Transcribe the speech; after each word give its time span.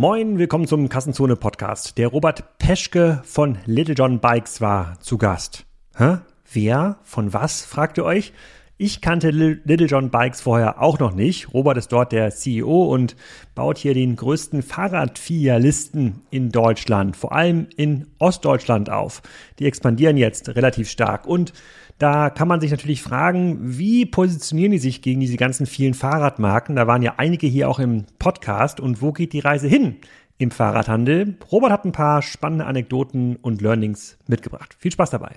Moin, 0.00 0.38
willkommen 0.38 0.68
zum 0.68 0.88
Kassenzone 0.88 1.34
Podcast. 1.34 1.98
Der 1.98 2.06
Robert 2.06 2.56
Peschke 2.58 3.20
von 3.24 3.58
Little 3.66 3.96
John 3.96 4.20
Bikes 4.20 4.60
war 4.60 4.96
zu 5.00 5.18
Gast. 5.18 5.66
Hä? 5.96 6.18
Wer? 6.52 6.98
Von 7.02 7.32
was? 7.32 7.62
fragt 7.62 7.98
ihr 7.98 8.04
euch? 8.04 8.32
Ich 8.76 9.00
kannte 9.00 9.30
Little 9.30 9.88
John 9.88 10.10
Bikes 10.10 10.40
vorher 10.40 10.80
auch 10.80 11.00
noch 11.00 11.12
nicht. 11.16 11.52
Robert 11.52 11.78
ist 11.78 11.90
dort 11.90 12.12
der 12.12 12.30
CEO 12.30 12.84
und 12.84 13.16
baut 13.56 13.76
hier 13.76 13.92
den 13.92 14.14
größten 14.14 14.62
Fahrradfilialisten 14.62 16.22
in 16.30 16.50
Deutschland, 16.50 17.16
vor 17.16 17.32
allem 17.32 17.66
in 17.76 18.06
Ostdeutschland 18.20 18.90
auf. 18.90 19.20
Die 19.58 19.66
expandieren 19.66 20.16
jetzt 20.16 20.50
relativ 20.50 20.88
stark 20.88 21.26
und 21.26 21.52
da 21.98 22.30
kann 22.30 22.46
man 22.46 22.60
sich 22.60 22.70
natürlich 22.70 23.02
fragen, 23.02 23.58
wie 23.60 24.06
positionieren 24.06 24.70
die 24.70 24.78
sich 24.78 25.02
gegen 25.02 25.18
diese 25.18 25.36
ganzen 25.36 25.66
vielen 25.66 25.94
Fahrradmarken? 25.94 26.76
Da 26.76 26.86
waren 26.86 27.02
ja 27.02 27.14
einige 27.16 27.48
hier 27.48 27.68
auch 27.68 27.80
im 27.80 28.06
Podcast 28.20 28.78
und 28.78 29.02
wo 29.02 29.12
geht 29.12 29.32
die 29.32 29.40
Reise 29.40 29.66
hin 29.66 29.96
im 30.38 30.52
Fahrradhandel? 30.52 31.36
Robert 31.50 31.72
hat 31.72 31.84
ein 31.84 31.92
paar 31.92 32.22
spannende 32.22 32.66
Anekdoten 32.66 33.34
und 33.34 33.60
Learnings 33.60 34.16
mitgebracht. 34.28 34.76
Viel 34.78 34.92
Spaß 34.92 35.10
dabei. 35.10 35.32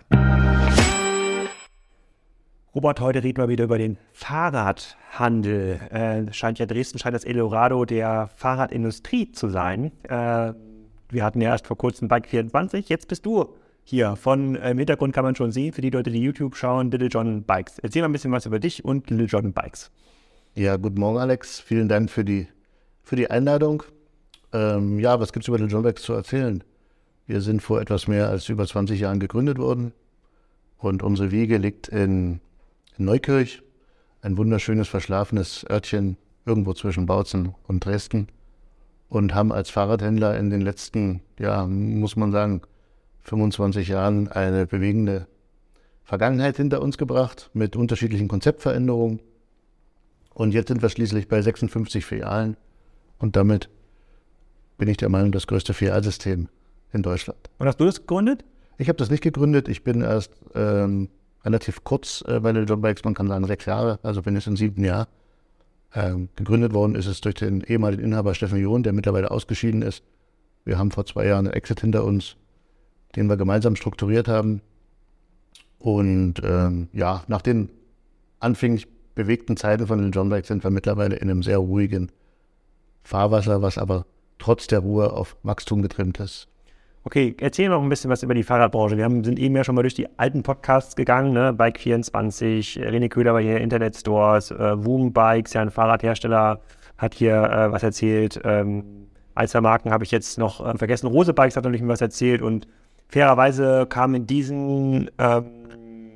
Robert, 2.76 3.02
heute 3.02 3.24
reden 3.24 3.40
wir 3.40 3.50
wieder 3.50 3.64
über 3.64 3.80
den 3.80 3.98
Fahrradhandel. 4.14 5.80
Äh, 5.90 6.32
scheint 6.32 6.60
ja 6.60 6.68
Dresden 6.68 7.00
scheint 7.00 7.16
das 7.16 7.26
Eldorado 7.26 7.86
der 7.86 8.30
Fahrradindustrie 8.36 9.32
zu 9.32 9.50
sein. 9.50 9.92
Äh, 10.04 10.54
wir 11.10 11.24
hatten 11.24 11.42
ja 11.42 11.50
erst 11.50 11.66
vor 11.66 11.78
kurzem 11.78 12.08
Bike 12.08 12.28
24, 12.28 12.88
jetzt 12.88 13.08
bist 13.08 13.26
du 13.26 13.56
hier. 13.84 14.16
Von 14.16 14.56
äh, 14.56 14.72
im 14.72 14.78
Hintergrund 14.78 15.14
kann 15.14 15.24
man 15.24 15.36
schon 15.36 15.52
sehen, 15.52 15.74
für 15.74 15.82
die 15.82 15.90
Leute, 15.90 16.12
die 16.12 16.22
YouTube 16.22 16.56
schauen, 16.56 16.92
Little 16.92 17.08
John 17.08 17.44
Bikes. 17.44 17.80
Erzähl 17.80 18.02
mal 18.02 18.10
ein 18.10 18.12
bisschen 18.12 18.32
was 18.32 18.46
über 18.46 18.60
dich 18.60 18.86
und 18.86 19.10
Little 19.10 19.26
John 19.26 19.54
Bikes. 19.54 19.92
Ja, 20.56 20.78
guten 20.78 21.00
Morgen, 21.00 21.18
Alex. 21.18 21.60
Vielen 21.60 21.88
Dank 21.88 22.10
für 22.10 22.26
die, 22.26 22.48
für 23.04 23.16
die 23.16 23.30
Einladung. 23.30 23.84
Ähm, 24.54 25.00
ja, 25.00 25.20
was 25.20 25.34
gibt 25.34 25.44
es 25.44 25.48
über 25.48 25.58
Little 25.58 25.72
John 25.72 25.84
Bikes 25.84 26.04
zu 26.04 26.14
erzählen? 26.14 26.64
Wir 27.28 27.42
sind 27.42 27.62
vor 27.62 27.80
etwas 27.80 28.08
mehr 28.08 28.30
als 28.30 28.50
über 28.50 28.66
20 28.66 29.00
Jahren 29.00 29.20
gegründet 29.20 29.58
worden 29.58 29.94
und 30.78 31.04
unsere 31.04 31.32
Wiege 31.32 31.58
liegt 31.58 31.88
in 31.88 32.42
in 33.02 33.06
Neukirch, 33.06 33.64
ein 34.22 34.38
wunderschönes, 34.38 34.88
verschlafenes 34.88 35.66
Örtchen 35.68 36.18
irgendwo 36.46 36.74
zwischen 36.74 37.08
Bautzen 37.08 37.56
und 37.68 37.84
Dresden 37.84 38.28
und 39.10 39.34
haben 39.34 39.52
als 39.52 39.72
Fahrradhändler 39.72 40.38
in 40.38 40.52
den 40.52 40.62
letzten, 40.62 41.22
ja, 41.40 41.66
muss 41.66 42.16
man 42.16 42.32
sagen, 42.32 42.62
25 43.24 43.88
Jahren 43.88 44.28
eine 44.28 44.66
bewegende 44.66 45.28
Vergangenheit 46.04 46.58
hinter 46.58 46.82
uns 46.82 46.98
gebracht 46.98 47.50
mit 47.54 47.76
unterschiedlichen 47.76 48.28
Konzeptveränderungen. 48.28 49.20
Und 50.34 50.54
jetzt 50.54 50.70
sind 50.70 50.82
wir 50.82 50.90
schließlich 50.90 51.28
bei 51.28 51.42
56 51.42 52.06
Filialen 52.06 52.58
und 53.18 53.36
damit 53.36 53.70
bin 54.78 54.88
ich 54.88 54.98
der 54.98 55.10
Meinung, 55.10 55.32
das 55.32 55.46
größte 55.46 55.74
Filialsystem 55.74 56.50
in 56.92 57.04
Deutschland. 57.04 57.50
Und 57.60 57.68
hast 57.68 57.80
du 57.80 57.86
das 57.86 58.00
gegründet? 58.00 58.44
Ich 58.78 58.90
habe 58.90 58.98
das 58.98 59.12
nicht 59.12 59.22
gegründet. 59.22 59.68
Ich 59.68 59.84
bin 59.84 60.02
erst 60.02 60.34
ähm, 60.56 61.10
relativ 61.46 61.84
kurz 61.84 62.24
äh, 62.28 62.40
bei 62.40 62.52
den 62.52 62.66
John 62.66 62.82
Bikes, 62.82 63.04
man 63.04 63.14
kann 63.14 63.28
sagen 63.28 63.46
sechs 63.46 63.66
Jahre, 63.66 64.00
also 64.04 64.22
bin 64.22 64.36
jetzt 64.36 64.48
im 64.48 64.58
siebten 64.58 64.84
Jahr. 64.84 65.08
Ähm, 65.94 66.30
gegründet 66.36 66.74
worden 66.74 66.96
ist 66.96 67.06
es 67.06 67.22
durch 67.22 67.36
den 67.36 67.62
ehemaligen 67.62 68.04
Inhaber 68.04 68.34
Steffen 68.34 68.60
John, 68.60 68.82
der 68.82 68.94
mittlerweile 68.94 69.30
ausgeschieden 69.30 69.82
ist. 69.82 70.04
Wir 70.64 70.78
haben 70.78 70.92
vor 70.92 71.06
zwei 71.06 71.28
Jahren 71.28 71.48
einen 71.48 71.54
Exit 71.54 71.82
hinter 71.82 72.04
uns, 72.04 72.38
den 73.16 73.28
wir 73.28 73.38
gemeinsam 73.38 73.76
strukturiert 73.76 74.28
haben. 74.28 74.62
Und 75.80 76.36
ähm, 76.44 76.90
ja, 76.94 77.24
nach 77.28 77.42
den 77.42 77.70
anfänglich 78.40 78.88
bewegten 79.16 79.58
Zeiten 79.58 79.88
von 79.88 80.00
den 80.00 80.12
John 80.12 80.30
Bikes 80.30 80.48
sind 80.48 80.64
wir 80.64 80.72
mittlerweile 80.72 81.16
in 81.16 81.30
einem 81.30 81.44
sehr 81.44 81.58
ruhigen 81.58 82.12
Fahrwasser, 83.04 83.62
was 83.62 83.78
aber 83.78 84.06
trotz 84.38 84.68
der 84.68 84.80
Ruhe 84.80 85.14
auf 85.14 85.36
Wachstum 85.44 85.82
getrimmt 85.82 86.20
ist. 86.20 86.48
Okay, 87.04 87.36
erzähl 87.40 87.68
noch 87.70 87.82
ein 87.82 87.90
bisschen 87.90 88.12
was 88.12 88.22
über 88.22 88.36
die 88.36 88.44
Fahrradbranche. 88.44 88.96
Wir 88.96 89.06
haben, 89.06 89.24
sind 89.24 89.40
eben 89.40 89.56
ja 89.56 89.64
schon 89.64 89.74
mal 89.74 89.82
durch 89.82 89.96
die 89.96 90.08
alten 90.20 90.44
Podcasts 90.44 90.96
gegangen, 90.96 91.34
ne? 91.34 91.52
Bike24, 91.52 92.80
René 92.80 93.10
Köhler 93.10 93.34
war 93.34 93.42
hier 93.42 93.60
Internet 93.60 93.96
Stores, 93.96 94.52
äh, 94.52 94.86
Woom 94.86 95.12
Bikes, 95.12 95.54
ja 95.54 95.62
ein 95.62 95.72
Fahrradhersteller, 95.72 96.60
hat 97.00 97.16
hier 97.16 97.36
äh, 97.38 97.72
was 97.72 97.82
erzählt. 97.82 98.40
Ähm, 98.44 99.08
Marken 99.62 99.90
habe 99.90 100.04
ich 100.04 100.12
jetzt 100.12 100.38
noch 100.38 100.64
äh, 100.64 100.78
vergessen. 100.78 101.08
Rose 101.08 101.34
Bikes 101.34 101.56
hat 101.56 101.64
natürlich 101.64 101.88
was 101.88 102.02
erzählt 102.02 102.44
und 102.44 102.68
fairerweise 103.12 103.86
kam 103.88 104.16
in 104.16 104.26
diesen 104.26 105.12
ähm, 105.20 105.46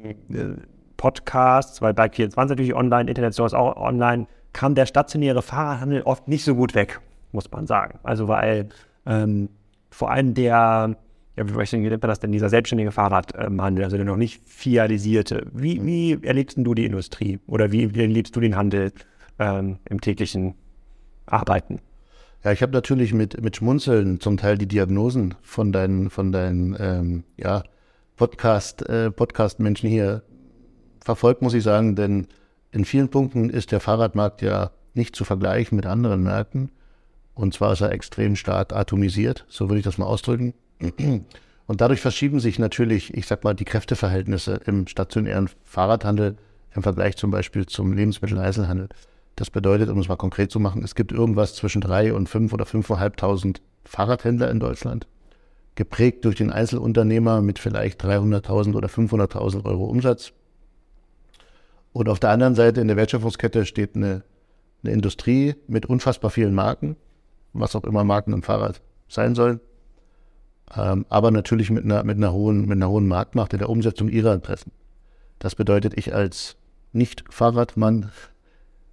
äh, 0.03 0.55
Podcasts, 0.97 1.81
weil 1.81 1.93
Bike24 1.93 2.47
natürlich 2.47 2.73
online, 2.73 3.09
Internet 3.09 3.33
Stores 3.33 3.53
auch 3.53 3.75
online, 3.75 4.27
kam 4.53 4.73
der 4.75 4.85
stationäre 4.85 5.41
Fahrradhandel 5.41 6.01
oft 6.03 6.27
nicht 6.27 6.45
so 6.45 6.55
gut 6.55 6.73
weg, 6.73 7.01
muss 7.33 7.51
man 7.51 7.67
sagen. 7.67 7.99
Also 8.03 8.29
weil 8.29 8.69
ähm, 9.05 9.49
vor 9.91 10.09
allem 10.09 10.33
der, 10.33 10.95
ja, 11.35 11.47
wie 11.47 11.77
nennt 11.77 12.01
man 12.01 12.09
das 12.09 12.21
denn, 12.21 12.31
dieser 12.31 12.49
selbstständige 12.49 12.91
Fahrradhandel, 12.91 13.83
also 13.83 13.97
der 13.97 14.05
noch 14.05 14.15
nicht 14.15 14.41
fialisierte. 14.47 15.47
Wie, 15.53 15.85
wie 15.85 16.25
erlebst 16.25 16.57
du 16.57 16.73
die 16.73 16.85
Industrie 16.85 17.39
oder 17.45 17.73
wie, 17.73 17.93
wie 17.93 18.01
erlebst 18.01 18.35
du 18.35 18.39
den 18.39 18.55
Handel 18.55 18.93
ähm, 19.37 19.79
im 19.89 19.99
täglichen 19.99 20.55
Arbeiten? 21.25 21.81
Ja, 22.45 22.51
ich 22.51 22.61
habe 22.61 22.73
natürlich 22.73 23.11
mit, 23.11 23.41
mit 23.41 23.55
Schmunzeln 23.55 24.19
zum 24.19 24.37
Teil 24.37 24.55
die 24.59 24.67
Diagnosen 24.67 25.33
von 25.41 25.71
deinen, 25.71 26.11
von 26.11 26.31
deinen 26.31 26.77
ähm, 26.79 27.23
ja, 27.37 27.63
Podcast, 28.17 28.87
äh, 28.87 29.09
Podcast-Menschen 29.09 29.89
hier 29.89 30.21
verfolgt, 31.03 31.41
muss 31.41 31.55
ich 31.55 31.63
sagen, 31.63 31.95
denn 31.95 32.27
in 32.71 32.85
vielen 32.85 33.09
Punkten 33.09 33.49
ist 33.49 33.71
der 33.71 33.79
Fahrradmarkt 33.79 34.43
ja 34.43 34.69
nicht 34.93 35.15
zu 35.15 35.25
vergleichen 35.25 35.75
mit 35.75 35.87
anderen 35.87 36.21
Märkten. 36.21 36.69
Und 37.33 37.55
zwar 37.55 37.73
ist 37.73 37.81
er 37.81 37.91
extrem 37.91 38.35
stark 38.35 38.73
atomisiert, 38.73 39.43
so 39.49 39.67
würde 39.67 39.79
ich 39.79 39.85
das 39.85 39.97
mal 39.97 40.05
ausdrücken. 40.05 40.53
Und 41.65 41.81
dadurch 41.81 41.99
verschieben 41.99 42.39
sich 42.39 42.59
natürlich, 42.59 43.11
ich 43.15 43.25
sag 43.25 43.43
mal, 43.43 43.55
die 43.55 43.65
Kräfteverhältnisse 43.65 44.61
im 44.67 44.85
stationären 44.85 45.49
Fahrradhandel 45.63 46.37
im 46.75 46.83
Vergleich 46.83 47.17
zum 47.17 47.31
Beispiel 47.31 47.65
zum 47.65 47.93
Lebensmitteleinzelhandel. 47.93 48.89
Das 49.35 49.49
bedeutet, 49.49 49.89
um 49.89 49.99
es 49.99 50.07
mal 50.07 50.15
konkret 50.15 50.51
zu 50.51 50.59
machen, 50.59 50.83
es 50.83 50.95
gibt 50.95 51.11
irgendwas 51.11 51.55
zwischen 51.55 51.81
drei 51.81 52.13
und 52.13 52.29
fünf 52.29 52.53
oder 52.53 52.65
fünfeinhalbtausend 52.65 53.61
Fahrradhändler 53.83 54.49
in 54.49 54.59
Deutschland, 54.59 55.07
geprägt 55.75 56.23
durch 56.23 56.35
den 56.35 56.51
Einzelunternehmer 56.51 57.41
mit 57.41 57.59
vielleicht 57.59 58.03
300.000 58.03 58.75
oder 58.75 58.87
500.000 58.87 59.65
Euro 59.65 59.85
Umsatz. 59.85 60.31
Und 61.91 62.09
auf 62.09 62.19
der 62.19 62.29
anderen 62.29 62.55
Seite 62.55 62.81
in 62.81 62.87
der 62.87 62.97
Wertschöpfungskette 62.97 63.65
steht 63.65 63.95
eine, 63.95 64.23
eine 64.83 64.93
Industrie 64.93 65.55
mit 65.67 65.85
unfassbar 65.85 66.31
vielen 66.31 66.53
Marken, 66.53 66.95
was 67.53 67.75
auch 67.75 67.83
immer 67.83 68.03
Marken 68.03 68.33
im 68.33 68.43
Fahrrad 68.43 68.81
sein 69.07 69.35
sollen. 69.35 69.59
Ähm, 70.75 71.05
aber 71.09 71.31
natürlich 71.31 71.69
mit 71.69 71.83
einer, 71.83 72.03
mit, 72.03 72.17
einer 72.17 72.33
hohen, 72.33 72.61
mit 72.61 72.73
einer 72.77 72.89
hohen 72.89 73.07
Marktmacht 73.07 73.53
in 73.53 73.59
der 73.59 73.69
Umsetzung 73.69 74.09
ihrer 74.09 74.33
Interessen. 74.33 74.71
Das 75.39 75.55
bedeutet, 75.55 75.97
ich 75.97 76.13
als 76.13 76.55
Nicht-Fahrradmann 76.93 78.11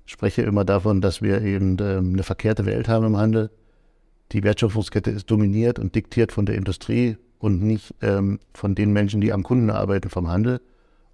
spreche 0.06 0.42
immer 0.42 0.64
davon, 0.64 1.00
dass 1.00 1.22
wir 1.22 1.42
eben 1.42 1.76
ähm, 1.80 2.12
eine 2.14 2.22
verkehrte 2.22 2.66
Welt 2.66 2.88
haben 2.88 3.06
im 3.06 3.16
Handel. 3.16 3.50
Die 4.32 4.42
Wertschöpfungskette 4.42 5.10
ist 5.10 5.30
dominiert 5.30 5.78
und 5.78 5.94
diktiert 5.94 6.32
von 6.32 6.46
der 6.46 6.56
Industrie 6.56 7.16
und 7.38 7.62
nicht 7.62 7.94
ähm, 8.02 8.38
von 8.54 8.74
den 8.74 8.92
Menschen, 8.92 9.20
die 9.20 9.32
am 9.32 9.42
Kunden 9.42 9.70
arbeiten 9.70 10.08
vom 10.08 10.28
Handel. 10.28 10.60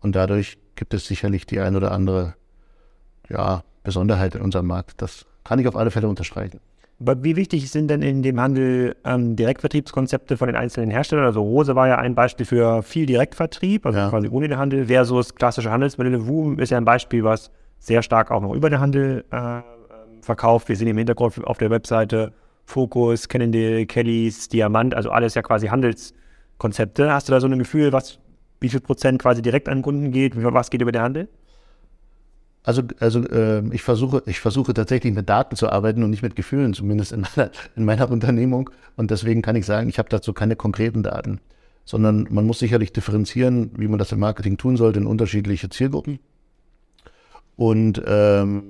Und 0.01 0.15
dadurch 0.15 0.59
gibt 0.77 0.95
es 0.95 1.07
sicherlich 1.07 1.47
die 1.47 1.61
ein 1.61 1.75
oder 1.75 1.91
andere 1.93 2.35
ja, 3.29 3.65
Besonderheit 3.83 4.35
in 4.35 4.43
unserem 4.43 4.67
Markt. 4.67 5.03
Das 5.03 5.27
kann 5.45 5.59
ich 5.59 5.67
auf 5.67 5.77
alle 5.77 5.91
Fälle 5.91 6.09
unterstreichen. 6.09 6.61
Aber 7.01 7.23
wie 7.23 7.37
wichtig 7.37 7.71
sind 7.71 7.89
denn 7.89 8.03
in 8.03 8.23
dem 8.23 8.41
Handel 8.41 8.97
ähm, 9.05 9.37
Direktvertriebskonzepte 9.37 10.37
von 10.37 10.49
den 10.49 10.57
einzelnen 10.57 10.91
Herstellern? 10.91 11.27
Also 11.27 11.41
Rose 11.41 11.77
war 11.77 11.87
ja 11.87 11.97
ein 11.97 12.15
Beispiel 12.15 12.45
für 12.45 12.83
viel 12.83 13.07
Direktvertrieb, 13.07 13.87
also 13.87 13.99
ja. 13.99 14.09
quasi 14.11 14.29
ohne 14.29 14.49
den 14.49 14.59
Handel, 14.59 14.87
versus 14.87 15.35
klassische 15.35 15.71
Handelsmodelle. 15.71 16.27
Woom 16.27 16.59
ist 16.59 16.71
ja 16.71 16.77
ein 16.77 16.85
Beispiel, 16.85 17.23
was 17.23 17.53
sehr 17.79 18.03
stark 18.03 18.31
auch 18.31 18.41
noch 18.41 18.55
über 18.55 18.71
den 18.71 18.81
Handel 18.81 19.25
äh, 19.31 19.37
ähm, 19.37 19.63
verkauft. 20.23 20.69
Wir 20.69 20.77
sehen 20.77 20.89
im 20.89 20.99
Hintergrund 20.99 21.45
auf 21.45 21.59
der 21.59 21.71
Webseite 21.71 22.33
Focus, 22.65 23.29
Cannondale, 23.29 23.87
Kellys, 23.87 24.49
Diamant, 24.49 24.95
also 24.95 25.11
alles 25.11 25.35
ja 25.35 25.43
quasi 25.43 25.69
Handelskonzepte. 25.69 27.13
Hast 27.13 27.29
du 27.29 27.33
da 27.33 27.41
so 27.41 27.47
ein 27.47 27.59
Gefühl, 27.59 27.93
was, 27.93 28.19
wie 28.61 28.69
viel 28.69 28.81
Prozent 28.81 29.21
quasi 29.21 29.41
direkt 29.41 29.69
an 29.69 29.83
Kunden 29.83 30.11
geht, 30.13 30.33
was 30.37 30.71
geht 30.71 30.83
über 30.83 30.93
den 30.93 31.03
Handel? 31.03 31.29
Also, 32.65 32.83
also 33.01 33.27
äh, 33.29 33.63
ich, 33.73 33.83
versuche, 33.83 34.23
ich 34.27 34.41
versuche 34.41 34.75
tatsächlich 34.75 35.15
mit 35.15 35.27
Daten 35.27 35.57
zu 35.57 35.71
arbeiten 35.71 36.03
und 36.03 36.11
nicht 36.11 36.23
mit 36.23 36.37
Gefühlen, 36.37 36.75
zumindest 36.75 37.13
in 37.13 37.23
meiner, 37.23 37.51
in 37.77 37.85
meiner 37.87 38.11
Unternehmung. 38.11 38.69
Und 38.97 39.11
deswegen 39.11 39.41
kann 39.41 39.57
ich 39.57 39.65
sagen, 39.65 39.89
ich 39.89 39.99
habe 39.99 40.11
dazu 40.11 40.35
keine 40.35 40.55
konkreten 40.55 41.03
Daten, 41.03 41.41
sondern 41.87 42.27
man 42.31 42.47
muss 42.47 42.59
sicherlich 42.59 42.93
differenzieren, 42.93 43.71
wie 43.79 43.89
man 43.89 43.99
das 43.99 44.13
im 44.13 44.19
Marketing 44.19 44.59
tun 44.59 44.77
sollte, 44.77 44.99
in 44.99 45.07
unterschiedliche 45.07 45.71
Zielgruppen. 45.71 46.19
Und 47.59 48.01
ähm, 48.07 48.63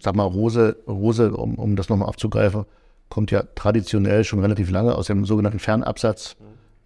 sag 0.00 0.16
mal, 0.16 0.24
Rose, 0.24 0.74
Rose 0.88 1.36
um, 1.36 1.56
um 1.56 1.76
das 1.76 1.90
nochmal 1.90 2.08
aufzugreifen, 2.08 2.64
kommt 3.10 3.30
ja 3.30 3.42
traditionell 3.54 4.24
schon 4.24 4.40
relativ 4.40 4.70
lange 4.70 4.94
aus 4.94 5.08
dem 5.08 5.26
sogenannten 5.26 5.58
Fernabsatz. 5.58 6.36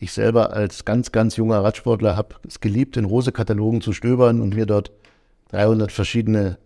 Ich 0.00 0.12
selber 0.12 0.53
als 0.53 0.85
ganz, 0.85 1.12
ganz 1.12 1.37
junger 1.37 1.62
Radsportler 1.62 2.17
habe 2.17 2.35
es 2.49 2.59
geliebt, 2.59 2.97
in 2.97 3.05
Rose-Katalogen 3.05 3.81
zu 3.81 3.93
stöbern 3.93 4.41
und 4.41 4.56
mir 4.56 4.67
dort 4.67 4.91
300 5.50 5.93
verschiedene 5.93 6.59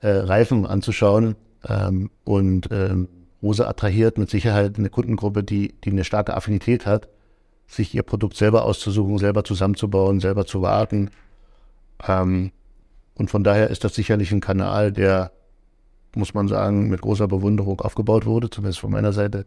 äh, 0.00 0.10
Reifen 0.10 0.64
anzuschauen. 0.64 1.34
Ähm, 1.68 2.10
und 2.22 2.68
ähm, 2.70 3.08
Rose 3.42 3.66
attrahiert 3.66 4.16
mit 4.16 4.30
Sicherheit 4.30 4.78
eine 4.78 4.90
Kundengruppe, 4.90 5.42
die, 5.42 5.74
die 5.82 5.90
eine 5.90 6.04
starke 6.04 6.36
Affinität 6.36 6.86
hat, 6.86 7.08
sich 7.66 7.92
ihr 7.96 8.04
Produkt 8.04 8.36
selber 8.36 8.64
auszusuchen, 8.64 9.18
selber 9.18 9.42
zusammenzubauen, 9.42 10.20
selber 10.20 10.46
zu 10.46 10.62
warten. 10.62 11.10
Ähm, 12.06 12.52
und 13.14 13.30
von 13.30 13.44
daher 13.44 13.70
ist 13.70 13.84
das 13.84 13.94
sicherlich 13.94 14.32
ein 14.32 14.40
Kanal, 14.40 14.92
der, 14.92 15.32
muss 16.14 16.34
man 16.34 16.48
sagen, 16.48 16.88
mit 16.88 17.00
großer 17.00 17.28
Bewunderung 17.28 17.80
aufgebaut 17.80 18.26
wurde, 18.26 18.50
zumindest 18.50 18.80
von 18.80 18.90
meiner 18.90 19.12
Seite. 19.12 19.46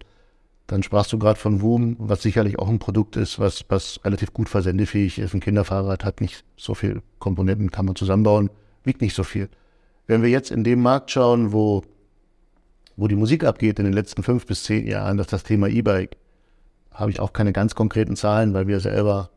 Dann 0.67 0.83
sprachst 0.83 1.13
du 1.13 1.19
gerade 1.19 1.39
von 1.39 1.61
Woom, 1.61 1.95
was 1.99 2.21
sicherlich 2.21 2.59
auch 2.59 2.67
ein 2.67 2.79
Produkt 2.79 3.15
ist, 3.15 3.39
was, 3.39 3.65
was 3.69 3.99
relativ 4.03 4.33
gut 4.33 4.49
versendefähig 4.49 5.17
ist. 5.17 5.33
Ein 5.33 5.39
Kinderfahrrad 5.39 6.03
hat 6.03 6.19
nicht 6.21 6.43
so 6.57 6.73
viel 6.73 7.01
Komponenten, 7.19 7.71
kann 7.71 7.85
man 7.85 7.95
zusammenbauen, 7.95 8.49
wiegt 8.83 9.01
nicht 9.01 9.15
so 9.15 9.23
viel. 9.23 9.49
Wenn 10.07 10.23
wir 10.23 10.29
jetzt 10.29 10.51
in 10.51 10.63
dem 10.63 10.81
Markt 10.81 11.11
schauen, 11.11 11.53
wo, 11.53 11.83
wo 12.97 13.07
die 13.07 13.15
Musik 13.15 13.43
abgeht 13.43 13.79
in 13.79 13.85
den 13.85 13.93
letzten 13.93 14.23
fünf 14.23 14.45
bis 14.45 14.63
zehn 14.63 14.87
Jahren, 14.87 15.17
das 15.17 15.27
ist 15.27 15.33
das 15.33 15.43
Thema 15.43 15.67
E-Bike, 15.67 16.17
habe 16.91 17.11
ich 17.11 17.19
auch 17.19 17.31
keine 17.31 17.53
ganz 17.53 17.75
konkreten 17.75 18.15
Zahlen, 18.15 18.53
weil 18.53 18.67
wir 18.67 18.79
selber 18.79 19.29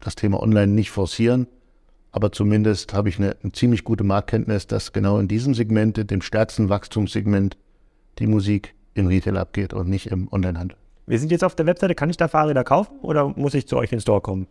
das 0.00 0.14
Thema 0.14 0.40
online 0.42 0.72
nicht 0.72 0.90
forcieren. 0.90 1.46
Aber 2.10 2.32
zumindest 2.32 2.94
habe 2.94 3.08
ich 3.08 3.18
eine, 3.18 3.36
eine 3.42 3.52
ziemlich 3.52 3.84
gute 3.84 4.04
Marktkenntnis, 4.04 4.66
dass 4.66 4.92
genau 4.92 5.18
in 5.18 5.28
diesem 5.28 5.54
Segment, 5.54 6.10
dem 6.10 6.22
stärksten 6.22 6.68
Wachstumssegment, 6.68 7.56
die 8.18 8.26
Musik 8.26 8.74
im 8.94 9.06
Retail 9.06 9.36
abgeht 9.36 9.72
und 9.72 9.88
nicht 9.88 10.06
im 10.06 10.28
Onlinehandel. 10.32 10.76
Wir 11.06 11.18
sind 11.18 11.30
jetzt 11.30 11.44
auf 11.44 11.54
der 11.54 11.66
Webseite, 11.66 11.94
kann 11.94 12.10
ich 12.10 12.16
da 12.16 12.28
Fahrräder 12.28 12.64
kaufen 12.64 12.98
oder 13.00 13.28
muss 13.28 13.54
ich 13.54 13.66
zu 13.66 13.76
euch 13.76 13.92
in 13.92 13.96
den 13.96 14.02
Store 14.02 14.20
kommen? 14.20 14.46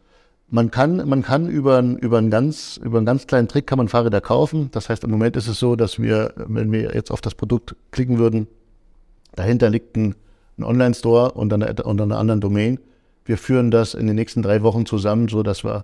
Man 0.49 0.71
kann, 0.71 1.07
man 1.07 1.23
kann 1.23 1.49
über, 1.49 1.81
über, 1.81 2.19
einen 2.19 2.31
ganz, 2.31 2.79
über 2.81 2.97
einen 2.97 3.05
ganz 3.05 3.27
kleinen 3.27 3.49
Trick 3.49 3.67
kann 3.67 3.77
man 3.77 3.89
Fahrräder 3.89 4.21
kaufen. 4.21 4.69
Das 4.71 4.87
heißt, 4.87 5.03
im 5.03 5.11
Moment 5.11 5.35
ist 5.35 5.47
es 5.47 5.59
so, 5.59 5.75
dass 5.75 6.01
wir, 6.01 6.33
wenn 6.37 6.71
wir 6.71 6.95
jetzt 6.95 7.11
auf 7.11 7.19
das 7.19 7.35
Produkt 7.35 7.75
klicken 7.91 8.17
würden, 8.17 8.47
dahinter 9.35 9.69
liegt 9.69 9.97
ein, 9.97 10.15
ein 10.57 10.63
Online-Store 10.63 11.33
unter 11.33 11.55
einer, 11.55 11.85
unter 11.85 12.05
einer 12.05 12.17
anderen 12.17 12.39
Domain. 12.39 12.79
Wir 13.25 13.37
führen 13.37 13.71
das 13.71 13.93
in 13.93 14.07
den 14.07 14.15
nächsten 14.15 14.41
drei 14.41 14.63
Wochen 14.63 14.85
zusammen, 14.85 15.27
so 15.27 15.43
dass 15.43 15.65
wir 15.65 15.83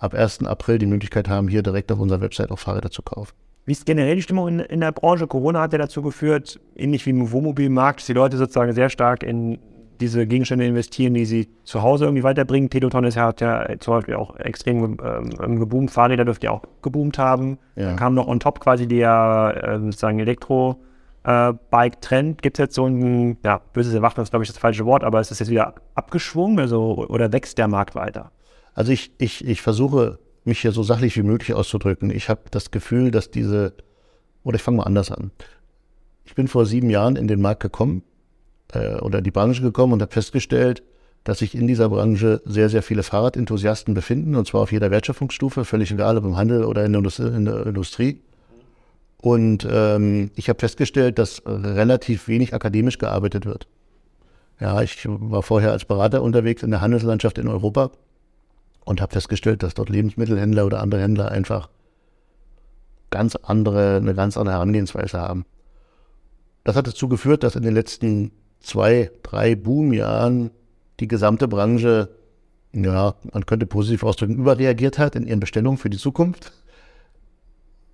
ab 0.00 0.14
1. 0.14 0.44
April 0.46 0.78
die 0.78 0.86
Möglichkeit 0.86 1.28
haben, 1.28 1.46
hier 1.46 1.62
direkt 1.62 1.92
auf 1.92 2.00
unserer 2.00 2.20
Website 2.20 2.50
auch 2.50 2.58
Fahrräder 2.58 2.90
zu 2.90 3.02
kaufen. 3.02 3.32
Wie 3.66 3.72
ist 3.72 3.84
generell 3.86 4.16
die 4.16 4.22
Stimmung 4.22 4.48
in, 4.48 4.58
in 4.58 4.80
der 4.80 4.90
Branche? 4.90 5.28
Corona 5.28 5.60
hat 5.60 5.72
ja 5.72 5.78
dazu 5.78 6.02
geführt, 6.02 6.58
ähnlich 6.74 7.06
wie 7.06 7.10
im 7.10 7.30
Wohnmobilmarkt, 7.30 8.00
dass 8.00 8.06
die 8.06 8.14
Leute 8.14 8.36
sozusagen 8.36 8.72
sehr 8.72 8.88
stark 8.88 9.22
in 9.22 9.60
diese 10.00 10.26
Gegenstände 10.26 10.66
investieren, 10.66 11.14
die 11.14 11.26
sie 11.26 11.48
zu 11.64 11.82
Hause 11.82 12.06
irgendwie 12.06 12.24
weiterbringen. 12.24 12.70
Peloton 12.70 13.04
ist 13.04 13.16
ja, 13.16 13.26
hat 13.26 13.42
ja 13.42 13.68
zum 13.78 13.94
Beispiel 13.94 14.14
auch 14.14 14.34
extrem 14.36 14.96
ähm, 15.04 15.58
geboomt. 15.58 15.90
Fahrräder 15.90 16.24
dürfte 16.24 16.46
ja 16.46 16.52
auch 16.52 16.62
geboomt 16.80 17.18
haben. 17.18 17.58
Ja. 17.76 17.88
Dann 17.88 17.96
kam 17.96 18.14
noch 18.14 18.26
on 18.26 18.40
top 18.40 18.60
quasi 18.60 18.88
der 18.88 19.60
äh, 19.62 19.78
sozusagen 19.78 20.18
Elektro-Bike-Trend. 20.20 22.38
Äh, 22.38 22.40
Gibt 22.40 22.58
es 22.58 22.62
jetzt 22.62 22.74
so 22.74 22.86
ein, 22.86 23.36
ja, 23.44 23.60
böses 23.74 23.92
Erwachen 23.92 24.22
ist 24.22 24.30
glaube 24.30 24.42
ich 24.42 24.48
das 24.48 24.56
falsche 24.56 24.86
Wort, 24.86 25.04
aber 25.04 25.20
ist 25.20 25.30
das 25.30 25.38
jetzt 25.38 25.50
wieder 25.50 25.74
abgeschwungen 25.94 26.58
also, 26.58 27.06
oder 27.08 27.30
wächst 27.30 27.58
der 27.58 27.68
Markt 27.68 27.94
weiter? 27.94 28.30
Also 28.74 28.92
ich, 28.92 29.12
ich, 29.18 29.44
ich 29.44 29.62
versuche 29.62 30.18
mich 30.44 30.60
hier 30.60 30.72
so 30.72 30.82
sachlich 30.82 31.16
wie 31.16 31.22
möglich 31.22 31.54
auszudrücken. 31.54 32.10
Ich 32.10 32.28
habe 32.28 32.42
das 32.50 32.70
Gefühl, 32.70 33.10
dass 33.10 33.30
diese, 33.30 33.74
oder 34.42 34.56
ich 34.56 34.62
fange 34.62 34.78
mal 34.78 34.84
anders 34.84 35.10
an. 35.10 35.30
Ich 36.24 36.34
bin 36.34 36.48
vor 36.48 36.66
sieben 36.66 36.90
Jahren 36.90 37.16
in 37.16 37.28
den 37.28 37.40
Markt 37.40 37.60
gekommen 37.60 38.02
äh, 38.72 38.96
oder 38.96 39.18
in 39.18 39.24
die 39.24 39.30
Branche 39.30 39.62
gekommen 39.62 39.94
und 39.94 40.02
habe 40.02 40.12
festgestellt, 40.12 40.82
dass 41.24 41.40
sich 41.40 41.54
in 41.54 41.66
dieser 41.66 41.88
Branche 41.88 42.40
sehr, 42.44 42.70
sehr 42.70 42.82
viele 42.82 43.02
Fahrradenthusiasten 43.02 43.92
befinden, 43.92 44.36
und 44.36 44.46
zwar 44.46 44.62
auf 44.62 44.72
jeder 44.72 44.90
Wertschöpfungsstufe, 44.90 45.64
völlig 45.64 45.90
egal, 45.90 46.16
ob 46.16 46.24
im 46.24 46.36
Handel 46.36 46.64
oder 46.64 46.84
in 46.84 46.92
der, 46.92 47.02
in 47.18 47.44
der 47.44 47.66
Industrie. 47.66 48.22
Und 49.18 49.68
ähm, 49.70 50.30
ich 50.34 50.48
habe 50.48 50.58
festgestellt, 50.58 51.18
dass 51.18 51.42
relativ 51.44 52.26
wenig 52.26 52.54
akademisch 52.54 52.96
gearbeitet 52.96 53.44
wird. 53.44 53.66
Ja, 54.60 54.80
ich 54.80 55.06
war 55.06 55.42
vorher 55.42 55.72
als 55.72 55.84
Berater 55.84 56.22
unterwegs 56.22 56.62
in 56.62 56.70
der 56.70 56.80
Handelslandschaft 56.80 57.36
in 57.36 57.48
Europa 57.48 57.90
und 58.84 59.00
habe 59.00 59.12
festgestellt, 59.12 59.62
dass 59.62 59.74
dort 59.74 59.88
Lebensmittelhändler 59.88 60.66
oder 60.66 60.80
andere 60.80 61.00
Händler 61.00 61.30
einfach 61.30 61.68
ganz 63.10 63.36
andere, 63.36 63.96
eine 63.96 64.14
ganz 64.14 64.36
andere 64.36 64.54
Herangehensweise 64.54 65.20
haben. 65.20 65.44
Das 66.64 66.76
hat 66.76 66.86
dazu 66.86 67.08
geführt, 67.08 67.42
dass 67.42 67.56
in 67.56 67.62
den 67.62 67.74
letzten 67.74 68.32
zwei, 68.60 69.10
drei 69.22 69.54
Boomjahren 69.56 70.50
die 71.00 71.08
gesamte 71.08 71.48
Branche, 71.48 72.10
ja, 72.72 73.14
man 73.32 73.46
könnte 73.46 73.66
positiv 73.66 74.04
ausdrücken, 74.04 74.36
überreagiert 74.36 74.98
hat 74.98 75.16
in 75.16 75.26
ihren 75.26 75.40
Bestellungen 75.40 75.78
für 75.78 75.90
die 75.90 75.96
Zukunft. 75.96 76.52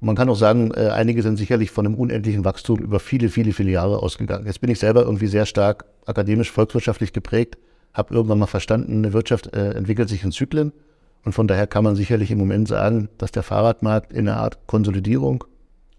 Man 0.01 0.17
kann 0.17 0.29
auch 0.29 0.37
sagen, 0.37 0.73
äh, 0.73 0.91
einige 0.91 1.23
sind 1.23 1.37
sicherlich 1.37 1.71
von 1.71 1.87
einem 1.87 1.95
unendlichen 1.95 2.45
Wachstum 2.45 2.81
über 2.81 3.01
viele, 3.01 3.31
viele, 3.31 3.53
viele 3.53 3.71
Jahre 3.71 4.03
ausgegangen. 4.03 4.47
Jetzt 4.47 4.61
bin 4.61 4.71
ich 4.71 4.79
selber 4.79 5.03
irgendwie 5.03 5.27
sehr 5.29 5.47
stark 5.47 5.87
akademisch, 6.05 6.51
volkswirtschaftlich 6.51 7.13
geprägt 7.13 7.57
habe 7.97 8.15
irgendwann 8.15 8.39
mal 8.39 8.47
verstanden, 8.47 8.99
eine 8.99 9.13
Wirtschaft 9.13 9.55
äh, 9.55 9.73
entwickelt 9.73 10.09
sich 10.09 10.23
in 10.23 10.33
Zyklen. 10.33 10.73
Und 11.25 11.33
von 11.33 11.49
daher 11.49 11.67
kann 11.67 11.83
man 11.83 11.97
sicherlich 11.97 12.31
im 12.31 12.39
Moment 12.39 12.69
sagen, 12.69 13.09
dass 13.19 13.33
der 13.33 13.43
Fahrradmarkt 13.43 14.13
in 14.13 14.29
eine 14.29 14.37
Art 14.37 14.67
Konsolidierung 14.67 15.45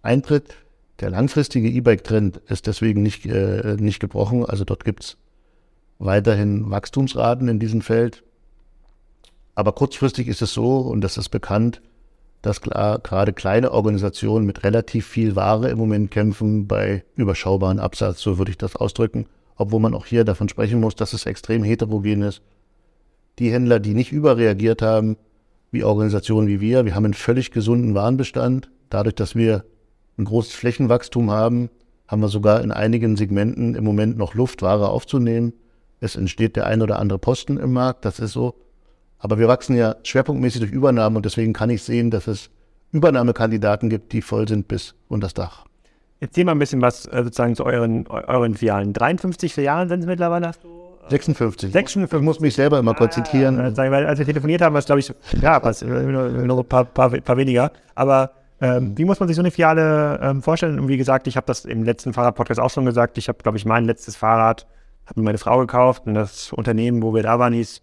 eintritt. 0.01 0.55
Der 0.99 1.09
langfristige 1.09 1.67
E-Bike-Trend 1.67 2.37
ist 2.47 2.67
deswegen 2.67 3.03
nicht, 3.03 3.25
äh, 3.25 3.75
nicht 3.77 3.99
gebrochen. 3.99 4.45
Also 4.45 4.63
dort 4.63 4.85
gibt 4.85 5.03
es 5.03 5.17
weiterhin 5.99 6.69
Wachstumsraten 6.69 7.47
in 7.47 7.59
diesem 7.59 7.81
Feld. 7.81 8.23
Aber 9.55 9.73
kurzfristig 9.73 10.27
ist 10.27 10.41
es 10.41 10.53
so, 10.53 10.77
und 10.77 11.01
das 11.01 11.17
ist 11.17 11.29
bekannt, 11.29 11.81
dass 12.43 12.61
klar, 12.61 12.99
gerade 12.99 13.33
kleine 13.33 13.71
Organisationen 13.71 14.45
mit 14.45 14.63
relativ 14.63 15.07
viel 15.07 15.35
Ware 15.35 15.69
im 15.69 15.79
Moment 15.79 16.11
kämpfen 16.11 16.67
bei 16.67 17.03
überschaubaren 17.15 17.79
Absatz, 17.79 18.21
so 18.21 18.37
würde 18.37 18.51
ich 18.51 18.57
das 18.57 18.75
ausdrücken 18.75 19.25
obwohl 19.57 19.79
man 19.79 19.93
auch 19.93 20.05
hier 20.05 20.23
davon 20.23 20.49
sprechen 20.49 20.79
muss, 20.79 20.95
dass 20.95 21.13
es 21.13 21.25
extrem 21.25 21.63
heterogen 21.63 22.21
ist. 22.21 22.41
Die 23.39 23.51
Händler, 23.51 23.79
die 23.79 23.93
nicht 23.93 24.11
überreagiert 24.11 24.81
haben, 24.81 25.17
wie 25.71 25.83
Organisationen 25.83 26.47
wie 26.47 26.61
wir, 26.61 26.85
wir 26.85 26.95
haben 26.95 27.05
einen 27.05 27.13
völlig 27.13 27.51
gesunden 27.51 27.93
Warenbestand. 27.93 28.71
Dadurch, 28.89 29.15
dass 29.15 29.35
wir 29.35 29.65
ein 30.17 30.25
großes 30.25 30.53
Flächenwachstum 30.53 31.29
haben, 31.29 31.69
haben 32.07 32.21
wir 32.21 32.29
sogar 32.29 32.61
in 32.61 32.71
einigen 32.71 33.17
Segmenten 33.17 33.75
im 33.75 33.83
Moment 33.83 34.17
noch 34.17 34.33
Luft, 34.33 34.61
Ware 34.61 34.89
aufzunehmen. 34.89 35.53
Es 35.99 36.15
entsteht 36.15 36.55
der 36.55 36.67
ein 36.67 36.81
oder 36.81 36.99
andere 36.99 37.19
Posten 37.19 37.57
im 37.57 37.73
Markt, 37.73 38.05
das 38.05 38.19
ist 38.19 38.31
so. 38.31 38.55
Aber 39.19 39.39
wir 39.39 39.47
wachsen 39.47 39.75
ja 39.75 39.95
schwerpunktmäßig 40.03 40.61
durch 40.61 40.71
Übernahmen 40.71 41.17
und 41.17 41.25
deswegen 41.25 41.53
kann 41.53 41.69
ich 41.69 41.83
sehen, 41.83 42.11
dass 42.11 42.27
es 42.27 42.49
Übernahmekandidaten 42.91 43.89
gibt, 43.89 44.13
die 44.13 44.21
voll 44.21 44.47
sind 44.47 44.67
bis 44.67 44.95
unter 45.07 45.25
das 45.25 45.33
Dach. 45.33 45.66
Erzähl 46.19 46.45
mal 46.45 46.53
ein 46.53 46.59
bisschen 46.59 46.81
was 46.81 47.05
äh, 47.05 47.23
sozusagen 47.23 47.55
zu 47.55 47.65
euren, 47.65 48.07
euren 48.07 48.55
Filialen. 48.55 48.93
53 48.93 49.53
Filialen 49.53 49.87
sind 49.89 49.99
es 50.01 50.05
mittlerweile, 50.05 50.47
hast 50.47 50.63
du? 50.63 50.87
56. 51.09 51.71
56. 51.71 52.19
Ich 52.19 52.25
muss 52.25 52.39
mich 52.39 52.55
selber 52.55 52.79
immer 52.79 52.93
konzentrieren. 52.93 53.59
Ah, 53.59 53.71
weil 53.77 54.05
als 54.05 54.19
wir 54.19 54.25
telefoniert 54.25 54.61
haben, 54.61 54.73
war 54.73 54.79
es, 54.79 54.85
glaube 54.85 54.99
ich, 54.99 55.13
ja, 55.41 55.63
was, 55.63 55.81
noch 55.81 56.59
ein 56.59 56.65
paar, 56.65 56.85
paar, 56.85 57.09
paar 57.09 57.37
weniger. 57.37 57.71
Aber 57.95 58.31
ähm, 58.59 58.97
wie 58.97 59.05
muss 59.05 59.19
man 59.19 59.27
sich 59.27 59.35
so 59.35 59.41
eine 59.41 59.51
Filiale 59.51 60.19
ähm, 60.21 60.41
vorstellen? 60.41 60.79
Und 60.79 60.87
wie 60.87 60.97
gesagt, 60.97 61.27
ich 61.27 61.37
habe 61.37 61.45
das 61.45 61.65
im 61.65 61.83
letzten 61.83 62.13
Fahrrad-Podcast 62.13 62.59
auch 62.59 62.71
schon 62.71 62.85
gesagt. 62.85 63.17
Ich 63.17 63.29
habe, 63.29 63.37
glaube 63.41 63.57
ich, 63.57 63.65
mein 63.65 63.85
letztes 63.85 64.15
Fahrrad, 64.15 64.67
hat 65.05 65.15
mir 65.15 65.23
meine 65.23 65.37
Frau 65.37 65.59
gekauft. 65.59 66.07
Und 66.07 66.15
das 66.15 66.51
Unternehmen, 66.51 67.01
wo 67.03 67.13
wir 67.13 67.23
da 67.23 67.39
waren, 67.39 67.53
hieß 67.53 67.81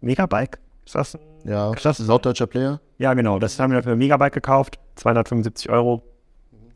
Megabike. 0.00 0.58
Ist 0.84 0.94
das? 0.94 1.18
Ja, 1.44 1.72
ist 1.72 1.84
das 1.84 1.98
ein 1.98 2.06
sauddeutscher 2.06 2.46
Player? 2.46 2.80
Ja, 2.98 3.14
genau. 3.14 3.38
Das 3.38 3.58
haben 3.60 3.72
wir 3.72 3.82
für 3.82 3.96
Megabike 3.96 4.32
gekauft. 4.32 4.78
275 4.96 5.68
Euro. 5.70 6.02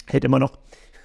Hält 0.06 0.24
immer 0.24 0.38
noch. 0.38 0.58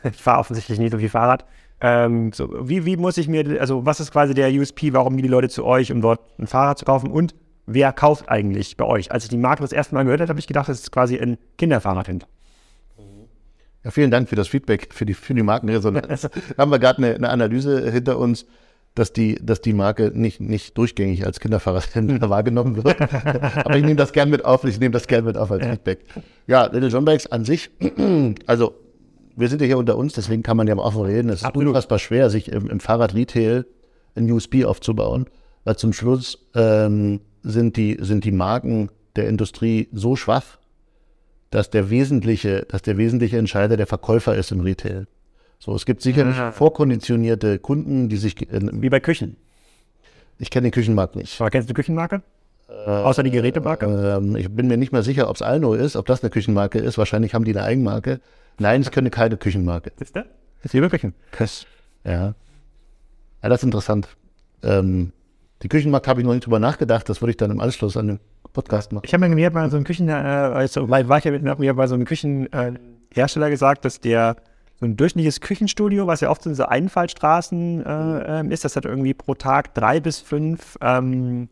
ich 0.12 0.22
fahre 0.22 0.40
offensichtlich 0.40 0.80
nicht 0.80 0.92
so 0.92 0.98
viel 0.98 1.10
Fahrrad. 1.10 1.46
Ähm, 1.82 2.32
so, 2.32 2.50
wie, 2.68 2.86
wie 2.86 2.96
muss 2.96 3.18
ich 3.18 3.28
mir, 3.28 3.60
also 3.60 3.86
was 3.86 4.00
ist 4.00 4.12
quasi 4.12 4.34
der 4.34 4.52
USP, 4.54 4.94
warum 4.94 5.16
gehen 5.16 5.24
die 5.24 5.30
Leute 5.30 5.50
zu 5.50 5.66
euch, 5.66 5.92
um 5.92 6.02
dort 6.02 6.22
ein 6.40 6.48
Fahrrad 6.48 6.78
zu 6.78 6.86
kaufen 6.86 7.12
und 7.12 7.36
wer 7.66 7.92
kauft 7.92 8.30
eigentlich 8.30 8.78
bei 8.78 8.86
euch? 8.86 9.12
Als 9.12 9.26
ich 9.26 9.30
die 9.30 9.38
Marke 9.38 9.62
das 9.62 9.74
erste 9.74 9.96
Mal 9.96 10.04
gehört 10.04 10.22
habe, 10.22 10.30
habe 10.30 10.40
ich 10.40 10.48
gedacht, 10.48 10.70
das 10.70 10.80
ist 10.80 10.92
quasi 10.92 11.20
ein 11.20 11.38
Kinderfahrrad 11.58 12.08
hinter. 12.08 12.28
Ja, 13.84 13.92
vielen 13.92 14.12
Dank 14.12 14.30
für 14.30 14.38
das 14.38 14.48
Feedback, 14.48 14.94
für 14.94 15.06
die, 15.06 15.14
für 15.14 15.34
die 15.34 15.44
Markenresonanz. 15.44 16.22
da 16.56 16.58
haben 16.58 16.72
wir 16.72 16.80
gerade 16.80 17.00
eine, 17.00 17.16
eine, 17.16 17.30
Analyse 17.30 17.92
hinter 17.92 18.18
uns, 18.18 18.46
dass 18.96 19.12
die, 19.12 19.36
dass 19.42 19.60
die 19.60 19.74
Marke 19.74 20.12
nicht, 20.14 20.40
nicht 20.40 20.78
durchgängig 20.78 21.26
als 21.26 21.42
Kinderfahrradhändler 21.42 22.30
wahrgenommen 22.30 22.82
wird. 22.82 23.02
Aber 23.02 23.76
ich 23.76 23.84
nehme 23.84 23.98
das 23.98 24.14
gern 24.14 24.30
mit 24.30 24.46
auf, 24.46 24.64
ich 24.64 24.80
nehme 24.80 24.94
das 24.94 25.08
gern 25.08 25.26
mit 25.26 25.38
auf 25.38 25.52
als 25.52 25.66
Feedback. 25.66 26.00
Ja, 26.48 26.68
Little 26.68 26.90
John 26.90 27.04
Bikes 27.04 27.30
an 27.30 27.44
sich, 27.44 27.72
also 28.46 28.74
wir 29.36 29.50
sind 29.50 29.62
ja 29.62 29.68
hier 29.68 29.78
unter 29.78 29.98
uns, 29.98 30.14
deswegen 30.14 30.44
kann 30.44 30.58
man 30.58 30.68
ja 30.68 30.78
auch 30.78 30.96
reden. 30.96 31.30
Es 31.30 31.42
ist 31.42 31.46
Absolut. 31.46 31.70
unfassbar 31.70 32.00
schwer, 32.00 32.30
sich 32.30 32.52
im, 32.52 32.70
im 32.70 32.80
Fahrrad-Retail 32.80 33.66
ein 34.16 34.32
USB 34.32 34.66
aufzubauen, 34.66 35.28
weil 35.64 35.76
zum 35.78 35.94
Schluss 35.94 36.48
ähm, 36.56 37.22
sind, 37.42 37.78
die, 37.78 37.98
sind 38.00 38.26
die 38.26 38.32
Marken 38.32 38.90
der 39.16 39.28
Industrie 39.28 39.90
so 39.92 40.16
schwach, 40.16 40.58
dass 41.50 41.70
der 41.70 41.90
wesentliche, 41.90 42.66
dass 42.70 42.82
der 42.82 42.98
wesentliche 42.98 43.38
Entscheider 43.38 43.78
der 43.78 43.88
Verkäufer 43.88 44.36
ist 44.36 44.52
im 44.52 44.62
Retail. 44.62 45.08
So, 45.60 45.74
es 45.76 45.86
gibt 45.86 46.02
sicherlich 46.02 46.36
Aha. 46.36 46.52
vorkonditionierte 46.52 47.60
Kunden, 47.60 48.10
die 48.10 48.18
sich. 48.18 48.42
Äh, 48.52 48.60
Wie 48.74 48.90
bei 48.90 49.00
Küchen. 49.00 49.38
Ich 50.40 50.50
kenne 50.50 50.68
den 50.68 50.72
Küchenmarkt 50.72 51.16
nicht. 51.16 51.40
Aber 51.40 51.50
kennst 51.52 51.70
du 51.70 51.74
die 51.74 51.76
Küchenmarke? 51.76 52.22
Äh, 52.68 52.90
Außer 52.90 53.24
die 53.24 53.32
Gerätemarke? 53.32 54.20
Äh, 54.22 54.40
ich 54.40 54.50
bin 54.50 54.68
mir 54.68 54.78
nicht 54.78 54.92
mehr 54.92 55.04
sicher, 55.04 55.30
ob 55.30 55.36
es 55.36 55.42
Alno 55.42 55.74
ist, 55.74 55.96
ob 55.96 56.06
das 56.06 56.22
eine 56.22 56.32
Küchenmarke 56.32 56.80
ist. 56.80 56.98
Wahrscheinlich 56.98 57.34
haben 57.34 57.46
die 57.46 57.56
eine 57.56 57.64
Eigenmarke. 57.64 58.20
Nein, 58.60 58.82
es 58.82 58.92
könnte 58.92 59.10
keine 59.12 59.38
Küchenmarke. 59.38 59.92
Ist 60.00 60.16
der? 60.16 60.26
Ist 60.64 60.74
liebe 60.74 60.90
Küchen. 60.90 61.14
Köss. 61.32 61.66
Ja. 62.04 62.34
Ja, 63.42 63.50
das 63.50 63.60
ist 63.60 63.66
interessant. 63.66 64.08
Ähm, 64.62 65.12
die 65.62 65.70
Küchenmarkt 65.70 66.08
habe 66.08 66.22
ich 66.22 66.26
noch 66.26 66.34
nicht 66.34 66.46
drüber 66.46 66.60
nachgedacht. 66.60 67.08
Das 67.10 67.22
würde 67.22 67.32
ich 67.32 67.38
dann 67.38 67.52
im 67.52 67.60
Anschluss 67.60 67.98
an 67.98 68.08
den 68.08 68.20
Podcast 68.54 68.92
machen. 68.92 69.04
Ich 69.06 69.14
habe 69.14 69.28
mir 69.28 69.52
mal 69.52 69.70
so 69.70 69.76
einen 69.76 69.86
Küchen, 69.86 70.08
äh, 70.10 70.14
also, 70.14 70.90
war 70.90 71.18
ich 71.18 71.24
ja 71.24 71.32
mir 71.32 71.74
bei 71.74 71.88
so 71.88 71.96
einem 71.96 72.06
Küchenhersteller 72.06 73.50
gesagt, 73.50 73.86
dass 73.86 74.00
der 74.00 74.38
so 74.80 74.86
ein 74.86 74.98
durchschnittliches 74.98 75.42
Küchenstudio, 75.42 76.08
was 76.08 76.22
ja 76.22 76.30
oft 76.30 76.46
in 76.46 76.56
so 76.56 76.66
Einfallstraßen 76.66 77.86
äh, 77.86 78.40
ähm, 78.40 78.52
ist, 78.52 78.66
das 78.66 78.76
hat 78.76 78.86
irgendwie 78.86 79.14
pro 79.14 79.34
Tag 79.36 79.74
drei 79.74 80.00
bis 80.00 80.20
fünf 80.20 80.78
ähm, 80.82 81.50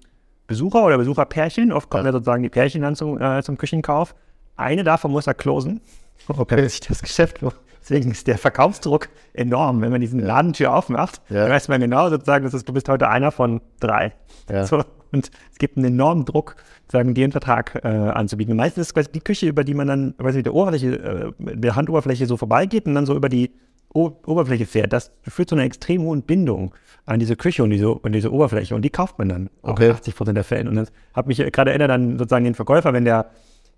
Besucher 0.47 0.83
oder 0.83 0.97
Besucherpärchen. 0.97 1.71
Oft 1.71 1.89
kommen 1.89 2.03
ja, 2.03 2.09
ja 2.09 2.13
sozusagen 2.13 2.43
die 2.43 2.49
Pärchen 2.49 2.81
dann 2.81 2.95
zum, 2.95 3.21
äh, 3.21 3.41
zum 3.41 3.57
Küchenkauf. 3.57 4.15
Eine 4.57 4.83
davon 4.83 5.11
muss 5.11 5.27
er 5.27 5.33
closen, 5.33 5.81
okay. 6.27 6.67
sich 6.67 6.81
das 6.81 7.01
Geschäft 7.01 7.41
lohnt. 7.41 7.55
Deswegen 7.81 8.11
ist 8.11 8.27
der 8.27 8.37
Verkaufsdruck 8.37 9.09
enorm. 9.33 9.81
Wenn 9.81 9.91
man 9.91 10.01
diesen 10.01 10.19
Ladentür 10.19 10.73
aufmacht, 10.73 11.21
ja. 11.29 11.41
dann 11.41 11.51
weiß 11.51 11.67
man 11.67 11.81
genau 11.81 12.09
sozusagen, 12.09 12.49
dass 12.49 12.63
du 12.63 12.73
bist 12.73 12.87
heute 12.89 13.09
einer 13.09 13.31
von 13.31 13.61
drei. 13.79 14.13
Ja. 14.49 14.65
So, 14.65 14.83
und 15.11 15.31
es 15.51 15.57
gibt 15.57 15.77
einen 15.77 15.85
enormen 15.85 16.25
Druck, 16.25 16.55
sozusagen 16.83 17.13
den 17.13 17.31
Vertrag 17.31 17.79
äh, 17.83 17.87
anzubieten. 17.87 18.51
Und 18.51 18.57
meistens 18.57 18.83
ist 18.83 18.87
es 18.89 18.93
quasi 18.93 19.11
die 19.11 19.19
Küche, 19.19 19.47
über 19.47 19.63
die 19.63 19.73
man 19.73 19.87
dann, 19.87 20.15
weiß 20.17 20.35
ich, 20.35 20.43
der 20.43 20.53
Oberfläche, 20.53 21.33
äh, 21.39 21.55
der 21.55 21.75
Handoberfläche 21.75 22.25
so 22.25 22.37
vorbeigeht 22.37 22.85
und 22.85 22.95
dann 22.95 23.05
so 23.05 23.15
über 23.15 23.29
die 23.29 23.51
o 23.93 24.11
Oberfläche 24.25 24.65
fährt. 24.65 24.93
Das 24.93 25.11
führt 25.23 25.49
zu 25.49 25.55
einer 25.55 25.65
extrem 25.65 26.03
hohen 26.03 26.21
Bindung 26.21 26.73
an 27.05 27.19
diese 27.19 27.35
Küche 27.35 27.63
und 27.63 27.71
diese, 27.71 27.89
und 27.89 28.13
diese 28.13 28.31
Oberfläche. 28.31 28.73
Und 28.73 28.83
die 28.83 28.89
kauft 28.89 29.19
man 29.19 29.27
dann. 29.29 29.49
Okay. 29.63 29.89
80 29.89 30.15
Prozent 30.15 30.37
der 30.37 30.43
Fälle. 30.43 30.69
Und 30.69 30.75
das 30.75 30.91
hat 31.13 31.27
mich 31.27 31.37
gerade 31.37 31.71
erinnert 31.71 31.91
an 31.91 32.17
sozusagen 32.17 32.45
den 32.45 32.55
Verkäufer, 32.55 32.93
wenn 32.93 33.05
der 33.05 33.31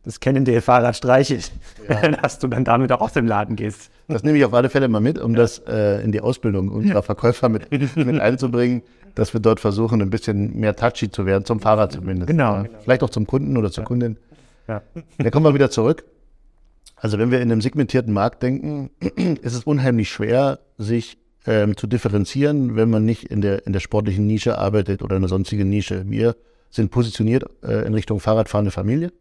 das 0.04 0.20
Cannondale-Fahrrad 0.20 0.96
streichelt, 0.96 1.52
ja. 1.88 2.10
dass 2.22 2.40
du 2.40 2.48
dann 2.48 2.66
damit 2.66 2.92
auch 2.92 3.02
aus 3.02 3.14
dem 3.14 3.26
Laden 3.26 3.56
gehst. 3.56 3.90
Das 4.08 4.24
nehme 4.24 4.38
ich 4.38 4.46
auf 4.46 4.54
alle 4.54 4.70
Fälle 4.70 4.88
mal 4.90 5.00
mit, 5.00 5.18
um 5.18 5.32
ja. 5.32 5.38
das 5.38 5.60
äh, 5.60 6.04
in 6.04 6.12
die 6.12 6.22
Ausbildung 6.22 6.70
unserer 6.70 7.04
Verkäufer 7.04 7.50
mit, 7.50 7.72
mit 7.72 7.98
einzubringen, 8.22 8.84
dass 9.16 9.34
wir 9.34 9.40
dort 9.40 9.60
versuchen, 9.60 10.02
ein 10.02 10.10
bisschen 10.10 10.60
mehr 10.60 10.76
touchy 10.76 11.10
zu 11.10 11.26
werden, 11.26 11.46
zum 11.46 11.60
Fahrrad 11.60 11.94
zumindest. 11.94 12.28
Genau. 12.28 12.56
Ja. 12.56 12.66
Vielleicht 12.82 13.04
auch 13.04 13.10
zum 13.10 13.28
Kunden 13.28 13.58
oder 13.58 13.72
zur 13.72 13.84
Kundin. 13.86 14.18
Ja. 14.68 14.82
Dann 15.18 15.32
kommen 15.32 15.46
wir 15.46 15.54
wieder 15.54 15.70
zurück. 15.70 16.04
Also 16.96 17.18
wenn 17.20 17.32
wir 17.32 17.42
in 17.42 17.52
einem 17.52 17.62
segmentierten 17.62 18.14
Markt 18.14 18.44
denken, 18.44 18.90
ist 19.42 19.56
es 19.56 19.64
unheimlich 19.64 20.10
schwer, 20.10 20.60
sich 20.78 21.18
ähm, 21.46 21.76
zu 21.78 21.88
differenzieren, 21.88 22.76
wenn 22.76 22.90
man 22.90 23.06
nicht 23.06 23.26
in 23.26 23.42
der, 23.42 23.68
in 23.68 23.74
der 23.74 23.82
sportlichen 23.82 24.26
Nische 24.26 24.58
arbeitet 24.58 25.02
oder 25.02 25.16
in 25.16 25.22
einer 25.22 25.30
sonstigen 25.30 25.70
Nische. 25.70 26.06
Wir 26.10 26.36
sind 26.70 26.92
positioniert 26.92 27.46
äh, 27.62 27.86
in 27.86 27.94
Richtung 27.94 28.20
Fahrradfahrende 28.20 28.72
Familie. 28.72 29.12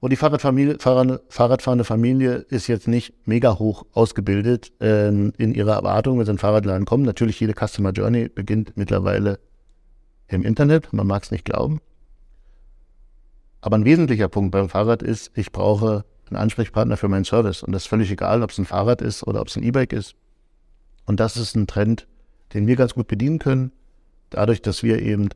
Und 0.00 0.10
die 0.10 0.16
Fahrradfamilie, 0.16 0.78
Fahrrad, 0.78 1.22
Fahrradfahrende 1.28 1.84
Familie 1.84 2.44
ist 2.50 2.66
jetzt 2.66 2.86
nicht 2.86 3.14
mega 3.26 3.58
hoch 3.58 3.86
ausgebildet 3.92 4.72
ähm, 4.80 5.32
in 5.38 5.54
ihrer 5.54 5.74
Erwartung, 5.74 6.18
wenn 6.18 6.26
sie 6.26 6.32
in 6.32 6.38
Fahrradladen 6.38 6.84
kommen. 6.84 7.04
Natürlich, 7.04 7.40
jede 7.40 7.54
Customer 7.54 7.92
Journey 7.92 8.28
beginnt 8.28 8.76
mittlerweile 8.76 9.38
im 10.28 10.44
Internet. 10.44 10.92
Man 10.92 11.06
mag 11.06 11.22
es 11.22 11.30
nicht 11.30 11.44
glauben. 11.44 11.80
Aber 13.62 13.76
ein 13.76 13.84
wesentlicher 13.84 14.28
Punkt 14.28 14.52
beim 14.52 14.68
Fahrrad 14.68 15.02
ist, 15.02 15.32
ich 15.34 15.50
brauche 15.50 16.04
einen 16.28 16.36
Ansprechpartner 16.36 16.96
für 16.96 17.08
meinen 17.08 17.24
Service. 17.24 17.62
Und 17.62 17.72
das 17.72 17.84
ist 17.84 17.88
völlig 17.88 18.10
egal, 18.10 18.42
ob 18.42 18.50
es 18.50 18.58
ein 18.58 18.66
Fahrrad 18.66 19.00
ist 19.00 19.26
oder 19.26 19.40
ob 19.40 19.48
es 19.48 19.56
ein 19.56 19.62
E-Bike 19.62 19.92
ist. 19.92 20.14
Und 21.06 21.20
das 21.20 21.36
ist 21.36 21.56
ein 21.56 21.66
Trend, 21.66 22.06
den 22.52 22.66
wir 22.66 22.76
ganz 22.76 22.94
gut 22.94 23.08
bedienen 23.08 23.38
können, 23.38 23.72
dadurch, 24.30 24.60
dass 24.60 24.82
wir 24.82 25.00
eben 25.00 25.30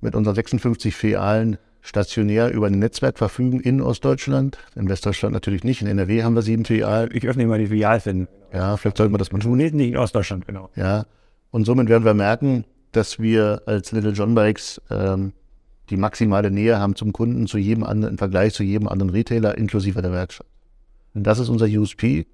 mit 0.00 0.14
unseren 0.14 0.34
56 0.34 0.94
Filialen 0.94 1.58
stationär 1.80 2.52
über 2.52 2.66
ein 2.66 2.78
Netzwerk 2.78 3.18
verfügen 3.18 3.60
in 3.60 3.80
Ostdeutschland. 3.80 4.58
In 4.74 4.88
Westdeutschland 4.88 5.32
natürlich 5.32 5.64
nicht. 5.64 5.80
In 5.82 5.88
NRW 5.88 6.22
haben 6.22 6.34
wir 6.34 6.42
sieben 6.42 6.64
Filialen. 6.64 7.10
Ich 7.12 7.26
öffne 7.26 7.46
mal 7.46 7.58
die 7.58 7.68
Filialfinden. 7.68 8.28
Ja, 8.52 8.76
vielleicht 8.76 8.96
sollten 8.96 9.14
wir 9.14 9.18
das 9.18 9.32
mal 9.32 9.38
tun. 9.38 9.58
Nee, 9.58 9.70
nicht 9.70 9.90
in 9.90 9.96
Ostdeutschland, 9.96 10.46
genau. 10.46 10.70
Ja, 10.74 11.06
und 11.50 11.64
somit 11.64 11.88
werden 11.88 12.04
wir 12.04 12.14
merken, 12.14 12.64
dass 12.92 13.18
wir 13.18 13.62
als 13.66 13.92
Little 13.92 14.12
John 14.12 14.34
Bikes 14.34 14.80
ähm, 14.90 15.32
die 15.90 15.96
maximale 15.96 16.50
Nähe 16.50 16.78
haben 16.78 16.96
zum 16.96 17.12
Kunden, 17.12 17.46
zu 17.46 17.58
jedem 17.58 17.84
anderen, 17.84 18.14
im 18.14 18.18
Vergleich 18.18 18.54
zu 18.54 18.62
jedem 18.62 18.88
anderen 18.88 19.10
Retailer, 19.10 19.56
inklusive 19.56 20.02
der 20.02 20.12
Werkstatt. 20.12 20.46
Und 21.14 21.24
das 21.24 21.38
ist 21.38 21.48
unser 21.48 21.66
USP. 21.66 22.26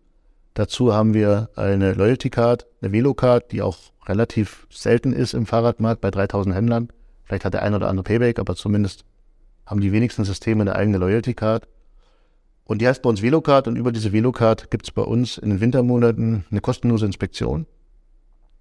Dazu 0.54 0.92
haben 0.92 1.14
wir 1.14 1.50
eine 1.56 1.94
Loyalty 1.94 2.30
Card, 2.30 2.66
eine 2.80 2.92
Velo 2.92 3.14
Card, 3.14 3.52
die 3.52 3.62
auch 3.62 3.78
relativ 4.06 4.66
selten 4.70 5.12
ist 5.12 5.34
im 5.34 5.46
Fahrradmarkt 5.46 6.00
bei 6.00 6.10
3000 6.10 6.54
Händlern. 6.54 6.88
Vielleicht 7.24 7.44
hat 7.44 7.54
der 7.54 7.62
ein 7.62 7.74
oder 7.74 7.88
andere 7.88 8.04
Payback, 8.04 8.38
aber 8.38 8.54
zumindest 8.54 9.04
haben 9.66 9.80
die 9.80 9.92
wenigsten 9.92 10.24
Systeme 10.24 10.62
eine 10.62 10.76
eigene 10.76 10.98
Loyalty 10.98 11.34
Card. 11.34 11.68
Und 12.64 12.80
die 12.80 12.88
heißt 12.88 13.02
bei 13.02 13.10
uns 13.10 13.22
Velocard 13.22 13.68
und 13.68 13.76
über 13.76 13.92
diese 13.92 14.12
Velocard 14.12 14.70
gibt 14.70 14.86
es 14.86 14.90
bei 14.90 15.02
uns 15.02 15.38
in 15.38 15.50
den 15.50 15.60
Wintermonaten 15.60 16.44
eine 16.50 16.60
kostenlose 16.60 17.06
Inspektion. 17.06 17.66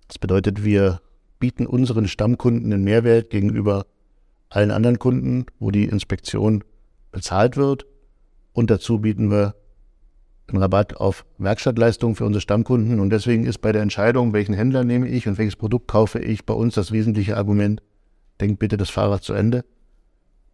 Das 0.08 0.18
bedeutet, 0.18 0.64
wir 0.64 1.02
bieten 1.40 1.66
unseren 1.66 2.08
Stammkunden 2.08 2.72
einen 2.72 2.84
Mehrwert 2.84 3.30
gegenüber 3.30 3.86
allen 4.50 4.72
anderen 4.72 5.00
Kunden, 5.00 5.46
wo 5.60 5.72
die 5.72 5.86
Inspektion 5.86 6.64
bezahlt 7.12 7.58
wird. 7.58 7.86
Und 8.52 8.70
dazu 8.70 9.00
bieten 9.00 9.32
wir 9.32 9.56
einen 10.48 10.62
Rabatt 10.62 10.98
auf 10.98 11.26
Werkstattleistungen 11.38 12.16
für 12.16 12.26
unsere 12.26 12.42
Stammkunden. 12.42 13.00
Und 13.00 13.10
deswegen 13.10 13.46
ist 13.46 13.60
bei 13.60 13.72
der 13.72 13.82
Entscheidung, 13.82 14.34
welchen 14.34 14.54
Händler 14.54 14.84
nehme 14.84 15.08
ich 15.08 15.28
und 15.28 15.38
welches 15.38 15.56
Produkt 15.56 15.88
kaufe 15.88 16.20
ich, 16.20 16.46
bei 16.46 16.54
uns 16.54 16.76
das 16.76 16.92
wesentliche 16.92 17.38
Argument, 17.38 17.82
denkt 18.42 18.60
bitte 18.60 18.78
das 18.78 18.90
Fahrrad 18.90 19.24
zu 19.24 19.34
Ende 19.34 19.64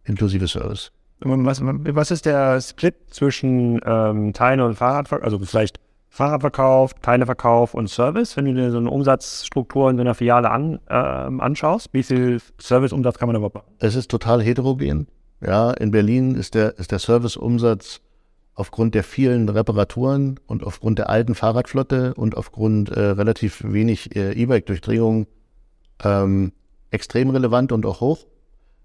inklusive 0.04 0.48
Service. 0.48 0.92
Was, 1.20 1.60
was 1.62 2.10
ist 2.10 2.24
der 2.24 2.60
Split 2.60 2.94
zwischen 3.10 3.80
ähm, 3.84 4.32
Teile 4.32 4.64
und 4.64 4.74
Fahrradverkauf, 4.74 5.24
also 5.24 5.38
vielleicht 5.38 5.78
Fahrradverkauf, 6.08 6.94
Teileverkauf 6.94 7.74
und 7.74 7.88
Service, 7.88 8.36
wenn 8.36 8.46
du 8.46 8.54
dir 8.54 8.70
so 8.70 8.78
eine 8.78 8.90
Umsatzstruktur 8.90 9.90
in 9.90 9.96
so 9.96 10.00
einer 10.00 10.14
Filiale 10.14 10.50
an, 10.50 10.80
äh, 10.88 10.94
anschaust? 10.94 11.90
Wie 11.92 12.02
viel 12.02 12.40
Serviceumsatz 12.58 13.18
kann 13.18 13.28
man 13.28 13.36
überhaupt 13.36 13.54
machen? 13.54 13.70
Es 13.78 13.94
ist 13.94 14.10
total 14.10 14.42
heterogen. 14.42 15.06
Ja, 15.40 15.70
in 15.72 15.90
Berlin 15.90 16.34
ist 16.34 16.54
der, 16.54 16.78
ist 16.78 16.90
der 16.90 16.98
Serviceumsatz 16.98 18.00
aufgrund 18.54 18.94
der 18.94 19.04
vielen 19.04 19.48
Reparaturen 19.48 20.40
und 20.46 20.64
aufgrund 20.64 20.98
der 20.98 21.08
alten 21.08 21.34
Fahrradflotte 21.34 22.14
und 22.14 22.36
aufgrund 22.36 22.90
äh, 22.90 23.00
relativ 23.00 23.62
wenig 23.64 24.14
äh, 24.16 24.32
E-Bike-Durchdringung 24.32 25.26
ähm, 26.04 26.52
extrem 26.90 27.30
relevant 27.30 27.72
und 27.72 27.86
auch 27.86 28.00
hoch, 28.00 28.26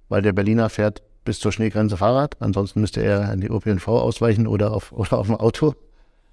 weil 0.09 0.21
der 0.21 0.33
Berliner 0.33 0.69
fährt 0.69 1.01
bis 1.23 1.39
zur 1.39 1.51
Schneegrenze 1.51 1.97
Fahrrad. 1.97 2.37
Ansonsten 2.39 2.81
müsste 2.81 3.01
er 3.01 3.33
in 3.33 3.41
die 3.41 3.47
ÖPNV 3.47 3.87
ausweichen 3.87 4.47
oder 4.47 4.73
auf, 4.73 4.91
oder 4.93 5.17
auf 5.17 5.27
dem 5.27 5.35
Auto. 5.35 5.75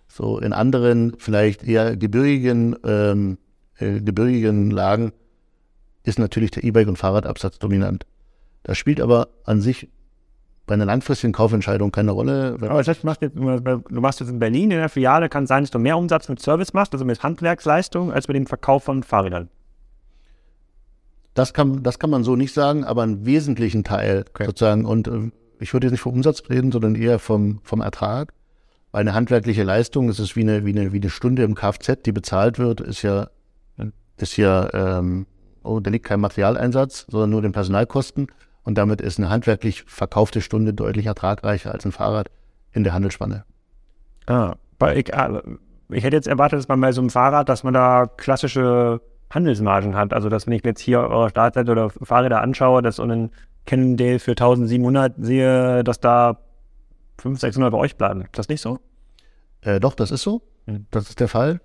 So 0.08 0.38
in 0.38 0.52
anderen, 0.52 1.14
vielleicht 1.18 1.64
eher 1.64 1.96
gebirgigen, 1.96 2.76
ähm, 2.84 3.38
äh, 3.78 4.00
gebirgigen 4.00 4.70
Lagen 4.70 5.12
ist 6.04 6.18
natürlich 6.18 6.50
der 6.50 6.64
E-Bike- 6.64 6.88
und 6.88 6.98
Fahrradabsatz 6.98 7.58
dominant. 7.58 8.04
Das 8.64 8.76
spielt 8.76 9.00
aber 9.00 9.28
an 9.44 9.60
sich 9.60 9.88
bei 10.66 10.74
einer 10.74 10.84
langfristigen 10.84 11.32
Kaufentscheidung 11.32 11.90
keine 11.90 12.12
Rolle. 12.12 12.56
Aber 12.60 12.78
das 12.78 12.88
heißt, 12.88 13.02
du, 13.02 13.06
machst 13.06 13.22
jetzt, 13.22 13.36
du 13.36 14.00
machst 14.00 14.20
jetzt 14.20 14.28
in 14.28 14.38
Berlin 14.38 14.70
in 14.70 14.78
der 14.78 14.88
Filiale, 14.88 15.28
kann 15.28 15.46
sein, 15.46 15.64
dass 15.64 15.70
du 15.70 15.78
mehr 15.78 15.96
Umsatz 15.96 16.28
mit 16.28 16.40
Service 16.40 16.72
machst, 16.72 16.92
also 16.92 17.04
mit 17.04 17.22
Handwerksleistung, 17.22 18.12
als 18.12 18.28
mit 18.28 18.36
dem 18.36 18.46
Verkauf 18.46 18.84
von 18.84 19.02
Fahrrädern. 19.02 19.48
Das 21.34 21.54
kann, 21.54 21.82
das 21.82 21.98
kann 21.98 22.10
man 22.10 22.24
so 22.24 22.36
nicht 22.36 22.52
sagen, 22.52 22.84
aber 22.84 23.02
einen 23.02 23.24
wesentlichen 23.24 23.84
Teil 23.84 24.24
okay. 24.30 24.44
sozusagen. 24.46 24.84
Und 24.84 25.08
äh, 25.08 25.30
ich 25.60 25.72
würde 25.72 25.86
jetzt 25.86 25.92
nicht 25.92 26.02
vom 26.02 26.14
Umsatz 26.14 26.42
reden, 26.50 26.72
sondern 26.72 26.94
eher 26.94 27.18
vom, 27.18 27.60
vom 27.62 27.80
Ertrag. 27.80 28.32
Weil 28.90 29.02
eine 29.02 29.14
handwerkliche 29.14 29.62
Leistung, 29.62 30.10
es 30.10 30.18
ist 30.18 30.36
wie 30.36 30.42
eine, 30.42 30.66
wie, 30.66 30.70
eine, 30.70 30.92
wie 30.92 31.00
eine 31.00 31.08
Stunde 31.08 31.44
im 31.44 31.54
Kfz, 31.54 32.02
die 32.04 32.12
bezahlt 32.12 32.58
wird, 32.58 32.82
ist 32.82 33.00
ja, 33.02 33.28
ist 34.18 34.36
ja, 34.36 34.98
ähm, 34.98 35.26
oh, 35.64 35.80
da 35.80 35.90
liegt 35.90 36.04
kein 36.04 36.20
Materialeinsatz, 36.20 37.06
sondern 37.08 37.30
nur 37.30 37.40
den 37.40 37.52
Personalkosten. 37.52 38.26
Und 38.64 38.76
damit 38.76 39.00
ist 39.00 39.18
eine 39.18 39.30
handwerklich 39.30 39.84
verkaufte 39.86 40.42
Stunde 40.42 40.74
deutlich 40.74 41.06
ertragreicher 41.06 41.72
als 41.72 41.86
ein 41.86 41.92
Fahrrad 41.92 42.30
in 42.72 42.84
der 42.84 42.92
Handelsspanne. 42.92 43.44
Ah, 44.26 44.54
ich, 44.94 45.14
ah, 45.14 45.42
ich 45.88 46.04
hätte 46.04 46.16
jetzt 46.16 46.28
erwartet, 46.28 46.58
dass 46.58 46.68
man 46.68 46.80
bei 46.80 46.92
so 46.92 47.00
einem 47.00 47.10
Fahrrad, 47.10 47.48
dass 47.48 47.64
man 47.64 47.74
da 47.74 48.06
klassische 48.06 49.00
Handelsmargen 49.34 49.96
hat. 49.96 50.12
Also, 50.12 50.28
dass 50.28 50.46
wenn 50.46 50.54
ich 50.54 50.64
jetzt 50.64 50.80
hier 50.80 51.00
eure 51.00 51.30
Startseite 51.30 51.70
oder 51.72 51.90
Fahrräder 51.90 52.40
anschaue, 52.40 52.82
dass 52.82 52.96
so 52.96 53.04
ein 53.04 53.30
Cannondale 53.66 54.18
für 54.18 54.32
1700 54.32 55.14
sehe, 55.18 55.84
dass 55.84 56.00
da 56.00 56.38
500, 57.18 57.40
600 57.40 57.72
bei 57.72 57.78
euch 57.78 57.96
bleiben. 57.96 58.22
Ist 58.22 58.38
das 58.38 58.48
nicht 58.48 58.60
so? 58.60 58.78
Äh, 59.60 59.80
doch, 59.80 59.94
das 59.94 60.10
ist 60.10 60.22
so. 60.22 60.42
Mhm. 60.66 60.86
Das 60.90 61.08
ist 61.08 61.20
der 61.20 61.28
Fall. 61.28 61.60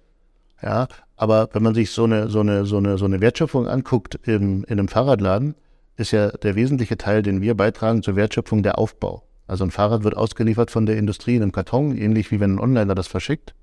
Ja, 0.62 0.88
aber 1.16 1.50
wenn 1.54 1.64
man 1.64 1.76
sich 1.76 1.92
so 1.92 2.04
eine, 2.06 2.30
so 2.30 2.40
eine, 2.40 2.66
so 2.66 2.78
eine, 2.78 2.98
so 2.98 3.06
eine 3.06 3.22
Wertschöpfung 3.22 3.68
anguckt 3.68 4.20
im, 4.24 4.64
in 4.64 4.80
einem 4.80 4.88
Fahrradladen, 4.88 5.56
ist 5.98 6.12
ja 6.12 6.30
der 6.30 6.56
wesentliche 6.56 6.98
Teil, 6.98 7.22
den 7.22 7.42
wir 7.42 7.56
beitragen 7.56 8.04
zur 8.04 8.16
Wertschöpfung, 8.16 8.64
der 8.64 8.78
Aufbau. 8.78 9.24
Also 9.48 9.64
ein 9.64 9.72
Fahrrad 9.72 10.04
wird 10.04 10.18
ausgeliefert 10.18 10.72
von 10.72 10.86
der 10.86 10.98
Industrie 10.98 11.36
in 11.36 11.42
einem 11.42 11.52
Karton, 11.52 11.98
ähnlich 11.98 12.32
wie 12.32 12.40
wenn 12.40 12.56
ein 12.56 12.60
Onliner 12.60 12.96
das 12.96 13.08
verschickt. 13.08 13.56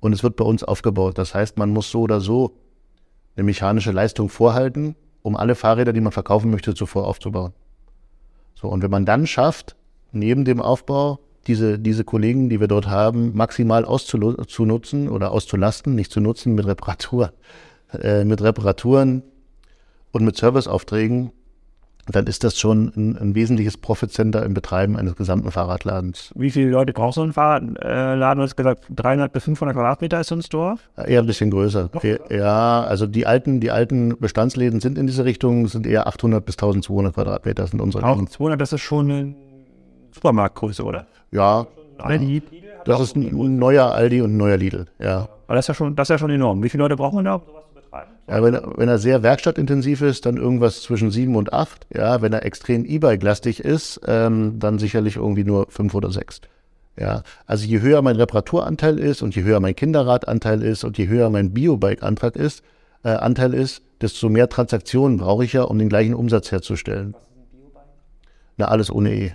Und 0.00 0.12
es 0.12 0.22
wird 0.22 0.36
bei 0.36 0.44
uns 0.44 0.62
aufgebaut. 0.62 1.18
Das 1.18 1.34
heißt, 1.34 1.58
man 1.58 1.70
muss 1.70 1.90
so 1.90 2.02
oder 2.02 2.20
so 2.20 2.56
eine 3.38 3.44
mechanische 3.44 3.92
Leistung 3.92 4.28
vorhalten, 4.28 4.96
um 5.22 5.36
alle 5.36 5.54
Fahrräder, 5.54 5.92
die 5.92 6.00
man 6.00 6.12
verkaufen 6.12 6.50
möchte, 6.50 6.74
zuvor 6.74 7.06
aufzubauen. 7.06 7.52
So, 8.54 8.66
und 8.68 8.82
wenn 8.82 8.90
man 8.90 9.06
dann 9.06 9.28
schafft, 9.28 9.76
neben 10.10 10.44
dem 10.44 10.60
Aufbau 10.60 11.20
diese, 11.46 11.78
diese 11.78 12.02
Kollegen, 12.02 12.48
die 12.48 12.58
wir 12.58 12.66
dort 12.66 12.88
haben, 12.88 13.36
maximal 13.36 13.84
auszunutzen 13.84 15.08
oder 15.08 15.30
auszulasten, 15.30 15.94
nicht 15.94 16.10
zu 16.10 16.20
nutzen 16.20 16.56
mit 16.56 16.66
Reparatur, 16.66 17.32
äh, 17.92 18.24
mit 18.24 18.42
Reparaturen 18.42 19.22
und 20.10 20.24
mit 20.24 20.36
Serviceaufträgen, 20.36 21.30
dann 22.10 22.26
ist 22.26 22.44
das 22.44 22.58
schon 22.58 22.92
ein, 22.96 23.16
ein 23.18 23.34
wesentliches 23.34 23.76
Profitcenter 23.76 24.44
im 24.44 24.54
Betreiben 24.54 24.96
eines 24.96 25.16
gesamten 25.16 25.50
Fahrradladens. 25.50 26.32
Wie 26.34 26.50
viele 26.50 26.70
Leute 26.70 26.92
braucht 26.92 27.14
so 27.14 27.22
ein 27.22 27.32
Fahrradladen? 27.32 28.38
Du 28.38 28.42
hast 28.42 28.56
gesagt, 28.56 28.84
300 28.94 29.32
bis 29.32 29.44
500 29.44 29.76
Quadratmeter 29.76 30.20
ist 30.20 30.28
so 30.28 30.34
ein 30.34 30.42
Store? 30.42 30.76
Eher 30.96 31.20
ein 31.20 31.26
bisschen 31.26 31.50
größer. 31.50 31.90
Noch 31.92 32.02
Ja, 32.30 32.82
also 32.82 33.06
die 33.06 33.26
alten, 33.26 33.60
die 33.60 33.70
alten 33.70 34.18
Bestandsläden 34.18 34.80
sind 34.80 34.98
in 34.98 35.06
diese 35.06 35.24
Richtung, 35.24 35.68
sind 35.68 35.86
eher 35.86 36.06
800 36.06 36.44
bis 36.44 36.56
1200 36.56 37.14
Quadratmeter 37.14 37.66
sind 37.66 37.80
unsere 37.80 38.02
Läden. 38.02 38.20
1200, 38.20 38.60
das 38.60 38.72
ist 38.72 38.80
schon 38.80 39.10
eine 39.10 39.34
Supermarktgröße, 40.12 40.82
oder? 40.84 41.06
Ja, 41.30 41.66
Aldi? 41.98 42.42
das 42.84 43.00
ist 43.00 43.16
ein 43.16 43.58
neuer 43.58 43.92
Aldi 43.92 44.22
und 44.22 44.34
ein 44.34 44.36
neuer 44.36 44.56
Lidl, 44.56 44.86
ja. 44.98 45.28
Aber 45.46 45.54
das 45.54 45.64
ist 45.64 45.68
ja 45.68 45.74
schon, 45.74 45.96
das 45.96 46.06
ist 46.06 46.10
ja 46.10 46.18
schon 46.18 46.30
enorm. 46.30 46.62
Wie 46.62 46.68
viele 46.68 46.84
Leute 46.84 46.96
braucht 46.96 47.14
man 47.14 47.24
da, 47.24 47.36
um 47.36 47.42
sowas 47.46 47.64
betreiben? 47.90 48.10
Ja, 48.28 48.42
wenn, 48.42 48.54
er- 48.54 48.72
wenn 48.76 48.88
er 48.88 48.98
sehr 48.98 49.22
werkstattintensiv 49.22 50.02
ist, 50.02 50.26
dann 50.26 50.36
irgendwas 50.36 50.82
zwischen 50.82 51.10
sieben 51.10 51.36
und 51.36 51.52
acht. 51.52 51.86
Ja, 51.94 52.20
wenn 52.22 52.32
er 52.32 52.44
extrem 52.44 52.84
E-Bike-lastig 52.84 53.60
ist, 53.60 54.00
ähm, 54.06 54.58
dann 54.58 54.78
sicherlich 54.78 55.16
irgendwie 55.16 55.44
nur 55.44 55.66
fünf 55.70 55.94
oder 55.94 56.10
sechs. 56.10 56.40
Ja, 56.96 57.22
also 57.46 57.64
je 57.64 57.80
höher 57.80 58.02
mein 58.02 58.16
Reparaturanteil 58.16 58.98
ist 58.98 59.22
und 59.22 59.36
je 59.36 59.42
höher 59.44 59.60
mein 59.60 59.76
Kinderradanteil 59.76 60.62
ist 60.62 60.82
und 60.84 60.98
je 60.98 61.06
höher 61.06 61.30
mein 61.30 61.52
Biobike-Antrag 61.54 62.34
ist, 62.36 62.62
äh, 63.04 63.10
Anteil 63.10 63.54
ist, 63.54 63.82
desto 64.00 64.28
mehr 64.28 64.48
Transaktionen 64.48 65.18
brauche 65.18 65.44
ich 65.44 65.52
ja, 65.52 65.62
um 65.62 65.78
den 65.78 65.88
gleichen 65.88 66.14
Umsatz 66.14 66.50
herzustellen. 66.50 67.14
Na, 68.56 68.66
alles 68.66 68.90
ohne 68.90 69.14
E. 69.14 69.32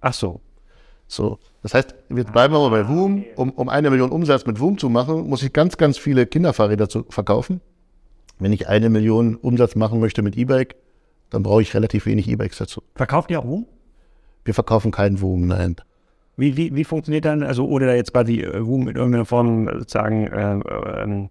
Ach 0.00 0.14
so. 0.14 0.40
So, 1.08 1.38
das 1.62 1.74
heißt, 1.74 1.94
wir 2.08 2.24
bleiben 2.24 2.54
aber 2.54 2.70
bei 2.70 2.88
Woom. 2.88 3.24
Um, 3.36 3.50
um 3.50 3.68
eine 3.68 3.90
Million 3.90 4.10
Umsatz 4.10 4.46
mit 4.46 4.60
Woom 4.60 4.78
zu 4.78 4.88
machen, 4.88 5.28
muss 5.28 5.42
ich 5.42 5.52
ganz, 5.52 5.76
ganz 5.76 5.98
viele 5.98 6.26
Kinderfahrräder 6.26 6.88
zu 6.88 7.04
verkaufen. 7.10 7.60
Wenn 8.42 8.52
ich 8.52 8.68
eine 8.68 8.90
Million 8.90 9.36
Umsatz 9.36 9.76
machen 9.76 10.00
möchte 10.00 10.22
mit 10.22 10.36
E-Bike, 10.36 10.74
dann 11.30 11.42
brauche 11.42 11.62
ich 11.62 11.74
relativ 11.74 12.06
wenig 12.06 12.28
E-Bikes 12.28 12.58
dazu. 12.58 12.82
Verkauft 12.96 13.30
ihr 13.30 13.38
auch 13.38 13.44
Rum? 13.44 13.66
Wir 14.44 14.54
verkaufen 14.54 14.90
keinen 14.90 15.20
Woom, 15.20 15.46
nein. 15.46 15.76
Wie, 16.36 16.56
wie, 16.56 16.74
wie 16.74 16.84
funktioniert 16.84 17.24
dann, 17.24 17.42
also 17.42 17.66
ohne 17.68 17.86
da 17.86 17.94
jetzt 17.94 18.12
quasi 18.12 18.40
äh, 18.40 18.56
Ruhm 18.56 18.88
in 18.88 18.96
irgendeiner 18.96 19.26
Form 19.26 19.68
sozusagen 19.78 20.26
äh, 20.26 20.58
ähm, 21.02 21.28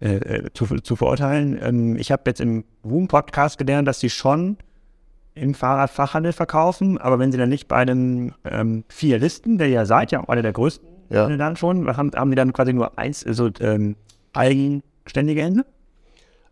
äh, 0.00 0.14
äh, 0.16 0.50
zu, 0.54 0.64
zu 0.80 0.96
verurteilen. 0.96 1.58
Ähm, 1.60 1.96
ich 1.96 2.10
habe 2.10 2.22
jetzt 2.26 2.40
im 2.40 2.64
Ruhm-Podcast 2.84 3.58
gelernt, 3.58 3.86
dass 3.86 4.00
sie 4.00 4.10
schon 4.10 4.56
im 5.34 5.52
Fahrradfachhandel 5.54 6.32
verkaufen, 6.32 6.96
aber 6.98 7.18
wenn 7.18 7.32
sie 7.32 7.38
dann 7.38 7.48
nicht 7.48 7.68
bei 7.68 7.76
einem 7.76 8.32
ähm, 8.44 8.84
Fialisten, 8.88 9.58
der 9.58 9.68
ja 9.68 9.84
seid, 9.84 10.12
ja 10.12 10.20
auch 10.22 10.28
einer 10.28 10.42
der 10.42 10.52
größten, 10.52 10.88
Ja. 11.10 11.28
dann 11.36 11.56
schon, 11.56 11.94
haben, 11.96 12.12
haben 12.14 12.30
die 12.30 12.36
dann 12.36 12.52
quasi 12.52 12.72
nur 12.72 12.98
eins, 12.98 13.26
also 13.26 13.50
ähm, 13.60 13.96
eigenständige 14.32 15.42
Hände? 15.42 15.66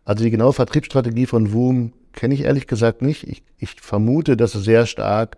Also 0.05 0.23
die 0.23 0.31
genaue 0.31 0.53
Vertriebsstrategie 0.53 1.25
von 1.25 1.53
Woom 1.53 1.93
kenne 2.13 2.33
ich 2.33 2.41
ehrlich 2.41 2.67
gesagt 2.67 3.01
nicht. 3.01 3.27
Ich, 3.27 3.43
ich 3.57 3.81
vermute, 3.81 4.37
dass 4.37 4.51
sie 4.51 4.61
sehr 4.61 4.85
stark 4.85 5.37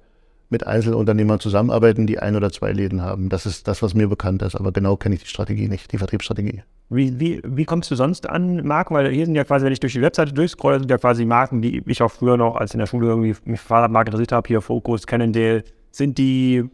mit 0.50 0.66
Einzelunternehmern 0.68 1.40
zusammenarbeiten, 1.40 2.06
die 2.06 2.20
ein 2.20 2.36
oder 2.36 2.52
zwei 2.52 2.72
Läden 2.72 3.02
haben. 3.02 3.30
Das 3.30 3.46
ist 3.46 3.68
das, 3.68 3.82
was 3.82 3.94
mir 3.94 4.08
bekannt 4.08 4.42
ist. 4.42 4.56
Aber 4.56 4.72
genau 4.72 4.96
kenne 4.96 5.16
ich 5.16 5.22
die 5.22 5.28
Strategie 5.28 5.68
nicht, 5.68 5.92
die 5.92 5.98
Vertriebsstrategie. 5.98 6.64
Wie, 6.90 7.20
wie, 7.20 7.42
wie 7.44 7.66
kommst 7.66 7.90
du 7.90 7.96
sonst 7.96 8.30
an 8.30 8.66
Marken? 8.66 8.94
Weil 8.94 9.12
hier 9.12 9.26
sind 9.26 9.36
ja 9.36 9.44
quasi, 9.44 9.66
wenn 9.66 9.74
ich 9.74 9.80
durch 9.80 9.94
die 9.94 10.02
Webseite 10.02 10.34
durchscrolle, 10.34 10.80
sind 10.80 10.92
ja 10.92 10.98
quasi 10.98 11.26
Marken, 11.26 11.62
die 11.62 11.82
ich 11.88 12.02
auch 12.02 12.12
früher 12.12 12.38
noch, 12.38 12.56
als 12.56 12.74
in 12.74 12.80
der 12.80 12.86
Schule 12.86 13.08
irgendwie 13.08 13.36
mich 13.46 13.60
Fahrradmarken 13.60 14.12
interessiert 14.12 14.34
habe, 14.34 14.48
hier 14.48 14.62
Focus, 14.62 15.08
Cannondale. 15.08 15.64
Sind 15.92 16.18
die 16.18 16.66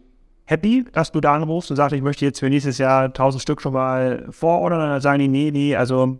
happy, 0.46 0.86
dass 0.92 1.12
du 1.12 1.22
da 1.22 1.36
anrufst 1.36 1.70
und 1.70 1.78
sagst, 1.78 1.96
ich 1.96 2.02
möchte 2.02 2.26
jetzt 2.26 2.40
für 2.40 2.50
nächstes 2.50 2.78
Jahr 2.78 3.06
1000 3.06 3.42
Stück 3.42 3.62
schon 3.62 3.74
mal 3.74 4.28
vorordern? 4.32 4.80
Dann 4.80 5.02
sagen 5.02 5.20
die, 5.20 5.30
nee, 5.30 5.52
nee, 5.52 5.76
also 5.76 6.20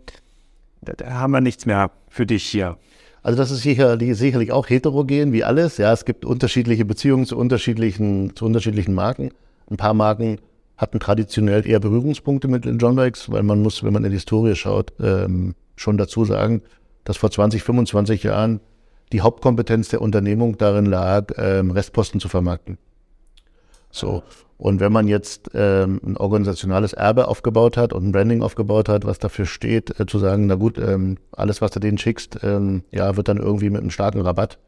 da, 0.82 0.92
da 0.94 1.12
haben 1.14 1.32
wir 1.32 1.40
nichts 1.40 1.66
mehr 1.66 1.90
für 2.08 2.26
dich 2.26 2.44
hier. 2.44 2.76
Also 3.22 3.38
das 3.38 3.50
ist 3.50 3.62
sicherlich, 3.62 4.16
sicherlich 4.18 4.50
auch 4.50 4.68
heterogen 4.68 5.32
wie 5.32 5.44
alles. 5.44 5.78
Ja, 5.78 5.92
es 5.92 6.04
gibt 6.04 6.24
unterschiedliche 6.24 6.84
Beziehungen 6.84 7.24
zu 7.24 7.36
unterschiedlichen, 7.36 8.34
zu 8.34 8.44
unterschiedlichen 8.44 8.94
Marken. 8.94 9.30
Ein 9.70 9.76
paar 9.76 9.94
Marken 9.94 10.38
hatten 10.76 10.98
traditionell 10.98 11.66
eher 11.66 11.78
Berührungspunkte 11.78 12.48
mit 12.48 12.64
den 12.64 12.78
John 12.78 12.96
Bikes, 12.96 13.30
weil 13.30 13.44
man 13.44 13.62
muss, 13.62 13.84
wenn 13.84 13.92
man 13.92 14.04
in 14.04 14.10
die 14.10 14.16
Historie 14.16 14.56
schaut, 14.56 14.92
ähm, 15.00 15.54
schon 15.76 15.96
dazu 15.96 16.24
sagen, 16.24 16.62
dass 17.04 17.16
vor 17.16 17.30
20, 17.30 17.62
25 17.62 18.24
Jahren 18.24 18.60
die 19.12 19.20
Hauptkompetenz 19.20 19.88
der 19.88 20.02
Unternehmung 20.02 20.58
darin 20.58 20.86
lag, 20.86 21.26
ähm, 21.36 21.70
Restposten 21.70 22.18
zu 22.18 22.28
vermarkten. 22.28 22.78
So. 23.92 24.22
Und 24.58 24.80
wenn 24.80 24.92
man 24.92 25.06
jetzt 25.08 25.50
ähm, 25.54 26.00
ein 26.04 26.16
organisationales 26.16 26.92
Erbe 26.92 27.28
aufgebaut 27.28 27.76
hat 27.76 27.92
und 27.92 28.06
ein 28.06 28.12
Branding 28.12 28.42
aufgebaut 28.42 28.88
hat, 28.88 29.04
was 29.04 29.18
dafür 29.18 29.44
steht, 29.46 29.98
äh, 30.00 30.06
zu 30.06 30.18
sagen, 30.18 30.46
na 30.46 30.54
gut, 30.54 30.78
ähm, 30.78 31.18
alles, 31.32 31.60
was 31.60 31.72
du 31.72 31.80
denen 31.80 31.98
schickst, 31.98 32.38
ähm, 32.42 32.82
ja, 32.90 33.16
wird 33.16 33.28
dann 33.28 33.38
irgendwie 33.38 33.70
mit 33.70 33.80
einem 33.80 33.90
starken 33.90 34.20
Rabatt 34.20 34.58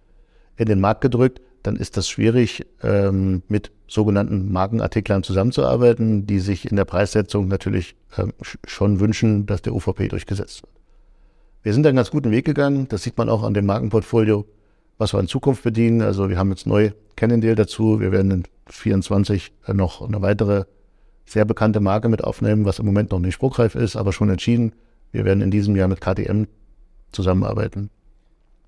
in 0.57 0.67
den 0.67 0.81
Markt 0.81 1.01
gedrückt, 1.01 1.41
dann 1.63 1.77
ist 1.77 1.97
das 1.97 2.09
schwierig, 2.09 2.67
ähm, 2.83 3.43
mit 3.49 3.71
sogenannten 3.87 4.53
Markenartiklern 4.53 5.23
zusammenzuarbeiten, 5.23 6.27
die 6.27 6.41
sich 6.41 6.69
in 6.71 6.77
der 6.77 6.85
Preissetzung 6.85 7.49
natürlich 7.49 7.97
ähm, 8.19 8.33
sch- 8.43 8.59
schon 8.67 9.01
wünschen, 9.01 9.47
dass 9.47 9.63
der 9.63 9.75
UVP 9.75 10.09
durchgesetzt 10.09 10.63
wird. 10.63 10.73
Wir 11.63 11.73
sind 11.73 11.87
einen 11.87 11.97
ganz 11.97 12.11
guten 12.11 12.31
Weg 12.31 12.45
gegangen, 12.45 12.89
das 12.89 13.03
sieht 13.05 13.17
man 13.17 13.29
auch 13.29 13.43
an 13.43 13.55
dem 13.55 13.65
Markenportfolio, 13.65 14.45
was 14.99 15.13
wir 15.13 15.21
in 15.21 15.29
Zukunft 15.29 15.63
bedienen. 15.63 16.03
Also 16.03 16.29
wir 16.29 16.39
haben 16.39 16.51
jetzt 16.51 16.67
neu 16.67 16.91
Cannondale 17.17 17.55
dazu, 17.55 18.01
wir 18.01 18.13
werden 18.13 18.31
in 18.31 18.43
24 18.69 19.53
noch 19.73 20.03
eine 20.03 20.23
weitere 20.23 20.65
sehr 21.27 21.45
bekannte 21.45 21.81
Marke 21.81 22.09
mit 22.09 22.23
aufnehmen, 22.23 22.65
was 22.65 22.79
im 22.79 22.87
Moment 22.87 23.11
noch 23.11 23.19
nicht 23.19 23.35
spruchreif 23.35 23.75
ist, 23.75 23.97
aber 23.97 24.13
schon 24.13 24.31
entschieden. 24.31 24.73
Wir 25.13 25.25
werden 25.25 25.43
in 25.43 25.51
diesem 25.51 25.77
Jahr 25.77 25.89
mit 25.89 26.01
KTM 26.01 26.45
zusammenarbeiten. 27.13 27.91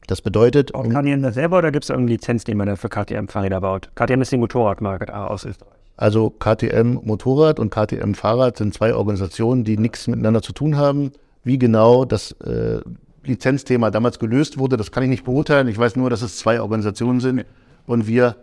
Das 0.06 0.22
bedeutet, 0.22 0.72
Baut 0.72 0.88
KTM 0.88 1.22
das 1.22 1.34
selber 1.34 1.58
oder 1.58 1.72
gibt 1.72 1.84
es 1.84 1.90
irgendeine 1.90 2.14
Lizenz, 2.14 2.44
die 2.44 2.54
man 2.54 2.68
da 2.68 2.76
für 2.76 2.88
KTM-Fahrräder 2.88 3.60
baut? 3.60 3.90
KTM 3.96 4.22
ist 4.22 4.30
die 4.30 4.36
Motorradmarke 4.36 5.14
aus 5.14 5.44
Österreich. 5.44 5.72
Also 5.96 6.30
KTM 6.30 7.00
Motorrad 7.02 7.58
und 7.58 7.70
KTM 7.70 8.14
Fahrrad 8.14 8.58
sind 8.58 8.74
zwei 8.74 8.94
Organisationen, 8.94 9.64
die 9.64 9.78
nichts 9.78 10.06
miteinander 10.06 10.42
zu 10.42 10.52
tun 10.52 10.76
haben. 10.76 11.10
Wie 11.42 11.58
genau 11.58 12.04
das 12.04 12.32
äh, 12.42 12.80
Lizenzthema 13.26 13.90
damals 13.90 14.18
gelöst 14.18 14.58
wurde, 14.58 14.76
das 14.76 14.90
kann 14.90 15.02
ich 15.02 15.08
nicht 15.08 15.24
beurteilen. 15.24 15.68
Ich 15.68 15.78
weiß 15.78 15.96
nur, 15.96 16.10
dass 16.10 16.22
es 16.22 16.36
zwei 16.36 16.60
Organisationen 16.60 17.20
sind 17.20 17.44
und 17.86 18.06
wir 18.06 18.36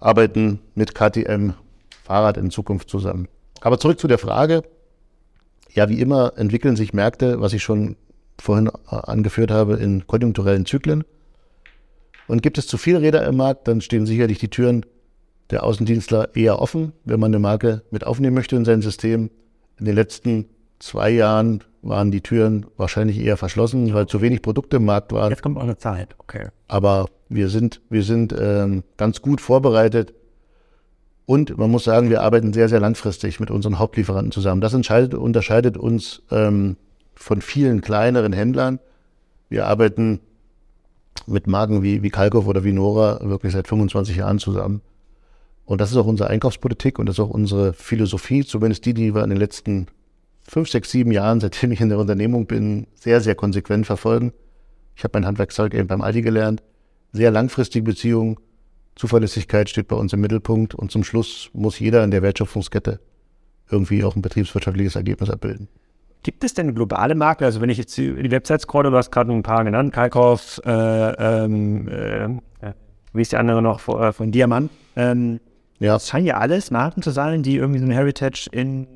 arbeiten 0.00 0.60
mit 0.74 0.94
KTM 0.94 1.54
Fahrrad 2.04 2.36
in 2.36 2.50
Zukunft 2.50 2.90
zusammen. 2.90 3.28
Aber 3.60 3.78
zurück 3.78 3.98
zu 3.98 4.08
der 4.08 4.18
Frage. 4.18 4.62
Ja, 5.72 5.88
wie 5.88 6.00
immer 6.00 6.34
entwickeln 6.36 6.76
sich 6.76 6.92
Märkte, 6.92 7.40
was 7.40 7.52
ich 7.52 7.62
schon 7.62 7.96
vorhin 8.38 8.68
äh, 8.68 8.70
angeführt 8.90 9.50
habe, 9.50 9.74
in 9.74 10.06
konjunkturellen 10.06 10.66
Zyklen. 10.66 11.04
Und 12.28 12.42
gibt 12.42 12.58
es 12.58 12.66
zu 12.66 12.78
viele 12.78 13.00
Räder 13.00 13.26
im 13.26 13.36
Markt, 13.36 13.68
dann 13.68 13.80
stehen 13.80 14.06
sicherlich 14.06 14.38
die 14.38 14.48
Türen 14.48 14.86
der 15.50 15.62
Außendienstler 15.62 16.34
eher 16.34 16.60
offen, 16.60 16.92
wenn 17.04 17.20
man 17.20 17.30
eine 17.30 17.38
Marke 17.38 17.82
mit 17.90 18.06
aufnehmen 18.06 18.34
möchte 18.34 18.56
in 18.56 18.64
sein 18.64 18.82
System. 18.82 19.30
In 19.78 19.86
den 19.86 19.94
letzten 19.94 20.46
zwei 20.84 21.10
Jahren 21.10 21.64
waren 21.82 22.10
die 22.10 22.20
Türen 22.20 22.66
wahrscheinlich 22.76 23.18
eher 23.18 23.36
verschlossen, 23.36 23.92
weil 23.94 24.06
zu 24.06 24.20
wenig 24.20 24.42
Produkte 24.42 24.76
im 24.76 24.84
Markt 24.84 25.12
waren. 25.12 25.30
Jetzt 25.30 25.42
kommt 25.42 25.56
auch 25.56 25.62
eine 25.62 25.78
Zeit, 25.78 26.14
okay. 26.18 26.48
Aber 26.68 27.06
wir 27.28 27.48
sind, 27.48 27.80
wir 27.88 28.02
sind 28.02 28.34
ähm, 28.38 28.84
ganz 28.96 29.22
gut 29.22 29.40
vorbereitet. 29.40 30.14
Und 31.26 31.56
man 31.56 31.70
muss 31.70 31.84
sagen, 31.84 32.10
wir 32.10 32.20
arbeiten 32.22 32.52
sehr, 32.52 32.68
sehr 32.68 32.80
langfristig 32.80 33.40
mit 33.40 33.50
unseren 33.50 33.78
Hauptlieferanten 33.78 34.30
zusammen. 34.30 34.60
Das 34.60 34.74
unterscheidet 34.74 35.76
uns 35.78 36.22
ähm, 36.30 36.76
von 37.14 37.40
vielen 37.40 37.80
kleineren 37.80 38.34
Händlern. 38.34 38.78
Wir 39.48 39.66
arbeiten 39.66 40.20
mit 41.26 41.46
Marken 41.46 41.82
wie, 41.82 42.02
wie 42.02 42.10
Kalkow 42.10 42.46
oder 42.46 42.62
wie 42.62 42.72
Nora 42.72 43.20
wirklich 43.22 43.54
seit 43.54 43.68
25 43.68 44.16
Jahren 44.16 44.38
zusammen. 44.38 44.82
Und 45.64 45.80
das 45.80 45.90
ist 45.90 45.96
auch 45.96 46.06
unsere 46.06 46.28
Einkaufspolitik 46.28 46.98
und 46.98 47.06
das 47.06 47.16
ist 47.16 47.20
auch 47.20 47.30
unsere 47.30 47.72
Philosophie, 47.72 48.44
zumindest 48.44 48.84
die, 48.84 48.92
die 48.92 49.14
wir 49.14 49.24
in 49.24 49.30
den 49.30 49.38
letzten 49.38 49.86
fünf, 50.46 50.68
sechs, 50.68 50.90
sieben 50.90 51.10
Jahren, 51.10 51.40
seitdem 51.40 51.72
ich 51.72 51.80
in 51.80 51.88
der 51.88 51.98
Unternehmung 51.98 52.46
bin, 52.46 52.86
sehr, 52.94 53.20
sehr 53.20 53.34
konsequent 53.34 53.86
verfolgen. 53.86 54.32
Ich 54.96 55.02
habe 55.04 55.18
mein 55.18 55.26
Handwerkszeug 55.26 55.74
eben 55.74 55.88
beim 55.88 56.02
Aldi 56.02 56.22
gelernt. 56.22 56.62
Sehr 57.12 57.30
langfristige 57.30 57.84
Beziehungen. 57.84 58.36
Zuverlässigkeit 58.96 59.68
steht 59.68 59.88
bei 59.88 59.96
uns 59.96 60.12
im 60.12 60.20
Mittelpunkt 60.20 60.74
und 60.74 60.92
zum 60.92 61.02
Schluss 61.02 61.50
muss 61.52 61.80
jeder 61.80 62.04
in 62.04 62.10
der 62.10 62.22
Wertschöpfungskette 62.22 63.00
irgendwie 63.70 64.04
auch 64.04 64.14
ein 64.14 64.22
betriebswirtschaftliches 64.22 64.94
Ergebnis 64.94 65.30
abbilden. 65.30 65.68
Gibt 66.22 66.44
es 66.44 66.54
denn 66.54 66.74
globale 66.74 67.14
Marken? 67.14 67.44
Also 67.44 67.60
wenn 67.60 67.70
ich 67.70 67.78
jetzt 67.78 67.96
die 67.96 68.30
Website 68.30 68.60
scrolle, 68.60 68.90
du 68.90 68.96
hast 68.96 69.10
gerade 69.10 69.32
ein 69.32 69.42
paar 69.42 69.64
genannt, 69.64 69.92
Kalkoff, 69.92 70.60
äh, 70.64 70.70
ähm, 70.70 71.88
äh, 71.88 72.72
wie 73.12 73.22
ist 73.22 73.32
die 73.32 73.36
andere 73.36 73.62
noch, 73.62 73.80
von, 73.80 74.02
äh, 74.02 74.12
von 74.12 74.30
Diamant. 74.30 74.70
Ähm, 74.96 75.40
Ja, 75.80 75.94
das 75.94 76.08
scheinen 76.08 76.26
ja 76.26 76.38
alles 76.38 76.70
Marken 76.70 77.02
zu 77.02 77.10
sein, 77.10 77.42
die 77.42 77.56
irgendwie 77.56 77.80
so 77.80 77.84
eine 77.84 77.94
Heritage 77.94 78.48
in, 78.52 78.86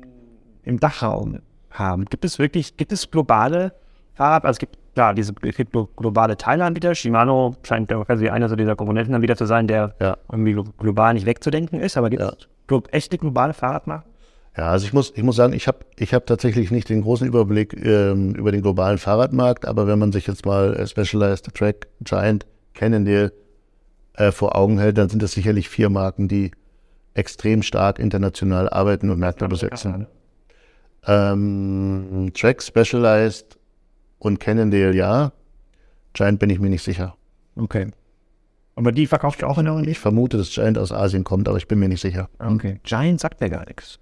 im 0.69 0.79
Dachraum 0.79 1.39
haben. 1.71 2.05
Gibt 2.05 2.23
es 2.25 2.39
wirklich, 2.39 2.77
gibt 2.77 2.91
es 2.91 3.09
globale 3.11 3.73
Fahrrad? 4.13 4.45
Also 4.45 4.55
es 4.55 4.59
gibt, 4.59 4.77
klar, 4.95 5.13
diese 5.13 5.33
es 5.41 5.55
gibt 5.57 5.73
glo- 5.73 5.89
globale 5.95 6.37
Teilanbieter. 6.37 6.95
Shimano 6.95 7.55
scheint 7.63 7.91
ja 7.91 8.03
quasi 8.05 8.29
einer 8.29 8.47
so 8.49 8.55
dieser 8.55 8.75
Komponentenanbieter 8.75 9.35
zu 9.35 9.45
sein, 9.45 9.67
der 9.67 9.95
Ja. 9.99 10.17
irgendwie 10.31 10.53
glo- 10.53 10.71
global 10.77 11.13
nicht 11.13 11.25
wegzudenken 11.25 11.79
ist, 11.79 11.97
aber 11.97 12.09
gibt 12.09 12.21
Ja. 12.21 12.29
es 12.29 12.47
glo 12.67 12.81
echte 12.91 13.17
globale 13.17 13.53
Fahrradmarken? 13.53 14.09
Ja, 14.57 14.71
also 14.71 14.85
ich 14.85 14.93
muss, 14.93 15.13
ich 15.15 15.23
muss 15.23 15.35
sagen, 15.37 15.53
ich 15.53 15.67
habe 15.67 15.79
ich 15.97 16.13
hab 16.13 16.25
tatsächlich 16.25 16.69
nicht 16.71 16.89
den 16.89 17.01
großen 17.01 17.25
Überblick 17.27 17.73
ähm, 17.85 18.35
über 18.35 18.51
den 18.51 18.61
globalen 18.61 18.97
Fahrradmarkt, 18.97 19.65
aber 19.65 19.87
wenn 19.87 19.99
man 19.99 20.11
sich 20.11 20.27
jetzt 20.27 20.45
mal 20.45 20.75
äh, 20.75 20.87
Specialized 20.87 21.53
Track, 21.55 21.87
Giant, 22.01 22.45
Cannondale 22.73 23.31
äh, 24.15 24.31
vor 24.31 24.55
Augen 24.57 24.79
hält, 24.79 24.97
dann 24.97 25.07
sind 25.07 25.21
das 25.23 25.31
sicherlich 25.31 25.69
vier 25.69 25.89
Marken, 25.89 26.27
die 26.27 26.51
extrem 27.13 27.61
stark 27.63 27.99
international 27.99 28.69
arbeiten 28.69 29.09
und 29.09 29.19
Märkte 29.19 29.47
besetzen. 29.47 30.07
Ähm, 31.05 32.31
Track, 32.33 32.61
Specialized 32.61 33.57
und 34.19 34.39
Cannondale 34.39 34.95
ja. 34.95 35.31
Giant 36.13 36.39
bin 36.39 36.49
ich 36.49 36.59
mir 36.59 36.69
nicht 36.69 36.83
sicher. 36.83 37.15
Okay. 37.55 37.91
Aber 38.75 38.91
die 38.91 39.07
verkauft 39.07 39.41
ihr 39.41 39.47
auch 39.49 39.57
in 39.57 39.65
der 39.65 39.77
Ich 39.87 39.99
vermute, 39.99 40.37
dass 40.37 40.51
Giant 40.51 40.77
aus 40.77 40.91
Asien 40.91 41.23
kommt, 41.23 41.47
aber 41.47 41.57
ich 41.57 41.67
bin 41.67 41.79
mir 41.79 41.89
nicht 41.89 42.01
sicher. 42.01 42.29
Okay. 42.39 42.79
Giant 42.83 43.19
sagt 43.19 43.41
mir 43.41 43.49
gar 43.49 43.65
nichts. 43.65 43.99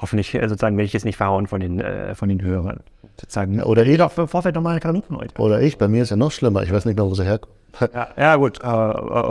Hoffentlich, 0.00 0.34
äh, 0.34 0.48
sozusagen, 0.48 0.76
werde 0.76 0.86
ich 0.86 0.92
jetzt 0.92 1.04
nicht 1.04 1.16
verhauen 1.16 1.46
von 1.46 1.60
den, 1.60 1.80
äh, 1.80 2.14
von 2.14 2.28
den 2.28 2.42
Hörern. 2.42 2.80
Sozusagen, 3.20 3.62
oder 3.62 3.84
ich. 3.84 3.98
Doch, 3.98 4.16
im 4.16 4.28
Vorfeld 4.28 4.54
nochmal 4.54 4.78
Kanuten 4.80 5.16
heute. 5.16 5.40
Oder 5.40 5.60
ich, 5.60 5.76
bei 5.76 5.88
mir 5.88 6.02
ist 6.02 6.10
ja 6.10 6.16
noch 6.16 6.30
schlimmer. 6.30 6.62
Ich 6.62 6.72
weiß 6.72 6.84
nicht 6.84 6.96
mehr, 6.96 7.06
wo 7.06 7.14
sie 7.14 7.24
herkommt. 7.24 7.54
Ja, 7.94 8.08
ja 8.16 8.36
gut, 8.36 8.64
uh, 8.64 8.68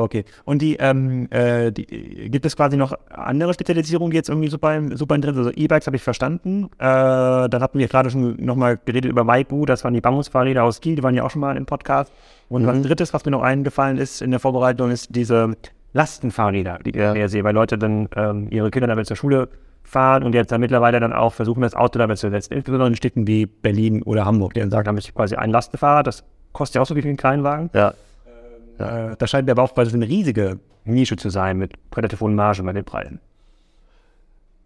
okay. 0.03 0.23
Und 0.45 0.61
die, 0.61 0.75
ähm, 0.77 1.27
äh, 1.31 1.71
die, 1.71 1.85
gibt 2.29 2.45
es 2.45 2.55
quasi 2.55 2.77
noch 2.77 2.93
andere 3.09 3.53
Spezialisierungen, 3.53 4.11
die 4.11 4.17
jetzt 4.17 4.29
irgendwie 4.29 4.49
super, 4.49 4.79
super 4.93 5.15
interessant 5.15 5.47
Also 5.47 5.51
E-Bikes 5.57 5.87
habe 5.87 5.97
ich 5.97 6.03
verstanden. 6.03 6.65
Äh, 6.77 7.49
dann 7.49 7.61
hatten 7.61 7.79
wir 7.79 7.87
gerade 7.87 8.09
schon 8.09 8.35
nochmal 8.37 8.79
geredet 8.85 9.11
über 9.11 9.23
Maibu, 9.23 9.65
das 9.65 9.83
waren 9.83 9.93
die 9.93 10.01
Bambusfahrräder 10.01 10.63
aus 10.63 10.81
Kiel, 10.81 10.95
die 10.95 11.03
waren 11.03 11.15
ja 11.15 11.23
auch 11.23 11.31
schon 11.31 11.41
mal 11.41 11.57
im 11.57 11.65
Podcast. 11.65 12.11
Und 12.49 12.63
mhm. 12.63 12.67
was 12.67 12.81
drittes, 12.83 13.13
was 13.13 13.25
mir 13.25 13.31
noch 13.31 13.41
eingefallen 13.41 13.97
ist 13.97 14.21
in 14.21 14.31
der 14.31 14.39
Vorbereitung, 14.39 14.91
ist 14.91 15.15
diese 15.15 15.55
Lastenfahrräder, 15.93 16.79
die 16.85 16.97
ja. 16.97 17.13
ich 17.13 17.19
ja 17.19 17.27
sehe, 17.27 17.43
weil 17.43 17.53
Leute 17.53 17.77
dann 17.77 18.07
ähm, 18.15 18.47
ihre 18.51 18.71
Kinder 18.71 18.87
damit 18.87 19.07
zur 19.07 19.17
Schule 19.17 19.49
fahren 19.87 20.23
und 20.23 20.33
jetzt 20.33 20.51
dann 20.51 20.59
mittlerweile 20.59 20.99
dann 20.99 21.13
auch 21.13 21.33
versuchen, 21.33 21.61
das 21.61 21.73
Auto 21.73 21.97
damit 21.97 22.17
zu 22.17 22.29
setzen. 22.29 22.53
Insbesondere 22.53 22.89
in 22.89 22.95
Städten 22.95 23.25
wie 23.25 23.45
Berlin 23.45 24.03
oder 24.03 24.25
Hamburg, 24.25 24.53
die 24.53 24.59
dann 24.59 24.69
sagen, 24.69 24.85
da 24.85 24.89
habe 24.89 24.99
ich 24.99 25.13
quasi 25.13 25.35
ein 25.35 25.49
Lastenfahrrad, 25.49 26.05
das 26.05 26.23
kostet 26.51 26.75
ja 26.75 26.81
auch 26.81 26.85
so 26.85 26.95
wie 26.95 27.07
ein 27.07 27.17
Kleinwagen. 27.17 27.69
Ja. 27.73 27.93
Ja. 28.79 29.11
Äh, 29.11 29.15
da 29.17 29.27
scheint 29.27 29.45
mir 29.45 29.53
aber 29.53 29.63
auch 29.63 29.71
so 29.75 29.95
eine 29.95 30.07
riesige 30.07 30.59
Nische 30.83 31.15
zu 31.15 31.29
sein 31.29 31.57
mit 31.57 31.73
relativ 31.95 32.19
hohen 32.19 32.35
Margen 32.35 32.65
bei 32.65 32.73
den 32.73 32.83
Preisen. 32.83 33.19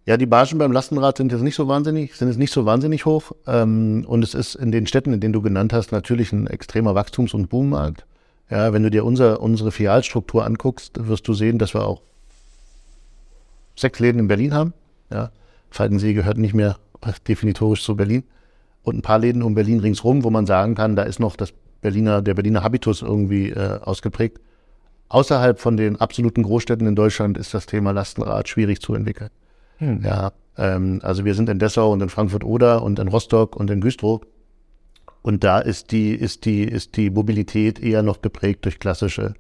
Ja, 0.08 0.18
die 0.18 0.26
Margen 0.26 0.58
beim 0.58 0.72
Lastenrad 0.72 1.18
sind 1.18 1.32
jetzt 1.32 1.42
nicht 1.42 1.56
so 1.56 1.68
wahnsinnig, 1.68 2.16
sind 2.16 2.28
jetzt 2.28 2.38
nicht 2.38 2.52
so 2.52 2.66
wahnsinnig 2.66 3.06
hoch. 3.06 3.34
Ähm, 3.46 4.04
und 4.08 4.24
es 4.24 4.34
ist 4.34 4.56
in 4.56 4.72
den 4.72 4.88
Städten, 4.88 5.14
in 5.14 5.20
denen 5.20 5.34
du 5.34 5.42
genannt 5.42 5.74
hast, 5.74 5.92
natürlich 5.92 6.34
ein 6.34 6.48
extremer 6.48 6.96
Wachstums- 6.96 7.36
und 7.36 7.50
Boommarkt. 7.50 8.06
Ja, 8.50 8.74
wenn 8.74 8.82
du 8.84 8.90
dir 8.90 9.06
unser, 9.06 9.40
unsere 9.40 9.72
Filialstruktur 9.72 10.44
anguckst, 10.44 11.08
wirst 11.08 11.28
du 11.28 11.34
sehen, 11.34 11.60
dass 11.60 11.76
wir 11.76 11.86
auch 11.86 12.02
sechs 13.76 14.00
Läden 14.00 14.20
in 14.20 14.28
Berlin 14.28 14.54
haben. 14.54 14.74
Ja, 15.12 15.32
Falkensee 15.70 16.14
gehört 16.14 16.38
nicht 16.38 16.54
mehr 16.54 16.78
definitorisch 17.28 17.84
zu 17.84 17.96
Berlin. 17.96 18.24
Und 18.84 18.98
ein 18.98 19.02
paar 19.02 19.20
Läden 19.20 19.44
um 19.44 19.54
Berlin 19.54 19.80
ringsrum, 19.80 20.24
wo 20.24 20.30
man 20.30 20.46
sagen 20.46 20.76
kann, 20.76 20.96
da 20.96 21.04
ist 21.04 21.20
noch 21.20 21.36
das 21.36 21.54
Berliner, 21.82 22.22
der 22.22 22.34
Berliner 22.34 22.64
Habitus 22.64 23.02
irgendwie 23.02 23.50
äh, 23.50 23.80
ausgeprägt. 23.82 24.40
Außerhalb 25.10 25.60
von 25.60 25.78
den 25.78 26.00
absoluten 26.00 26.44
Großstädten 26.44 26.88
in 26.88 26.96
Deutschland 26.96 27.38
ist 27.38 27.54
das 27.54 27.66
Thema 27.66 27.92
Lastenrad 27.92 28.48
schwierig 28.48 28.82
zu 28.82 28.94
entwickeln. 28.94 29.30
Hm. 29.78 30.02
Ja, 30.04 30.32
ähm, 30.58 31.00
also 31.04 31.26
wir 31.26 31.36
sind 31.36 31.50
in 31.50 31.60
Dessau 31.60 31.92
und 31.92 32.02
in 32.02 32.10
Frankfurt-Oder 32.10 32.82
und 32.82 32.98
in 32.98 33.08
Rostock 33.08 33.56
und 33.56 33.70
in 33.70 33.82
Güstrow. 33.82 34.22
Und 35.22 35.44
da 35.44 35.60
ist 35.60 35.92
die, 35.92 36.14
ist 36.14 36.46
die, 36.46 36.64
ist 36.64 36.98
die 36.98 37.10
Mobilität 37.10 37.80
eher 37.80 38.04
noch 38.04 38.22
geprägt 38.22 38.66
durch 38.66 38.80
klassische, 38.80 39.34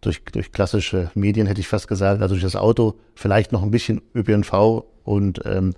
durch, 0.00 0.24
durch 0.24 0.52
klassische 0.52 1.10
Medien, 1.14 1.46
hätte 1.46 1.60
ich 1.60 1.68
fast 1.68 1.88
gesagt, 1.88 2.22
also 2.22 2.34
durch 2.34 2.42
das 2.42 2.56
Auto, 2.56 2.94
vielleicht 3.14 3.52
noch 3.52 3.62
ein 3.62 3.70
bisschen 3.70 4.02
ÖPNV 4.14 4.84
und 5.04 5.40
ähm, 5.44 5.74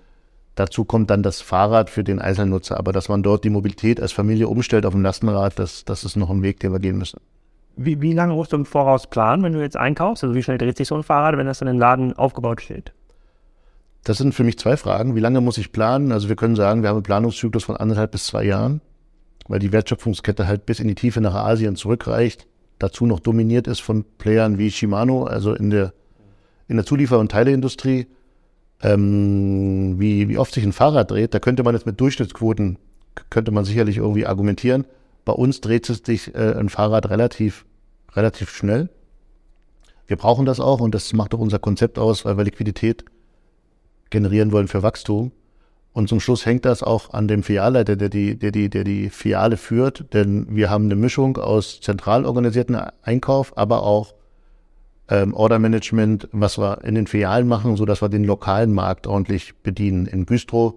Dazu 0.59 0.85
kommt 0.85 1.09
dann 1.11 1.23
das 1.23 1.41
Fahrrad 1.41 1.89
für 1.89 2.03
den 2.03 2.19
Einzelnutzer. 2.19 2.79
Aber 2.79 2.91
dass 2.91 3.09
man 3.09 3.23
dort 3.23 3.45
die 3.45 3.51
Mobilität 3.51 4.01
als 4.01 4.11
Familie 4.11 4.49
umstellt 4.49 4.87
auf 4.87 4.95
ein 4.95 5.03
Lastenrad, 5.03 5.57
das, 5.57 5.85
das 5.85 6.03
ist 6.03 6.17
noch 6.17 6.31
ein 6.31 6.43
Weg, 6.43 6.59
den 6.59 6.73
wir 6.73 6.81
gehen 6.81 6.99
müssen. 6.99 7.21
Wie, 7.77 8.01
wie 8.01 8.13
lange 8.13 8.35
musst 8.35 8.53
du 8.53 8.57
im 8.57 8.67
Voraus 8.67 9.07
planen, 9.07 9.45
wenn 9.45 9.53
du 9.53 9.61
jetzt 9.61 9.77
einkaufst? 9.77 10.25
Also 10.25 10.35
wie 10.35 10.43
schnell 10.43 10.59
dreht 10.59 10.77
sich 10.77 10.89
so 10.89 10.97
ein 10.97 11.05
Fahrrad, 11.05 11.37
wenn 11.37 11.47
das 11.47 11.61
in 11.61 11.69
den 11.69 11.79
Laden 11.79 12.13
aufgebaut 12.15 12.61
steht? 12.61 12.93
Das 14.03 14.19
sind 14.19 14.35
für 14.35 14.43
mich 14.43 14.59
zwei 14.59 14.77
Fragen. 14.77 15.15
Wie 15.15 15.21
lange 15.21 15.41
muss 15.41 15.59
ich 15.59 15.71
planen? 15.71 16.11
Also 16.11 16.29
wir 16.29 16.35
können 16.35 16.57
sagen, 16.57 16.83
wir 16.83 16.89
haben 16.89 16.97
einen 16.97 17.05
Planungszyklus 17.05 17.63
von 17.63 17.77
anderthalb 17.77 18.11
bis 18.11 18.27
zwei 18.27 18.43
Jahren, 18.43 18.81
weil 19.47 19.61
die 19.61 19.71
Wertschöpfungskette 19.71 20.49
halt 20.49 20.67
bis 20.67 20.81
in 20.81 20.89
die 20.89 20.97
Tiefe 20.97 21.21
nach 21.21 21.35
Asien 21.35 21.77
zurückreicht. 21.77 22.49
Dazu 22.79 23.07
noch 23.07 23.21
dominiert 23.21 23.67
ist 23.67 23.81
von 23.81 24.05
Playern 24.19 24.59
wie 24.59 24.71
Shimano, 24.71 25.25
also 25.25 25.55
in 25.55 25.71
der, 25.71 25.93
in 26.69 26.77
der 26.77 26.87
Zuliefer- 26.87 27.19
und 27.19 27.31
Teileindustrie 27.31 28.07
ähm, 28.83 29.99
wie, 29.99 30.29
wie 30.29 30.39
oft 30.39 30.55
sich 30.55 30.65
ein 30.65 30.73
Fahrrad 30.73 31.11
dreht, 31.11 31.35
da 31.35 31.41
könnte 31.41 31.63
man 31.63 31.75
jetzt 31.75 31.87
mit 31.87 32.01
Durchschnittsquoten, 32.01 32.79
könnte 33.31 33.51
man 33.51 33.65
sicherlich 33.65 33.97
irgendwie 33.97 34.27
argumentieren. 34.27 34.87
Bei 35.25 35.33
uns 35.33 35.61
dreht 35.61 35.87
sich 35.87 36.35
äh, 36.35 36.55
ein 36.57 36.69
Fahrrad 36.69 37.11
relativ, 37.11 37.67
relativ 38.15 38.51
schnell. 38.51 38.89
Wir 40.07 40.17
brauchen 40.17 40.47
das 40.47 40.61
auch 40.61 40.81
und 40.81 40.95
das 40.95 41.13
macht 41.13 41.35
auch 41.35 41.41
unser 41.41 41.59
Konzept 41.59 41.99
aus, 41.99 42.25
weil 42.25 42.37
wir 42.37 42.45
Liquidität 42.45 43.05
generieren 44.11 44.53
wollen 44.53 44.69
für 44.69 44.83
Wachstum. 44.83 45.33
Und 45.99 46.09
zum 46.09 46.21
Schluss 46.21 46.47
hängt 46.47 46.65
das 46.65 46.85
auch 46.85 47.13
an 47.13 47.27
dem 47.27 47.43
Filialleiter, 47.43 47.97
der 47.97 48.09
die, 48.09 48.39
der 48.39 48.53
die, 48.53 48.71
der 48.71 48.85
die 48.85 49.11
Filiale 49.11 49.57
führt, 49.57 50.15
denn 50.15 50.47
wir 50.49 50.71
haben 50.71 50.85
eine 50.85 50.95
Mischung 50.95 51.39
aus 51.39 51.81
zentral 51.81 52.25
organisierten 52.25 52.77
Einkauf, 53.03 53.59
aber 53.59 53.83
auch 53.83 54.15
ähm, 55.09 55.35
Order-Management, 55.35 56.29
was 56.31 56.57
wir 56.57 56.85
in 56.85 56.95
den 56.95 57.09
Filialen 57.09 57.49
machen, 57.49 57.75
so 57.75 57.85
dass 57.85 58.01
wir 58.01 58.09
den 58.09 58.23
lokalen 58.23 58.73
Markt 58.73 59.09
ordentlich 59.09 59.57
bedienen. 59.65 60.07
In 60.07 60.25
Güstrow 60.25 60.75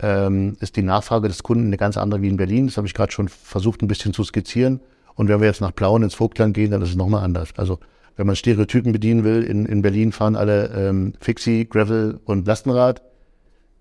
ähm, 0.00 0.58
ist 0.60 0.76
die 0.76 0.82
Nachfrage 0.82 1.28
des 1.28 1.42
Kunden 1.42 1.68
eine 1.68 1.78
ganz 1.78 1.96
andere 1.96 2.20
wie 2.20 2.28
in 2.28 2.36
Berlin. 2.36 2.66
Das 2.66 2.76
habe 2.76 2.86
ich 2.86 2.92
gerade 2.92 3.12
schon 3.12 3.28
versucht, 3.28 3.80
ein 3.80 3.88
bisschen 3.88 4.12
zu 4.12 4.24
skizzieren. 4.24 4.80
Und 5.14 5.28
wenn 5.28 5.40
wir 5.40 5.46
jetzt 5.46 5.62
nach 5.62 5.74
Plauen 5.74 6.02
ins 6.02 6.16
Vogtland 6.16 6.52
gehen, 6.52 6.70
dann 6.70 6.82
ist 6.82 6.90
es 6.90 6.96
nochmal 6.96 7.24
anders. 7.24 7.54
Also 7.56 7.78
wenn 8.16 8.26
man 8.26 8.36
Stereotypen 8.36 8.92
bedienen 8.92 9.24
will, 9.24 9.42
in, 9.42 9.64
in 9.64 9.80
Berlin 9.80 10.12
fahren 10.12 10.36
alle 10.36 10.66
ähm, 10.66 11.14
Fixie, 11.18 11.64
Gravel 11.64 12.20
und 12.26 12.46
Lastenrad. 12.46 13.00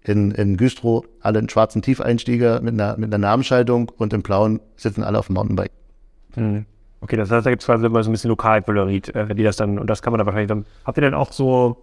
In, 0.05 0.31
in 0.31 0.57
Güstrow 0.57 1.05
alle 1.21 1.39
einen 1.39 1.49
schwarzen 1.49 1.81
Tiefeinstieger 1.81 2.61
mit 2.61 2.73
einer, 2.73 2.97
mit 2.97 3.13
einer 3.13 3.19
Namenschaltung 3.19 3.91
und 3.97 4.13
in 4.13 4.21
Plauen 4.21 4.59
sitzen 4.75 5.03
alle 5.03 5.19
auf 5.19 5.27
dem 5.27 5.35
Mountainbike. 5.35 5.71
Mhm. 6.35 6.65
Okay, 6.99 7.17
das 7.17 7.31
heißt, 7.31 7.45
da 7.45 7.49
gibt 7.49 7.61
es 7.61 7.65
quasi 7.65 7.85
immer 7.85 8.01
so 8.01 8.09
ein 8.09 8.13
bisschen 8.13 8.29
Lokalkolorit, 8.29 9.13
äh, 9.13 9.35
die 9.35 9.43
das 9.43 9.57
dann, 9.57 9.77
und 9.77 9.89
das 9.89 10.01
kann 10.01 10.11
man 10.11 10.19
dann 10.19 10.25
wahrscheinlich 10.25 10.47
dann. 10.47 10.65
Habt 10.85 10.97
ihr 10.97 11.01
denn 11.01 11.13
auch 11.13 11.31
so 11.31 11.77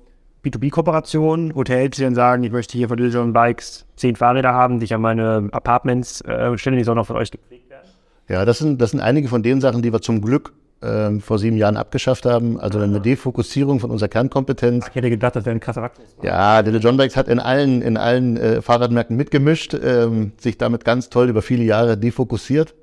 B2B-Kooperationen, 0.45 1.55
Hotels, 1.55 1.97
die 1.97 2.03
dann 2.03 2.15
sagen, 2.15 2.43
ich 2.43 2.53
möchte 2.53 2.79
hier 2.79 2.89
von 2.89 2.97
Digital 2.97 3.27
Bikes 3.27 3.85
zehn 3.97 4.17
Fahrräder 4.17 4.55
haben, 4.55 4.81
die 4.81 4.85
ich 4.85 4.95
an 4.95 5.03
meine 5.03 5.49
Apartments 5.53 6.23
äh, 6.23 6.57
stelle, 6.57 6.77
die 6.77 6.85
sollen 6.85 6.99
auch 6.99 7.07
von 7.07 7.17
euch 7.17 7.31
gepflegt 7.31 7.69
werden? 7.69 7.87
Ja, 8.29 8.45
das 8.45 8.59
sind, 8.59 8.81
das 8.81 8.93
sind 8.93 9.01
einige 9.01 9.29
von 9.29 9.43
den 9.43 9.61
Sachen, 9.61 9.83
die 9.83 9.93
wir 9.93 10.01
zum 10.01 10.23
Glück 10.23 10.55
ähm, 10.83 11.21
vor 11.21 11.39
sieben 11.39 11.57
Jahren 11.57 11.77
abgeschafft 11.77 12.25
haben. 12.27 12.59
Also 12.59 12.79
eine 12.79 12.97
ah. 12.97 13.01
Defokussierung 13.01 13.81
von 13.81 13.91
unserer 13.91 14.09
Kernkompetenz. 14.09 14.87
Ich 14.89 14.95
hätte 14.95 15.11
gedacht, 15.11 15.37
das 15.37 15.45
wäre 15.45 15.55
ein 15.55 15.61
krasser 15.61 15.83
Wachstum. 15.83 16.05
Ja, 16.23 16.63
der 16.63 16.75
John 16.77 16.97
Bikes 16.97 17.17
hat 17.17 17.29
in 17.29 17.39
allen, 17.39 17.83
in 17.83 17.97
allen 17.97 18.37
äh, 18.37 18.63
Fahrradmärkten 18.63 19.17
mitgemischt, 19.17 19.75
ähm, 19.75 20.33
sich 20.39 20.59
damit 20.59 20.85
ganz 20.85 21.11
toll 21.11 21.29
über 21.29 21.43
viele 21.43 21.65
Jahre 21.65 21.99
defokussiert. 21.99 22.75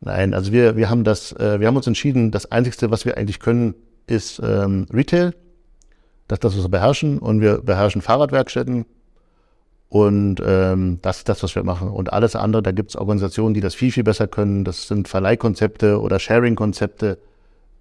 Nein, 0.00 0.34
also 0.34 0.52
wir, 0.52 0.76
wir 0.76 0.90
haben 0.90 1.04
das, 1.04 1.32
äh, 1.32 1.60
wir 1.60 1.68
haben 1.68 1.76
uns 1.76 1.86
entschieden, 1.86 2.30
das 2.30 2.50
Einzige, 2.50 2.90
was 2.90 3.04
wir 3.04 3.16
eigentlich 3.16 3.40
können, 3.40 3.74
ist 4.06 4.40
ähm, 4.44 4.86
Retail. 4.92 5.34
Das 6.28 6.36
ist 6.36 6.44
das, 6.44 6.56
was 6.56 6.64
wir 6.64 6.70
beherrschen. 6.70 7.18
Und 7.18 7.40
wir 7.40 7.62
beherrschen 7.62 8.02
Fahrradwerkstätten. 8.02 8.84
Und 9.88 10.42
ähm, 10.44 10.98
das 11.02 11.18
ist 11.18 11.28
das, 11.28 11.42
was 11.42 11.54
wir 11.54 11.62
machen. 11.62 11.88
Und 11.88 12.12
alles 12.12 12.34
andere, 12.34 12.62
da 12.62 12.72
gibt 12.72 12.90
es 12.90 12.96
Organisationen, 12.96 13.54
die 13.54 13.60
das 13.60 13.74
viel, 13.74 13.92
viel 13.92 14.02
besser 14.02 14.26
können. 14.26 14.64
Das 14.64 14.88
sind 14.88 15.06
Verleihkonzepte 15.06 16.00
oder 16.00 16.18
Sharing-Konzepte. 16.18 17.18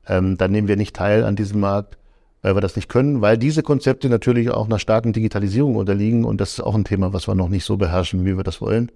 Ähm, 0.08 0.38
da 0.38 0.48
nehmen 0.48 0.68
wir 0.68 0.76
nicht 0.76 0.96
teil 0.96 1.24
an 1.24 1.36
diesem 1.36 1.60
Markt, 1.60 1.98
weil 2.41 2.56
wir 2.56 2.62
das 2.62 2.76
nicht 2.76 2.89
können, 2.89 3.22
weil 3.22 3.38
diese 3.38 3.63
Konzepte 3.63 4.10
natürlich 4.10 4.52
auch 4.52 4.65
einer 4.65 4.80
starken 4.80 5.13
Digitalisierung 5.13 5.76
unterliegen. 5.76 6.26
Und 6.26 6.39
das 6.41 6.54
ist 6.54 6.60
auch 6.62 6.76
ein 6.76 6.86
Thema, 6.86 7.13
was 7.13 7.28
wir 7.28 7.36
noch 7.36 7.50
nicht 7.50 7.65
so 7.65 7.78
beherrschen, 7.78 8.26
wie 8.26 8.38
wir 8.38 8.44
das 8.44 8.62
wollen. 8.62 8.91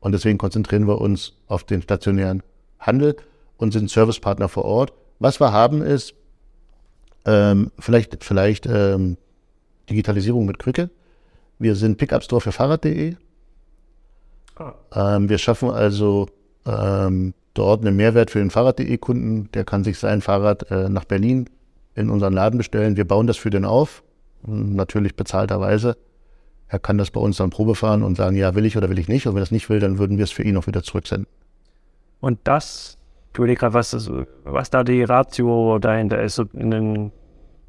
Und 0.00 0.12
deswegen 0.12 0.38
konzentrieren 0.38 0.86
wir 0.86 1.00
uns 1.00 1.32
auf 1.46 1.64
den 1.64 1.82
stationären 1.82 2.42
Handel 2.78 3.16
und 3.56 3.72
sind 3.72 3.90
Servicepartner 3.90 4.48
vor 4.48 4.64
Ort. 4.64 4.92
Was 5.18 5.40
wir 5.40 5.52
haben 5.52 5.82
ist 5.82 6.14
ähm, 7.24 7.70
vielleicht, 7.78 8.22
vielleicht 8.22 8.66
ähm, 8.66 9.16
Digitalisierung 9.88 10.46
mit 10.46 10.58
Krücke. 10.58 10.90
Wir 11.58 11.76
sind 11.76 11.98
Pickup-Store 11.98 12.40
für 12.40 12.52
Fahrrad.de. 12.52 13.16
Ah. 14.56 14.74
Ähm, 14.94 15.28
wir 15.28 15.38
schaffen 15.38 15.70
also 15.70 16.28
ähm, 16.66 17.34
dort 17.54 17.84
einen 17.84 17.96
Mehrwert 17.96 18.30
für 18.30 18.38
den 18.38 18.50
Fahrrad.de-Kunden. 18.50 19.50
Der 19.52 19.64
kann 19.64 19.84
sich 19.84 19.98
sein 19.98 20.20
Fahrrad 20.20 20.70
äh, 20.70 20.88
nach 20.88 21.04
Berlin 21.04 21.48
in 21.94 22.10
unseren 22.10 22.32
Laden 22.32 22.58
bestellen. 22.58 22.96
Wir 22.96 23.06
bauen 23.06 23.26
das 23.26 23.36
für 23.36 23.50
den 23.50 23.64
auf, 23.64 24.02
natürlich 24.42 25.14
bezahlterweise. 25.14 25.96
Er 26.68 26.78
kann 26.78 26.98
das 26.98 27.10
bei 27.10 27.20
uns 27.20 27.36
dann 27.36 27.50
Probe 27.50 27.74
fahren 27.74 28.02
und 28.02 28.16
sagen, 28.16 28.36
ja, 28.36 28.54
will 28.54 28.64
ich 28.64 28.76
oder 28.76 28.90
will 28.90 28.98
ich 28.98 29.08
nicht. 29.08 29.26
Und 29.26 29.34
wenn 29.34 29.42
er 29.42 29.44
es 29.44 29.52
nicht 29.52 29.70
will, 29.70 29.78
dann 29.78 29.98
würden 29.98 30.18
wir 30.18 30.24
es 30.24 30.32
für 30.32 30.42
ihn 30.42 30.56
auch 30.56 30.66
wieder 30.66 30.82
zurücksenden. 30.82 31.26
Und 32.20 32.40
das, 32.44 32.98
du 33.32 33.42
überlegst 33.42 33.60
gerade, 33.60 33.74
was, 33.74 34.10
was 34.44 34.70
da 34.70 34.82
die 34.82 35.04
Ratio 35.04 35.78
dahinter 35.78 36.20
ist, 36.22 36.38
in, 36.54 37.12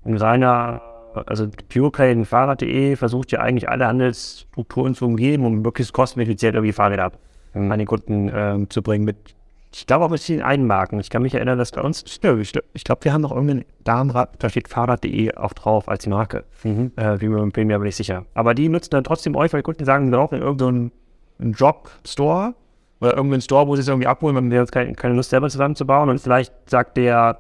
in 0.04 0.18
reiner 0.18 0.82
also 1.26 1.48
PurePlay 1.70 2.26
Fahrrad.de 2.26 2.96
versucht 2.96 3.32
ja 3.32 3.40
eigentlich 3.40 3.70
alle 3.70 3.88
Handelsstrukturen 3.88 4.96
zu 4.96 5.06
umgehen, 5.06 5.46
um 5.46 5.62
möglichst 5.62 5.94
kosteneffizient 5.94 6.56
irgendwie 6.56 6.74
Fahrräder 6.74 7.12
an 7.54 7.78
den 7.78 7.88
Kunden 7.88 8.30
äh, 8.30 8.66
zu 8.70 8.82
bringen. 8.82 9.06
Mit, 9.06 9.35
ich 9.78 9.88
glaube 9.88 10.06
auch 10.06 10.10
mit 10.10 10.26
den 10.30 10.42
Einmarken. 10.42 11.02
Ich 11.02 11.10
kann 11.10 11.22
mich 11.22 11.36
erinnern, 11.36 11.58
dass 11.58 11.72
bei 11.72 11.82
uns, 11.82 12.06
ich, 12.08 12.54
ich 12.74 12.84
glaube, 12.86 13.04
wir 13.04 13.12
haben 13.12 13.22
noch 13.22 13.32
irgendeinen 13.32 13.66
Darmrad, 13.84 14.30
da 14.40 14.48
steht 14.48 14.70
Fahrrad.de 14.70 15.36
auch 15.36 15.52
drauf 15.52 15.90
als 15.90 16.06
die 16.06 16.10
Marke. 16.10 16.46
Mhm. 16.64 16.94
Äh, 16.96 17.18
bin 17.18 17.68
mir 17.68 17.76
aber 17.76 17.84
nicht 17.84 17.98
sicher. 17.98 18.26
Aber 18.36 18.54
die 18.54 18.70
nutzen 18.70 18.92
dann 18.92 19.04
trotzdem 19.04 19.36
euch, 19.36 19.52
weil 19.52 19.60
die 19.60 19.66
Kunden 19.66 19.84
sagen, 19.84 20.12
wir 20.12 20.18
brauchen 20.18 20.42
irgendeinen 20.42 20.92
so 21.40 21.52
Drop-Store 21.52 22.56
oder 23.02 23.18
irgendeinen 23.18 23.42
Store, 23.42 23.68
wo 23.68 23.76
sie 23.76 23.82
es 23.82 23.90
irgendwie 23.90 24.08
abholen, 24.08 24.38
wenn 24.38 24.50
wir 24.50 24.60
jetzt 24.60 24.72
keine, 24.72 24.94
keine 24.94 25.14
Lust 25.14 25.30
selber 25.30 25.50
zusammenzubauen. 25.50 26.10
Und 26.10 26.22
vielleicht 26.22 26.54
sagt 26.70 26.96
der 26.96 27.40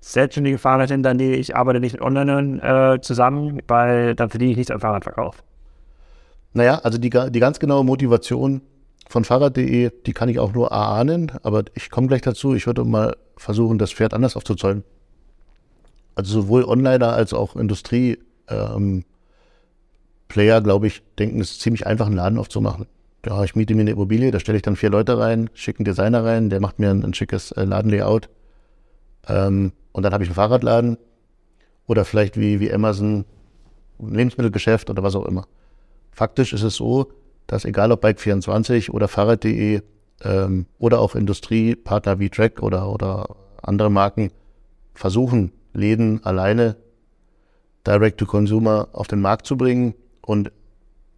selbstständige 0.00 0.56
Fahrradhändler, 0.56 1.12
nee, 1.12 1.34
ich 1.34 1.54
arbeite 1.54 1.80
nicht 1.80 1.92
mit 1.92 2.00
Online 2.00 2.62
äh, 2.94 3.00
zusammen, 3.02 3.60
weil 3.68 4.14
dann 4.14 4.30
verdiene 4.30 4.52
ich 4.52 4.56
nichts 4.56 4.70
am 4.70 4.80
Fahrradverkauf. 4.80 5.44
Naja, 6.54 6.80
also 6.82 6.96
die, 6.96 7.10
die 7.10 7.40
ganz 7.40 7.58
genaue 7.58 7.84
Motivation 7.84 8.62
von 9.08 9.24
Fahrrad.de, 9.24 9.90
die 10.06 10.12
kann 10.12 10.28
ich 10.28 10.38
auch 10.38 10.52
nur 10.52 10.68
erahnen, 10.68 11.32
aber 11.42 11.64
ich 11.74 11.90
komme 11.90 12.08
gleich 12.08 12.22
dazu. 12.22 12.54
Ich 12.54 12.66
würde 12.66 12.84
mal 12.84 13.16
versuchen, 13.36 13.78
das 13.78 13.92
Pferd 13.92 14.14
anders 14.14 14.36
aufzuzäumen. 14.36 14.84
Also 16.14 16.42
sowohl 16.42 16.64
Onliner 16.64 17.12
als 17.12 17.32
auch 17.32 17.56
Industrie 17.56 18.18
ähm, 18.48 19.04
Player, 20.28 20.60
glaube 20.60 20.86
ich, 20.86 21.02
denken, 21.18 21.40
es 21.40 21.52
ist 21.52 21.60
ziemlich 21.60 21.86
einfach, 21.86 22.06
einen 22.06 22.16
Laden 22.16 22.38
aufzumachen. 22.38 22.86
Ja, 23.26 23.42
ich 23.42 23.56
miete 23.56 23.74
mir 23.74 23.82
eine 23.82 23.92
Immobilie, 23.92 24.30
da 24.30 24.40
stelle 24.40 24.56
ich 24.56 24.62
dann 24.62 24.76
vier 24.76 24.90
Leute 24.90 25.18
rein, 25.18 25.48
schicke 25.54 25.80
einen 25.80 25.86
Designer 25.86 26.24
rein, 26.24 26.50
der 26.50 26.60
macht 26.60 26.78
mir 26.78 26.90
ein, 26.90 27.04
ein 27.04 27.14
schickes 27.14 27.52
äh, 27.52 27.64
Ladenlayout. 27.64 28.28
Ähm, 29.28 29.72
und 29.92 30.02
dann 30.02 30.12
habe 30.12 30.24
ich 30.24 30.28
einen 30.28 30.34
Fahrradladen 30.34 30.98
oder 31.86 32.04
vielleicht 32.04 32.38
wie, 32.38 32.60
wie 32.60 32.72
Amazon 32.72 33.24
ein 34.00 34.14
Lebensmittelgeschäft 34.14 34.90
oder 34.90 35.02
was 35.02 35.14
auch 35.14 35.24
immer. 35.26 35.46
Faktisch 36.12 36.52
ist 36.52 36.62
es 36.62 36.76
so, 36.76 37.12
dass 37.46 37.64
egal 37.64 37.92
ob 37.92 38.04
Bike24 38.04 38.90
oder 38.90 39.08
Fahrrad.de 39.08 39.82
ähm, 40.22 40.66
oder 40.78 41.00
auch 41.00 41.14
Industriepartner 41.14 42.18
wie 42.18 42.30
Track 42.30 42.62
oder, 42.62 42.90
oder 42.90 43.36
andere 43.62 43.90
Marken 43.90 44.30
versuchen, 44.94 45.52
Läden 45.72 46.24
alleine 46.24 46.76
Direct-to-Consumer 47.86 48.88
auf 48.92 49.08
den 49.08 49.20
Markt 49.20 49.46
zu 49.46 49.56
bringen. 49.56 49.94
Und 50.22 50.52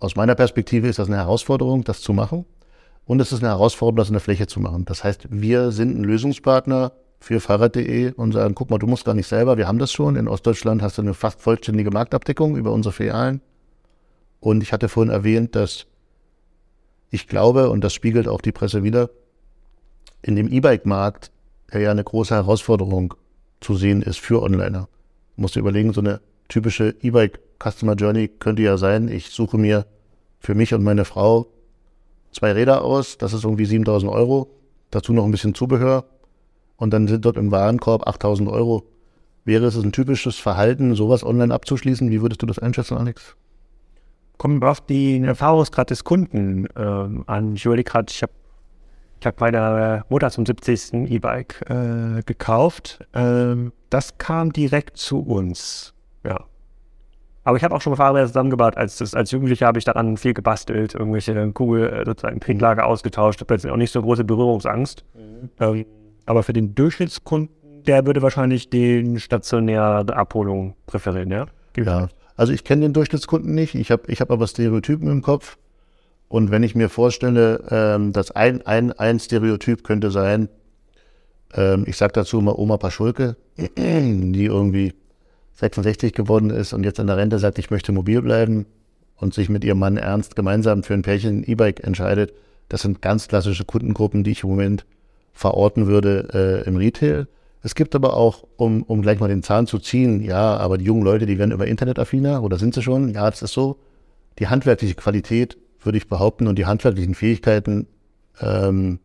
aus 0.01 0.17
meiner 0.17 0.35
Perspektive 0.35 0.89
ist 0.89 0.99
das 0.99 1.09
eine 1.09 1.17
Herausforderung, 1.17 1.85
das 1.85 2.01
zu 2.01 2.13
machen. 2.13 2.45
Und 3.05 3.21
es 3.21 3.33
ist 3.33 3.41
eine 3.41 3.51
Herausforderung, 3.51 3.97
das 3.97 4.09
in 4.09 4.15
der 4.15 4.21
Fläche 4.21 4.47
zu 4.47 4.61
machen. 4.61 4.85
Das 4.85 5.05
heißt, 5.05 5.29
wir 5.31 5.71
sind 5.71 5.97
ein 5.97 6.05
Lösungspartner 6.05 6.93
für 7.21 7.41
Fahrrad.de 7.41 8.13
und 8.13 8.33
sagen, 8.33 8.55
guck 8.55 8.71
mal, 8.71 8.79
du 8.79 8.87
musst 8.87 9.05
gar 9.05 9.15
nicht 9.15 9.29
selber, 9.29 9.57
wir 9.57 9.69
haben 9.69 9.79
das 9.79 9.93
schon. 9.93 10.17
In 10.17 10.29
Ostdeutschland 10.29 10.83
hast 10.83 10.99
du 10.99 11.03
eine 11.03 11.15
fast 11.15 11.41
vollständige 11.41 11.91
Marktabdeckung 11.91 12.57
über 12.57 12.73
unsere 12.73 12.93
Filialen. 12.93 13.41
Und 14.41 14.63
ich 14.63 14.73
hatte 14.73 14.89
vorhin 14.89 15.13
erwähnt, 15.13 15.55
dass 15.55 15.87
ich 17.11 17.29
glaube, 17.29 17.71
und 17.71 17.83
das 17.83 17.95
spiegelt 17.95 18.29
auch 18.29 18.41
die 18.41 18.53
Presse 18.53 18.83
wieder, 18.83 19.11
in 20.23 20.37
dem 20.37 20.49
E-Bike-Markt, 20.49 21.31
der 21.73 21.81
ja 21.81 21.91
eine 21.91 22.05
große 22.05 22.35
Herausforderung 22.35 23.15
zu 23.61 23.75
sehen 23.77 24.03
ist 24.03 24.19
für 24.19 24.43
Onliner. 24.43 24.89
Du 25.37 25.43
musst 25.43 25.55
dir 25.57 25.61
überlegen, 25.61 25.93
so 25.93 26.01
eine 26.01 26.21
typische 26.49 26.95
E-Bike 27.03 27.41
Customer 27.63 27.95
Journey 27.95 28.29
könnte 28.29 28.63
ja 28.63 28.77
sein, 28.77 29.09
ich 29.09 29.31
suche 29.31 29.59
mir 29.59 29.87
für 30.41 30.55
mich 30.55 30.75
und 30.75 30.83
meine 30.83 31.05
Frau 31.05 31.47
zwei 32.33 32.53
Räder 32.53 32.83
aus, 32.83 33.19
das 33.19 33.33
ist 33.33 33.45
irgendwie 33.45 33.65
7000 33.65 34.13
Euro, 34.13 34.51
dazu 34.91 35.13
noch 35.13 35.25
ein 35.25 35.31
bisschen 35.31 35.55
Zubehör, 35.55 36.05
und 36.77 36.93
dann 36.93 37.09
sind 37.09 37.25
dort 37.25 37.37
im 37.37 37.51
Warenkorb 37.51 38.07
8000 38.07 38.49
Euro. 38.51 38.85
Wäre 39.45 39.67
es 39.67 39.77
ein 39.77 39.93
typisches 39.93 40.37
Verhalten, 40.37 40.95
sowas 40.95 41.25
online 41.25 41.55
abzuschließen? 41.55 42.11
Wie 42.11 42.21
würdest 42.21 42.43
du 42.43 42.47
das 42.47 42.59
einschätzen, 42.59 42.97
Alex? 42.97 43.37
Kommen 44.39 44.61
wir 44.61 44.71
auf 44.71 44.81
den 44.81 45.25
Erfahrungsgrad 45.25 45.91
des 45.91 46.05
Kunden 46.05 46.69
ähm, 46.77 47.25
an. 47.27 47.55
Ich 47.55 47.65
überlege 47.65 47.91
gerade, 47.91 48.07
ich 48.11 48.23
habe 48.23 48.33
ich 49.21 49.27
hab 49.27 49.41
meiner 49.41 50.05
Mutter 50.09 50.31
zum 50.31 50.45
70. 50.45 51.11
E-Bike 51.11 51.65
äh, 51.71 52.23
gekauft. 52.25 53.01
Ähm, 53.15 53.73
das 53.89 54.19
kam 54.19 54.53
direkt 54.53 54.99
zu 54.99 55.21
uns. 55.21 55.95
Ja. 56.25 56.45
Aber 57.45 57.57
ich 57.57 57.65
habe 57.65 57.75
auch 57.75 57.81
schon 57.81 57.97
Fahrräder 57.97 58.27
zusammengebaut. 58.27 58.77
Als, 58.77 59.15
als 59.15 59.31
Jugendlicher 59.31 59.67
habe 59.67 59.79
ich 59.79 59.85
daran 59.85 60.17
viel 60.17 60.35
gebastelt, 60.35 60.95
irgendwelche 60.95 61.53
Kugel, 61.53 61.89
äh, 61.89 62.05
sozusagen 62.05 62.41
Trinklager 62.41 62.87
ausgetauscht. 62.87 63.41
Ich 63.41 63.47
habe 63.47 63.55
jetzt 63.55 63.67
auch 63.67 63.77
nicht 63.77 63.93
so 63.93 64.03
große 64.03 64.25
Berührungsangst. 64.25 65.05
Mhm. 65.15 65.51
Ähm, 65.61 65.87
aber 66.27 66.43
für 66.43 66.53
den 66.53 66.75
Durchschnittskunden, 66.75 67.85
der 67.87 68.05
würde 68.05 68.21
wahrscheinlich 68.21 68.69
den 68.69 69.21
stationäre 69.21 70.15
Abholung 70.15 70.75
präferieren, 70.87 71.31
ja? 71.31 71.47
Ja, 71.77 72.09
also 72.37 72.53
ich 72.53 72.65
kenne 72.65 72.83
den 72.83 72.93
Durchschnittskunden 72.93 73.55
nicht. 73.55 73.75
Ich 73.75 73.91
habe 73.91 74.11
ich 74.11 74.21
hab 74.21 74.31
aber 74.31 74.47
Stereotypen 74.47 75.09
im 75.09 75.23
Kopf. 75.23 75.57
Und 76.29 76.51
wenn 76.51 76.63
ich 76.63 76.75
mir 76.75 76.89
vorstelle, 76.89 77.65
ähm, 77.71 78.13
dass 78.13 78.31
ein, 78.31 78.67
ein, 78.67 78.93
ein 78.93 79.21
Stereotyp 79.21 79.85
könnte 79.85 80.11
sein, 80.11 80.49
ähm, 81.55 81.85
ich 81.87 81.97
sage 81.97 82.13
dazu 82.13 82.41
mal 82.41 82.55
Oma 82.57 82.77
Paschulke, 82.77 83.37
die 83.57 84.45
irgendwie 84.45 84.95
66 85.55 86.13
geworden 86.13 86.51
ist 86.51 86.73
und 86.73 86.85
jetzt 86.85 86.99
in 86.99 87.07
der 87.07 87.17
Rente 87.17 87.39
sagt, 87.39 87.59
ich 87.59 87.71
möchte 87.71 87.93
mobil 87.93 88.21
bleiben 88.23 88.67
und 89.17 89.35
sich 89.35 89.49
mit 89.49 89.65
ihrem 89.65 89.79
Mann 89.79 89.97
ernst 89.97 90.37
gemeinsam 90.37 90.83
für 90.83 90.95
ein 90.95 91.03
Pärchen 91.03 91.45
E-Bike 91.45 91.85
entscheidet. 91.85 92.35
Das 92.69 92.83
sind 92.83 93.01
ganz 93.01 93.29
klassische 93.29 93.65
Kundengruppen, 93.65 94.25
die 94.25 94.33
ich 94.33 94.43
im 94.43 94.51
Moment 94.51 94.85
verorten 95.33 95.87
würde 95.87 96.29
äh, 96.65 96.69
im 96.69 96.77
Retail. 96.77 97.29
Es 97.67 97.75
gibt 97.75 97.97
aber 97.97 98.15
auch, 98.15 98.45
um, 98.55 98.85
um 98.85 99.03
gleich 99.03 99.19
mal 99.19 99.27
den 99.27 99.43
Zahn 99.43 99.67
zu 99.67 99.81
ziehen, 99.81 100.23
ja, 100.23 100.57
aber 100.57 100.79
die 100.79 100.85
jungen 100.85 101.03
Leute, 101.03 101.27
die 101.27 101.37
werden 101.37 101.51
über 101.51 101.67
Internet 101.67 101.99
affiner 101.99 102.45
oder 102.45 102.59
sind 102.59 102.75
sie 102.75 102.81
schon? 102.81 103.13
Ja, 103.13 103.29
das 103.29 103.43
ist 103.43 103.55
so. 103.55 103.81
Die 104.39 104.47
handwerkliche 104.47 104.95
Qualität, 104.95 105.59
würde 105.81 105.99
ich 105.99 106.09
behaupten, 106.09 106.47
und 106.47 106.61
die 106.61 106.67
handwerklichen 106.67 107.17
Fähigkeiten 107.17 107.89
ähm, 108.41 109.01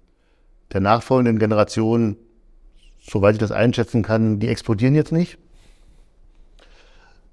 der 0.72 0.80
nachfolgenden 0.80 1.40
Generation, 1.40 2.18
soweit 3.02 3.34
ich 3.34 3.40
das 3.40 3.52
einschätzen 3.52 4.04
kann, 4.04 4.38
die 4.38 4.48
explodieren 4.48 4.94
jetzt 4.94 5.12
nicht. 5.12 5.40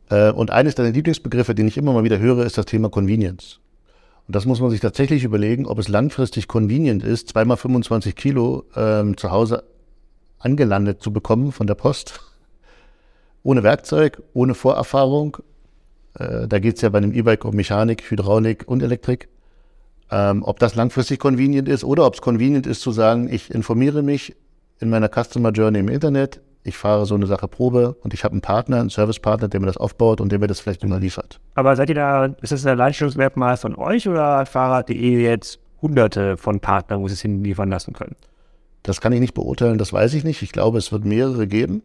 Äh, 0.08 0.30
und 0.30 0.50
eines 0.50 0.76
deiner 0.76 0.92
Lieblingsbegriffe, 0.92 1.54
den 1.54 1.68
ich 1.68 1.76
immer 1.76 1.92
mal 1.92 2.04
wieder 2.04 2.18
höre, 2.18 2.46
ist 2.46 2.56
das 2.56 2.64
Thema 2.64 2.88
Convenience. 2.88 3.60
Und 4.26 4.34
das 4.34 4.46
muss 4.46 4.62
man 4.62 4.70
sich 4.70 4.80
tatsächlich 4.80 5.24
überlegen, 5.24 5.66
ob 5.66 5.78
es 5.78 5.88
langfristig 5.88 6.48
convenient 6.48 7.04
ist, 7.04 7.28
zweimal 7.28 7.58
25 7.58 8.16
Kilo 8.16 8.64
ähm, 8.74 9.18
zu 9.18 9.30
Hause 9.30 9.64
angelandet 10.38 11.03
zu 11.03 11.12
bekommen 11.12 11.53
von 11.53 11.66
der 11.66 11.74
Post. 11.74 12.20
Ohne 13.42 13.62
Werkzeug, 13.62 14.22
ohne 14.35 14.55
Vorerfahrung. 14.55 15.38
Äh, 16.14 16.48
da 16.48 16.59
geht 16.59 16.77
es 16.77 16.83
ja 16.83 16.88
bei 16.88 16.98
einem 16.98 17.12
E-Bike 17.12 17.44
um 17.44 17.55
Mechanik, 17.55 18.11
Hydraulik 18.11 18.64
und 18.66 18.83
Elektrik. 18.83 19.29
Ähm, 20.11 20.42
ob 20.42 20.59
das 20.59 20.74
langfristig 20.74 21.20
convenient 21.20 21.68
ist 21.68 21.85
oder 21.85 22.07
ob 22.07 22.14
es 22.14 22.20
convenient 22.20 22.66
ist 22.66 22.81
zu 22.81 22.92
sagen, 22.92 23.33
ich 23.33 23.51
informiere 23.51 24.03
mich 24.03 24.35
in 24.81 24.90
meiner 24.90 25.09
Customer 25.09 25.51
Journey 25.51 25.81
im 25.81 25.88
Internet, 25.88 26.40
ich 26.64 26.77
fahre 26.77 27.07
so 27.07 27.14
eine 27.14 27.27
Sache 27.27 27.48
Probe 27.48 27.96
und 28.03 28.14
ich 28.14 28.24
habe 28.24 28.33
einen 28.33 28.40
Partner, 28.40 28.81
einen 28.81 28.90
Servicepartner, 28.90 29.48
der 29.48 29.61
mir 29.61 29.66
das 29.66 29.77
aufbaut 29.77 30.20
und 30.20 30.31
der 30.31 30.38
mir 30.38 30.46
das 30.46 30.61
vielleicht 30.61 30.83
immer 30.83 30.98
liefert. 30.98 31.40
Aber 31.55 31.74
seid 31.77 31.88
ihr 31.88 31.94
da, 31.94 32.27
ist 32.27 32.53
das 32.53 32.64
ein 32.66 32.70
Alleinstellungsmerkmal 32.70 33.57
von 33.57 33.74
euch 33.77 34.09
oder 34.09 34.44
Fahrrad.de 34.46 35.22
jetzt 35.22 35.61
hunderte 35.81 36.37
von 36.37 36.61
Partnern, 36.61 37.01
wo 37.01 37.09
sie 37.09 37.14
es 37.14 37.22
hinliefern 37.22 37.70
lassen 37.70 37.92
können? 37.92 38.16
Das 38.82 39.00
kann 39.00 39.12
ich 39.12 39.20
nicht 39.20 39.34
beurteilen, 39.34 39.78
das 39.78 39.92
weiß 39.92 40.14
ich 40.14 40.24
nicht. 40.24 40.42
Ich 40.42 40.52
glaube, 40.52 40.78
es 40.78 40.92
wird 40.92 41.04
mehrere 41.04 41.46
geben. 41.46 41.82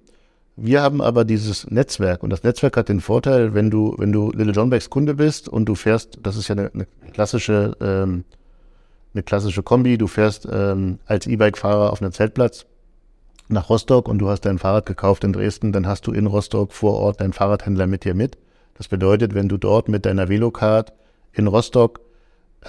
Wir 0.55 0.81
haben 0.83 1.01
aber 1.01 1.25
dieses 1.25 1.69
Netzwerk 1.71 2.21
und 2.21 2.29
das 2.29 2.43
Netzwerk 2.43 2.77
hat 2.77 2.87
den 2.87 3.01
Vorteil, 3.01 3.55
wenn 3.55 3.71
du, 3.71 3.95
wenn 3.97 4.11
du 4.11 4.31
Little 4.31 4.53
John 4.53 4.69
Backs 4.69 4.89
Kunde 4.89 5.15
bist 5.15 5.49
und 5.49 5.65
du 5.65 5.73
fährst, 5.73 6.19
das 6.21 6.37
ist 6.37 6.47
ja 6.47 6.53
eine, 6.53 6.71
eine 6.73 6.85
klassische, 7.11 7.75
ähm, 7.81 8.23
eine 9.13 9.23
klassische 9.23 9.63
Kombi, 9.63 9.97
du 9.97 10.05
fährst 10.05 10.47
ähm, 10.51 10.99
als 11.07 11.25
E-Bike-Fahrer 11.25 11.91
auf 11.91 12.01
einem 12.01 12.11
Zeltplatz 12.11 12.67
nach 13.47 13.69
Rostock 13.69 14.07
und 14.07 14.19
du 14.19 14.29
hast 14.29 14.41
dein 14.41 14.59
Fahrrad 14.59 14.85
gekauft 14.85 15.23
in 15.23 15.33
Dresden, 15.33 15.71
dann 15.71 15.87
hast 15.87 16.05
du 16.05 16.11
in 16.11 16.27
Rostock 16.27 16.71
vor 16.71 16.99
Ort 16.99 17.19
deinen 17.19 17.33
Fahrradhändler 17.33 17.87
mit 17.87 18.03
dir 18.03 18.13
mit. 18.13 18.37
Das 18.75 18.87
bedeutet, 18.87 19.33
wenn 19.33 19.49
du 19.49 19.57
dort 19.57 19.89
mit 19.89 20.05
deiner 20.05 20.29
Velocard 20.29 20.93
in 21.31 21.47
Rostock 21.47 21.99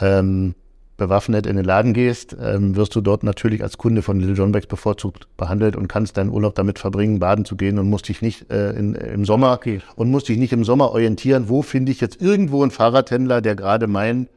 ähm, 0.00 0.54
bewaffnet 0.96 1.46
in 1.46 1.56
den 1.56 1.64
Laden 1.64 1.92
gehst, 1.92 2.36
ähm, 2.40 2.76
wirst 2.76 2.94
du 2.94 3.00
dort 3.00 3.24
natürlich 3.24 3.62
als 3.62 3.78
Kunde 3.78 4.02
von 4.02 4.20
Little 4.20 4.36
John 4.36 4.52
Backs 4.52 4.66
bevorzugt 4.66 5.26
behandelt 5.36 5.76
und 5.76 5.88
kannst 5.88 6.16
deinen 6.16 6.30
Urlaub 6.30 6.54
damit 6.54 6.78
verbringen, 6.78 7.18
baden 7.18 7.44
zu 7.44 7.56
gehen 7.56 7.78
und 7.78 7.90
musst 7.90 8.08
dich 8.08 8.22
nicht 8.22 8.50
äh, 8.50 8.70
in, 8.70 8.94
im 8.94 9.24
Sommer 9.24 9.52
okay. 9.52 9.80
und 9.96 10.10
musst 10.10 10.28
dich 10.28 10.38
nicht 10.38 10.52
im 10.52 10.64
Sommer 10.64 10.90
orientieren, 10.90 11.48
wo 11.48 11.62
finde 11.62 11.90
ich 11.92 12.00
jetzt 12.00 12.20
irgendwo 12.22 12.62
einen 12.62 12.70
Fahrradhändler, 12.70 13.40
der 13.40 13.56
gerade 13.56 13.86
mein 13.86 14.28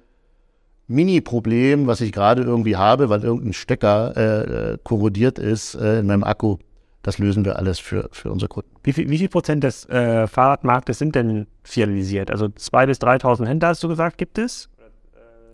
Mini-Problem, 0.88 1.86
was 1.86 2.02
ich 2.02 2.12
gerade 2.12 2.42
irgendwie 2.42 2.78
habe, 2.78 3.10
weil 3.10 3.24
irgendein 3.24 3.54
Stecker 3.54 4.14
äh, 4.16 4.74
äh, 4.74 4.78
korrodiert 4.84 5.38
ist 5.38 5.76
äh, 5.76 6.00
in 6.00 6.08
meinem 6.08 6.24
Akku. 6.24 6.58
Das 7.04 7.20
lösen 7.20 7.46
wir 7.46 7.58
alles 7.58 7.80
für, 7.80 8.10
für 8.12 8.32
unsere 8.32 8.50
Kunden. 8.50 8.70
Wie 8.84 8.94
viel, 8.94 9.10
wie 9.10 9.18
viel 9.18 9.30
Prozent 9.30 9.64
des 9.64 9.88
äh, 9.88 10.28
Fahrradmarktes 10.28 10.98
sind 10.98 11.16
denn 11.16 11.48
filialisiert? 11.64 12.32
Also 12.32 12.48
2.000 12.48 12.86
bis 12.88 12.98
3.000 13.00 13.46
Händler, 13.46 13.70
hast 13.70 13.84
du 13.84 13.88
gesagt, 13.88 14.18
gibt 14.18 14.38
es? 14.38 14.70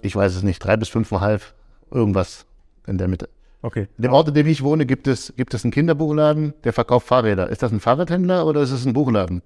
Ich 0.04 0.16
weiß 0.16 0.36
es 0.36 0.44
nicht. 0.44 0.60
Drei 0.60 0.78
bis 0.78 0.90
fünfeinhalb, 0.90 1.42
irgendwas 1.92 2.46
in 2.88 2.98
der 2.98 3.08
Mitte. 3.08 3.30
Okay. 3.62 3.88
In 3.98 4.04
dem 4.04 4.12
Ort, 4.14 4.28
in 4.28 4.34
dem 4.34 4.48
ich 4.48 4.62
wohne, 4.62 4.86
gibt 4.86 5.08
es, 5.08 5.34
gibt 5.38 5.54
es 5.54 5.64
einen 5.64 5.72
Kinderbuchladen, 5.72 6.54
der 6.66 6.74
verkauft 6.74 7.08
Fahrräder. 7.08 7.50
Ist 7.50 7.64
das 7.64 7.72
ein 7.72 7.80
Fahrradhändler 7.80 8.46
oder 8.46 8.62
ist 8.62 8.72
es 8.72 8.86
ein 8.86 8.92
Buchladen? 8.92 9.42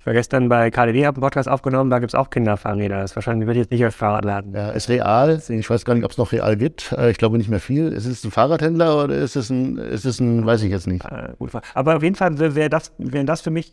Ich 0.00 0.06
war 0.06 0.12
gestern 0.12 0.48
bei 0.48 0.70
KDW, 0.70 1.06
habe 1.06 1.16
einen 1.16 1.22
Podcast 1.22 1.48
aufgenommen, 1.48 1.90
da 1.90 1.98
gibt 1.98 2.10
es 2.10 2.14
auch 2.14 2.30
Kinderfahrräder. 2.30 3.00
Das 3.00 3.16
wahrscheinlich 3.16 3.46
wird 3.46 3.56
jetzt 3.56 3.70
nicht 3.70 3.82
als 3.82 3.94
Fahrradladen. 3.94 4.54
Ja, 4.54 4.70
ist 4.70 4.88
real. 4.90 5.42
Ich 5.48 5.68
weiß 5.68 5.84
gar 5.86 5.94
nicht, 5.94 6.04
ob 6.04 6.12
es 6.12 6.18
noch 6.18 6.32
real 6.32 6.56
gibt. 6.56 6.92
Äh, 6.92 7.10
Ich 7.10 7.18
glaube 7.18 7.38
nicht 7.38 7.48
mehr 7.48 7.60
viel. 7.60 7.92
Ist 7.92 8.04
es 8.06 8.24
ein 8.24 8.30
Fahrradhändler 8.30 9.04
oder 9.04 9.14
ist 9.16 9.36
es 9.36 9.48
ein, 9.48 9.78
ist 9.78 10.04
es 10.04 10.20
ein, 10.20 10.44
weiß 10.44 10.62
ich 10.62 10.70
jetzt 10.70 10.86
nicht. 10.86 11.04
Äh. 11.04 11.32
Aber 11.74 11.96
auf 11.96 12.02
jeden 12.02 12.14
Fall 12.14 12.38
wäre 12.38 12.68
das, 12.68 12.92
wäre 12.98 13.24
das 13.24 13.40
für 13.40 13.50
mich, 13.50 13.72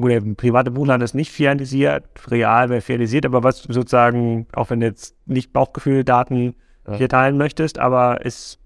gut, 0.00 0.10
der 0.10 0.20
private 0.20 0.70
Buchladen 0.70 1.02
ist 1.02 1.14
nicht 1.14 1.30
fianisiert, 1.30 2.04
real 2.30 2.70
wäre 2.70 2.80
fianisiert, 2.80 3.26
aber 3.26 3.42
was 3.42 3.62
sozusagen, 3.62 4.46
auch 4.52 4.70
wenn 4.70 4.80
du 4.80 4.86
jetzt 4.86 5.14
nicht 5.26 5.52
Bauchgefühldaten 5.52 6.54
Ja. 6.88 6.94
hier 6.96 7.08
teilen 7.08 7.36
möchtest, 7.38 7.78
aber 7.78 8.20
es 8.24 8.58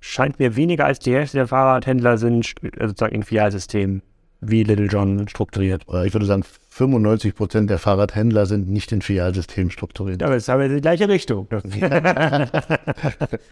scheint 0.00 0.38
mir 0.38 0.56
weniger 0.56 0.84
als 0.84 0.98
die 0.98 1.14
Hälfte 1.14 1.38
der 1.38 1.46
Fahrradhändler 1.48 2.18
sind 2.18 2.54
äh, 2.62 2.86
sozusagen 2.88 3.14
in 3.14 3.22
Fialsystem 3.22 4.02
wie 4.46 4.62
Little 4.62 4.86
John 4.86 5.26
strukturiert. 5.28 5.88
Oder 5.88 6.04
ich 6.04 6.12
würde 6.12 6.26
sagen, 6.26 6.42
95 6.68 7.34
Prozent 7.34 7.70
der 7.70 7.78
Fahrradhändler 7.78 8.44
sind 8.44 8.68
nicht 8.68 8.92
in 8.92 9.00
Filialsystem 9.00 9.70
strukturiert. 9.70 10.22
Aber 10.22 10.36
es 10.36 10.42
ist 10.42 10.50
aber 10.50 10.68
die 10.68 10.82
gleiche 10.82 11.08
Richtung. 11.08 11.48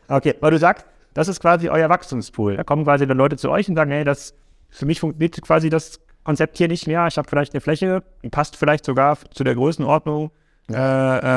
okay, 0.09 0.35
weil 0.40 0.51
du 0.51 0.59
sagst, 0.59 0.87
das 1.14 1.29
ist 1.29 1.40
quasi 1.40 1.68
euer 1.68 1.88
Wachstumspool. 1.88 2.57
Da 2.57 2.64
kommen 2.64 2.85
quasi 2.85 3.07
dann 3.07 3.16
Leute 3.16 3.37
zu 3.37 3.51
euch 3.51 3.68
und 3.68 3.77
sagen, 3.77 3.90
hey, 3.90 4.05
das 4.05 4.35
für 4.70 4.87
mich 4.87 5.01
funktioniert 5.01 5.40
quasi 5.42 5.70
das 5.70 6.01
Konzept 6.24 6.56
hier 6.58 6.68
nicht 6.68 6.87
mehr. 6.87 7.06
Ich 7.08 7.18
habe 7.18 7.28
vielleicht 7.28 7.52
eine 7.54 7.61
Fläche, 7.61 8.02
die 8.22 8.28
passt 8.28 8.56
vielleicht 8.56 8.85
sogar 8.85 9.18
zu 9.32 9.42
der 9.44 9.54
Größenordnung, 9.54 10.30
äh, 10.70 10.74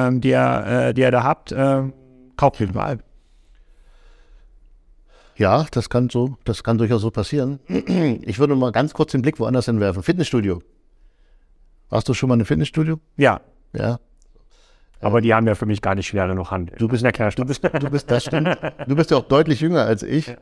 ähm, 0.08 0.22
die, 0.22 0.30
ihr, 0.30 0.64
äh, 0.68 0.94
die 0.94 1.02
ihr 1.02 1.12
da 1.12 1.24
habt. 1.24 1.52
Äh, 1.52 1.84
kauft 2.38 2.60
den 2.60 2.74
mal. 2.74 3.00
Ja, 5.38 5.66
das 5.72 5.90
kann 5.90 6.10
so, 6.10 6.38
das 6.46 6.64
kann 6.64 6.78
durchaus 6.78 7.02
so 7.02 7.12
passieren. 7.12 7.60
Ich 7.68 8.40
würde 8.40 8.56
mal 8.56 8.72
ganz 8.72 8.94
kurz 8.94 9.12
den 9.12 9.22
Blick 9.22 9.40
woanders 9.40 9.66
hinwerfen. 9.66 10.02
Fitnessstudio. 10.02 10.62
Warst 11.90 12.08
du 12.08 12.14
schon 12.14 12.30
mal 12.30 12.36
in 12.36 12.42
einem 12.42 12.46
Fitnessstudio? 12.46 13.00
Ja, 13.18 13.42
Ja. 13.74 14.00
aber 15.02 15.20
die 15.22 15.34
haben 15.34 15.46
ja 15.46 15.56
für 15.56 15.66
mich 15.66 15.82
gar 15.82 15.94
nicht 15.96 16.08
schwer 16.08 16.28
genug 16.28 16.52
Handel. 16.52 16.78
Du 16.78 16.88
bist 16.88 17.02
in 17.02 17.06
der 17.06 17.12
Kleinstadt. 17.12 17.44
Du 17.44 17.48
bist, 17.48 17.64
du 17.64 17.90
bist, 17.90 18.10
das 18.10 18.24
stimmt. 18.24 18.58
Du 18.88 18.96
bist 18.96 19.12
ja 19.12 19.18
auch 19.18 19.28
deutlich 19.28 19.60
jünger 19.60 19.84
als 19.86 20.04
ich. 20.04 20.34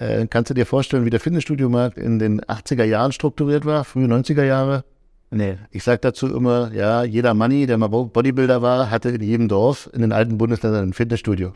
Äh, 0.00 0.26
kannst 0.28 0.48
du 0.48 0.54
dir 0.54 0.64
vorstellen, 0.64 1.04
wie 1.04 1.10
der 1.10 1.20
Fitnessstudiomarkt 1.20 1.98
in 1.98 2.18
den 2.18 2.40
80er 2.40 2.84
Jahren 2.84 3.12
strukturiert 3.12 3.66
war, 3.66 3.84
frühe 3.84 4.06
90er 4.06 4.44
Jahre? 4.44 4.84
Nee. 5.30 5.58
Ich 5.70 5.84
sage 5.84 6.00
dazu 6.00 6.34
immer, 6.34 6.72
ja, 6.72 7.04
jeder 7.04 7.34
Manni, 7.34 7.66
der 7.66 7.76
mal 7.76 7.88
Bo- 7.88 8.06
Bodybuilder 8.06 8.62
war, 8.62 8.90
hatte 8.90 9.10
in 9.10 9.20
jedem 9.22 9.48
Dorf 9.48 9.90
in 9.92 10.00
den 10.00 10.12
alten 10.12 10.38
Bundesländern 10.38 10.88
ein 10.88 10.92
Fitnessstudio. 10.94 11.52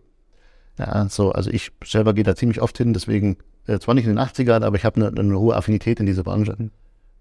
Ja, 0.78 1.08
so, 1.08 1.32
also 1.32 1.50
ich 1.50 1.70
selber 1.82 2.12
gehe 2.12 2.22
da 2.24 2.36
ziemlich 2.36 2.60
oft 2.60 2.76
hin, 2.76 2.92
deswegen, 2.92 3.38
äh, 3.66 3.78
zwar 3.78 3.94
nicht 3.94 4.04
in 4.06 4.14
den 4.14 4.18
80ern, 4.24 4.62
aber 4.62 4.76
ich 4.76 4.84
habe 4.84 5.00
eine, 5.06 5.18
eine 5.18 5.38
hohe 5.38 5.56
Affinität 5.56 5.98
in 5.98 6.06
diese 6.06 6.22
Branche. 6.22 6.56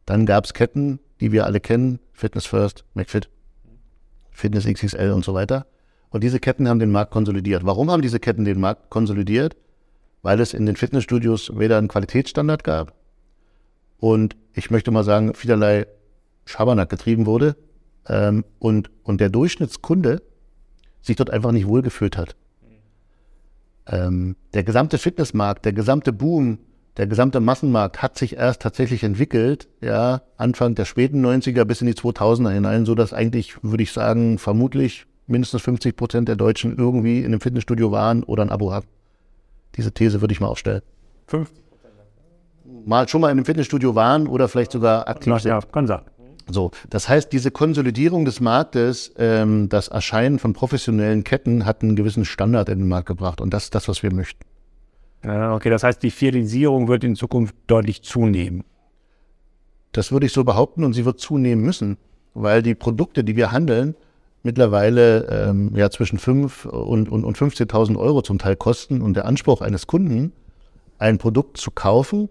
Dann 0.05 0.25
gab 0.25 0.43
es 0.43 0.53
Ketten, 0.53 0.99
die 1.21 1.31
wir 1.31 1.45
alle 1.45 1.61
kennen, 1.61 1.99
Fitness 2.11 2.45
First, 2.45 2.83
McFit, 2.95 3.29
Fitness 4.31 4.65
XXL 4.65 5.11
und 5.11 5.23
so 5.23 5.33
weiter. 5.33 5.65
Und 6.09 6.23
diese 6.23 6.39
Ketten 6.39 6.67
haben 6.67 6.79
den 6.79 6.91
Markt 6.91 7.11
konsolidiert. 7.11 7.65
Warum 7.65 7.89
haben 7.89 8.01
diese 8.01 8.19
Ketten 8.19 8.43
den 8.43 8.59
Markt 8.59 8.89
konsolidiert? 8.89 9.55
Weil 10.23 10.39
es 10.39 10.55
in 10.55 10.65
den 10.65 10.75
Fitnessstudios 10.75 11.51
weder 11.59 11.77
einen 11.77 11.89
Qualitätsstandard 11.89 12.63
gab 12.63 12.95
und 14.03 14.35
ich 14.53 14.69
möchte 14.69 14.91
mal 14.91 15.05
sagen, 15.05 15.33
vielerlei 15.33 15.87
Schabernack 16.43 16.89
getrieben 16.89 17.25
wurde 17.25 17.55
ähm, 18.07 18.43
und, 18.59 18.91
und 19.03 19.21
der 19.21 19.29
Durchschnittskunde 19.29 20.21
sich 21.01 21.15
dort 21.15 21.29
einfach 21.29 21.53
nicht 21.53 21.67
wohlgefühlt 21.67 22.17
hat. 22.17 22.35
Ähm, 23.87 24.35
der 24.53 24.65
gesamte 24.65 24.97
Fitnessmarkt, 24.97 25.63
der 25.63 25.71
gesamte 25.71 26.11
Boom, 26.11 26.59
der 26.97 27.07
gesamte 27.07 27.39
Massenmarkt 27.39 28.01
hat 28.01 28.17
sich 28.17 28.35
erst 28.35 28.61
tatsächlich 28.61 29.03
entwickelt, 29.03 29.69
ja, 29.79 30.21
Anfang 30.35 30.75
der 30.75 30.83
späten 30.83 31.25
90er 31.25 31.63
bis 31.63 31.79
in 31.79 31.87
die 31.87 31.93
2000er 31.93 32.51
hinein, 32.51 32.85
so 32.85 32.95
dass 32.95 33.13
eigentlich, 33.13 33.63
würde 33.63 33.83
ich 33.83 33.93
sagen, 33.93 34.37
vermutlich 34.37 35.05
mindestens 35.27 35.61
50 35.61 35.95
Prozent 35.95 36.27
der 36.27 36.35
Deutschen 36.35 36.77
irgendwie 36.77 37.19
in 37.19 37.27
einem 37.27 37.39
Fitnessstudio 37.39 37.91
waren 37.91 38.23
oder 38.23 38.43
ein 38.43 38.49
Abo 38.51 38.73
haben. 38.73 38.87
Diese 39.75 39.91
These 39.91 40.21
würde 40.21 40.33
ich 40.33 40.39
mal 40.39 40.47
aufstellen. 40.47 40.81
Fünf? 41.27 41.51
Mal 42.85 43.07
schon 43.07 43.21
mal 43.21 43.27
in 43.27 43.37
einem 43.37 43.45
Fitnessstudio 43.45 43.95
waren 43.95 44.27
oder 44.27 44.47
vielleicht 44.47 44.71
sogar 44.71 45.07
aktiv 45.07 45.33
sind. 45.39 45.49
Ja, 45.49 45.61
kann 45.61 45.87
sein. 45.87 46.01
So, 46.49 46.71
das 46.89 47.07
heißt, 47.07 47.31
diese 47.31 47.51
Konsolidierung 47.51 48.25
des 48.25 48.41
Marktes, 48.41 49.13
ähm, 49.17 49.69
das 49.69 49.87
Erscheinen 49.87 50.39
von 50.39 50.53
professionellen 50.53 51.23
Ketten 51.23 51.65
hat 51.65 51.81
einen 51.81 51.95
gewissen 51.95 52.25
Standard 52.25 52.67
in 52.69 52.79
den 52.79 52.87
Markt 52.87 53.07
gebracht 53.07 53.39
und 53.39 53.53
das 53.53 53.65
ist 53.65 53.75
das, 53.75 53.87
was 53.87 54.03
wir 54.03 54.13
möchten. 54.13 54.43
Ja, 55.23 55.55
okay, 55.55 55.69
das 55.69 55.83
heißt, 55.83 56.03
die 56.03 56.11
Fialisierung 56.11 56.89
wird 56.89 57.05
in 57.05 57.15
Zukunft 57.15 57.55
deutlich 57.67 58.03
zunehmen. 58.03 58.65
Das 59.93 60.11
würde 60.11 60.25
ich 60.25 60.33
so 60.33 60.43
behaupten 60.43 60.83
und 60.83 60.93
sie 60.93 61.05
wird 61.05 61.19
zunehmen 61.19 61.63
müssen, 61.63 61.97
weil 62.33 62.61
die 62.61 62.75
Produkte, 62.75 63.23
die 63.23 63.37
wir 63.37 63.51
handeln, 63.51 63.95
mittlerweile 64.43 65.25
ähm, 65.29 65.75
ja 65.75 65.89
zwischen 65.89 66.19
5 66.19 66.65
und, 66.65 67.09
und, 67.09 67.23
und 67.23 67.37
15.000 67.37 67.97
Euro 67.97 68.21
zum 68.21 68.37
Teil 68.37 68.55
kosten 68.55 69.01
und 69.01 69.15
der 69.15 69.25
Anspruch 69.25 69.61
eines 69.61 69.87
Kunden, 69.87 70.33
ein 70.99 71.17
Produkt 71.17 71.57
zu 71.57 71.71
kaufen 71.71 72.29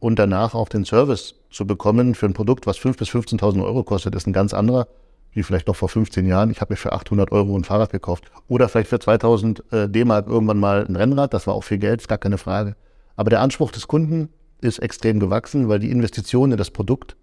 und 0.00 0.18
danach 0.18 0.54
auch 0.54 0.68
den 0.68 0.84
Service 0.84 1.36
zu 1.50 1.66
bekommen 1.66 2.14
für 2.14 2.26
ein 2.26 2.34
Produkt, 2.34 2.66
was 2.66 2.78
5.000 2.78 2.98
bis 2.98 3.08
15.000 3.08 3.64
Euro 3.64 3.84
kostet, 3.84 4.14
ist 4.14 4.26
ein 4.26 4.32
ganz 4.32 4.52
anderer, 4.52 4.88
wie 5.32 5.42
vielleicht 5.42 5.68
noch 5.68 5.76
vor 5.76 5.88
15 5.88 6.26
Jahren. 6.26 6.50
Ich 6.50 6.60
habe 6.60 6.72
mir 6.72 6.76
für 6.76 6.92
800 6.92 7.32
Euro 7.32 7.56
ein 7.56 7.64
Fahrrad 7.64 7.90
gekauft 7.90 8.30
oder 8.48 8.68
vielleicht 8.68 8.90
für 8.90 8.96
2.000 8.96 9.72
äh, 9.72 9.88
D-Mark 9.88 10.26
irgendwann 10.26 10.58
mal 10.58 10.84
ein 10.86 10.96
Rennrad, 10.96 11.32
das 11.32 11.46
war 11.46 11.54
auch 11.54 11.64
viel 11.64 11.78
Geld, 11.78 12.00
ist 12.00 12.08
gar 12.08 12.18
keine 12.18 12.38
Frage. 12.38 12.76
Aber 13.16 13.30
der 13.30 13.40
Anspruch 13.40 13.70
des 13.70 13.86
Kunden 13.86 14.28
ist 14.60 14.80
extrem 14.80 15.20
gewachsen, 15.20 15.68
weil 15.68 15.78
die 15.78 15.90
Investition 15.90 16.50
in 16.52 16.58
das 16.58 16.70
Produkt 16.70 17.16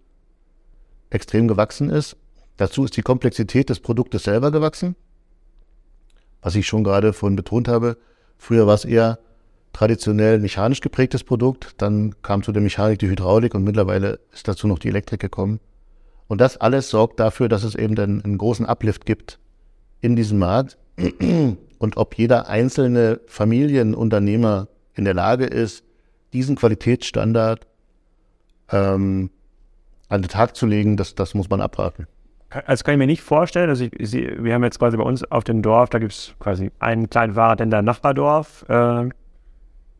extrem 1.10 1.48
gewachsen 1.48 1.90
ist. 1.90 2.16
Dazu 2.62 2.84
ist 2.84 2.96
die 2.96 3.02
Komplexität 3.02 3.72
des 3.72 3.80
Produktes 3.80 4.22
selber 4.22 4.52
gewachsen. 4.52 4.96
Was 6.44 6.54
ich 6.54 6.68
schon 6.68 6.84
gerade 6.84 7.12
vorhin 7.12 7.36
betont 7.36 7.68
habe, 7.68 7.98
früher 8.38 8.68
war 8.68 8.76
es 8.76 8.86
eher 8.86 9.18
traditionell 9.74 10.38
mechanisch 10.38 10.80
geprägtes 10.80 11.24
Produkt, 11.24 11.74
dann 11.80 12.14
kam 12.22 12.44
zu 12.44 12.52
der 12.52 12.62
Mechanik 12.62 13.00
die 13.00 13.10
Hydraulik 13.10 13.56
und 13.56 13.64
mittlerweile 13.64 14.20
ist 14.32 14.48
dazu 14.48 14.68
noch 14.68 14.78
die 14.78 14.90
Elektrik 14.90 15.20
gekommen. 15.20 15.60
Und 16.28 16.40
das 16.40 16.58
alles 16.58 16.92
sorgt 16.92 17.20
dafür, 17.20 17.50
dass 17.50 17.64
es 17.64 17.74
eben 17.74 17.98
einen, 17.98 18.24
einen 18.24 18.38
großen 18.38 18.68
Uplift 18.68 19.08
gibt 19.08 19.40
in 20.00 20.16
diesem 20.16 20.38
Markt. 20.38 20.78
Und 21.80 21.98
ob 21.98 22.16
jeder 22.16 22.48
einzelne 22.48 23.22
Familienunternehmer 23.26 24.68
in 24.94 25.06
der 25.06 25.16
Lage 25.16 25.46
ist, 25.46 25.84
diesen 26.32 26.58
Qualitätsstandard 26.58 27.66
ähm, 28.72 29.32
an 30.10 30.22
den 30.22 30.30
Tag 30.30 30.56
zu 30.56 30.68
legen, 30.68 30.96
das, 30.96 31.16
das 31.16 31.34
muss 31.34 31.50
man 31.50 31.60
abwarten. 31.60 32.06
Also 32.66 32.84
kann 32.84 32.96
ich 32.96 32.98
mir 33.00 33.08
nicht 33.08 33.22
vorstellen, 33.22 33.70
also 33.70 33.86
ich, 33.86 34.10
sehe- 34.10 34.44
wir 34.44 34.54
haben 34.54 34.64
jetzt 34.64 34.78
quasi 34.80 34.98
bei 34.98 35.04
uns 35.04 35.24
auf 35.32 35.44
dem 35.46 35.62
Dorf, 35.62 35.90
da 35.90 36.00
gibt 36.00 36.12
es 36.12 36.36
quasi 36.40 36.70
einen 36.80 37.10
kleinen 37.10 37.34
Fahrradhändler 37.34 37.82
Nachbardorf, 37.82 38.66
äh, 38.68 39.08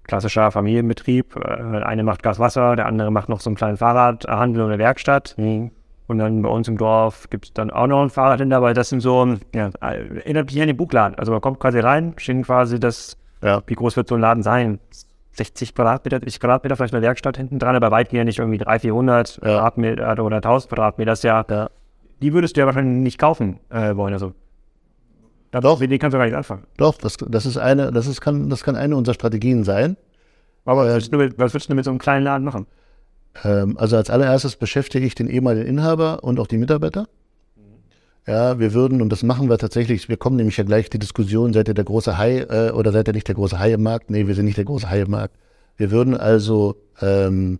klassischer 0.04 0.52
Familienbetrieb. 0.52 1.36
Äh, 1.38 1.40
der 1.72 1.86
eine 1.88 2.04
macht 2.04 2.24
Gas, 2.24 2.40
Wasser, 2.40 2.76
der 2.76 2.88
andere 2.88 3.12
macht 3.12 3.30
noch 3.30 3.40
so 3.40 3.50
einen 3.50 3.56
kleinen 3.56 3.78
Fahrradhandel 3.78 4.64
und 4.64 4.70
eine 4.72 4.80
Werkstatt. 4.80 5.36
Und 5.38 6.18
dann 6.18 6.42
bei 6.42 6.50
uns 6.50 6.68
im 6.68 6.78
Dorf 6.78 7.30
gibt 7.30 7.46
es 7.46 7.54
dann 7.54 7.72
auch 7.72 7.88
noch 7.88 8.02
einen 8.02 8.10
Fahrradhändler, 8.10 8.58
aber 8.58 8.74
das 8.74 8.90
sind 8.90 9.00
so, 9.00 9.26
ja, 9.56 9.70
erinnert 9.80 10.48
mich 10.52 10.62
an 10.62 10.68
den 10.68 10.76
Buchladen. 10.76 11.18
Also 11.18 11.32
man 11.32 11.40
kommt 11.40 11.60
quasi 11.62 11.80
rein, 11.80 12.14
stehen 12.18 12.44
quasi 12.44 12.80
das, 12.82 13.16
Ja. 13.42 13.62
wie 13.66 13.76
groß 13.76 13.96
wird 13.96 14.10
so 14.10 14.16
ein 14.16 14.22
Laden 14.22 14.44
sein? 14.44 14.80
60 15.34 15.74
Quadratmeter, 15.74 16.18
70 16.18 16.42
Quadratmeter, 16.42 16.76
vielleicht 16.76 16.94
eine 16.94 17.02
Werkstatt 17.02 17.38
hinten 17.38 17.60
dran, 17.60 17.78
aber 17.78 17.92
weitgehend 17.92 18.26
nicht 18.26 18.40
irgendwie 18.40 18.58
300, 18.58 18.82
400 18.82 19.36
Ja. 19.38 19.42
Quadratmeter 19.42 20.26
oder 20.26 20.42
1000 20.42 20.68
Quadratmeter. 20.70 21.12
Das 21.12 21.20
ist 21.20 21.24
ja, 21.24 21.46
Ja. 21.50 21.70
Die 22.22 22.34
würdest 22.34 22.56
du 22.56 22.62
ja 22.62 22.66
wahrscheinlich 22.66 23.04
nicht 23.04 23.18
kaufen 23.18 23.60
äh, 23.70 23.96
wollen. 23.96 24.14
Also, 24.14 24.34
da 25.52 25.60
Doch. 25.60 25.80
Mit 25.80 25.92
denen 25.92 26.00
kannst 26.00 26.14
du 26.14 26.18
gar 26.18 26.26
nicht 26.26 26.36
anfangen. 26.36 26.64
Doch, 26.78 26.98
das, 26.98 27.18
das 27.18 27.46
ist 27.46 27.58
eine, 27.58 27.92
das 27.92 28.08
ist, 28.08 28.22
kann, 28.22 28.50
das 28.50 28.64
kann 28.64 28.76
eine 28.76 28.96
unserer 28.96 29.16
Strategien 29.16 29.64
sein. 29.64 29.98
Aber 30.64 30.86
was 30.86 30.94
würdest, 30.94 31.14
du 31.14 31.18
mit, 31.18 31.38
würdest 31.38 31.70
du 31.70 31.76
mit 31.76 31.86
so 31.86 31.92
einem 31.92 32.00
kleinen 32.00 32.24
Laden 32.24 32.46
machen? 32.46 32.68
Ähm, 33.44 33.78
also 33.78 33.98
als 33.98 34.10
allererstes 34.10 34.56
beschäftige 34.56 35.06
ich 35.06 35.16
den 35.16 35.28
ehemaligen 35.28 35.68
Inhaber 35.68 36.24
und 36.24 36.40
auch 36.40 36.48
die 36.48 36.58
Mitarbeiter. 36.58 37.08
Ja, 38.28 38.60
wir 38.60 38.74
würden, 38.74 39.02
und 39.02 39.10
das 39.10 39.24
machen 39.24 39.50
wir 39.50 39.58
tatsächlich, 39.58 40.08
wir 40.08 40.16
kommen 40.16 40.36
nämlich 40.36 40.56
ja 40.56 40.64
gleich 40.64 40.90
die 40.90 41.00
Diskussion, 41.00 41.54
seid 41.54 41.68
ihr 41.68 41.74
der 41.74 41.84
große 41.84 42.18
Hai 42.18 42.42
äh, 42.42 42.72
oder 42.72 42.92
seid 42.92 43.08
ihr 43.08 43.14
nicht 43.14 43.28
der 43.28 43.36
große 43.36 43.58
Hai 43.58 43.74
im 43.74 43.82
Markt? 43.82 44.12
Nee, 44.12 44.28
wir 44.28 44.36
sind 44.36 44.46
nicht 44.46 44.58
der 44.58 44.66
große 44.66 44.90
Hai 44.90 45.02
im 45.02 45.12
Markt. 45.12 45.36
Wir 45.76 45.90
würden 45.90 46.16
also 46.16 46.76
ähm, 47.02 47.60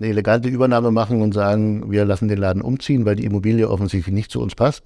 eine 0.00 0.08
elegante 0.08 0.48
Übernahme 0.48 0.90
machen 0.90 1.20
und 1.20 1.34
sagen, 1.34 1.90
wir 1.90 2.04
lassen 2.04 2.28
den 2.28 2.38
Laden 2.38 2.62
umziehen, 2.62 3.04
weil 3.04 3.16
die 3.16 3.24
Immobilie 3.24 3.68
offensichtlich 3.68 4.14
nicht 4.14 4.30
zu 4.30 4.40
uns 4.40 4.54
passt. 4.54 4.84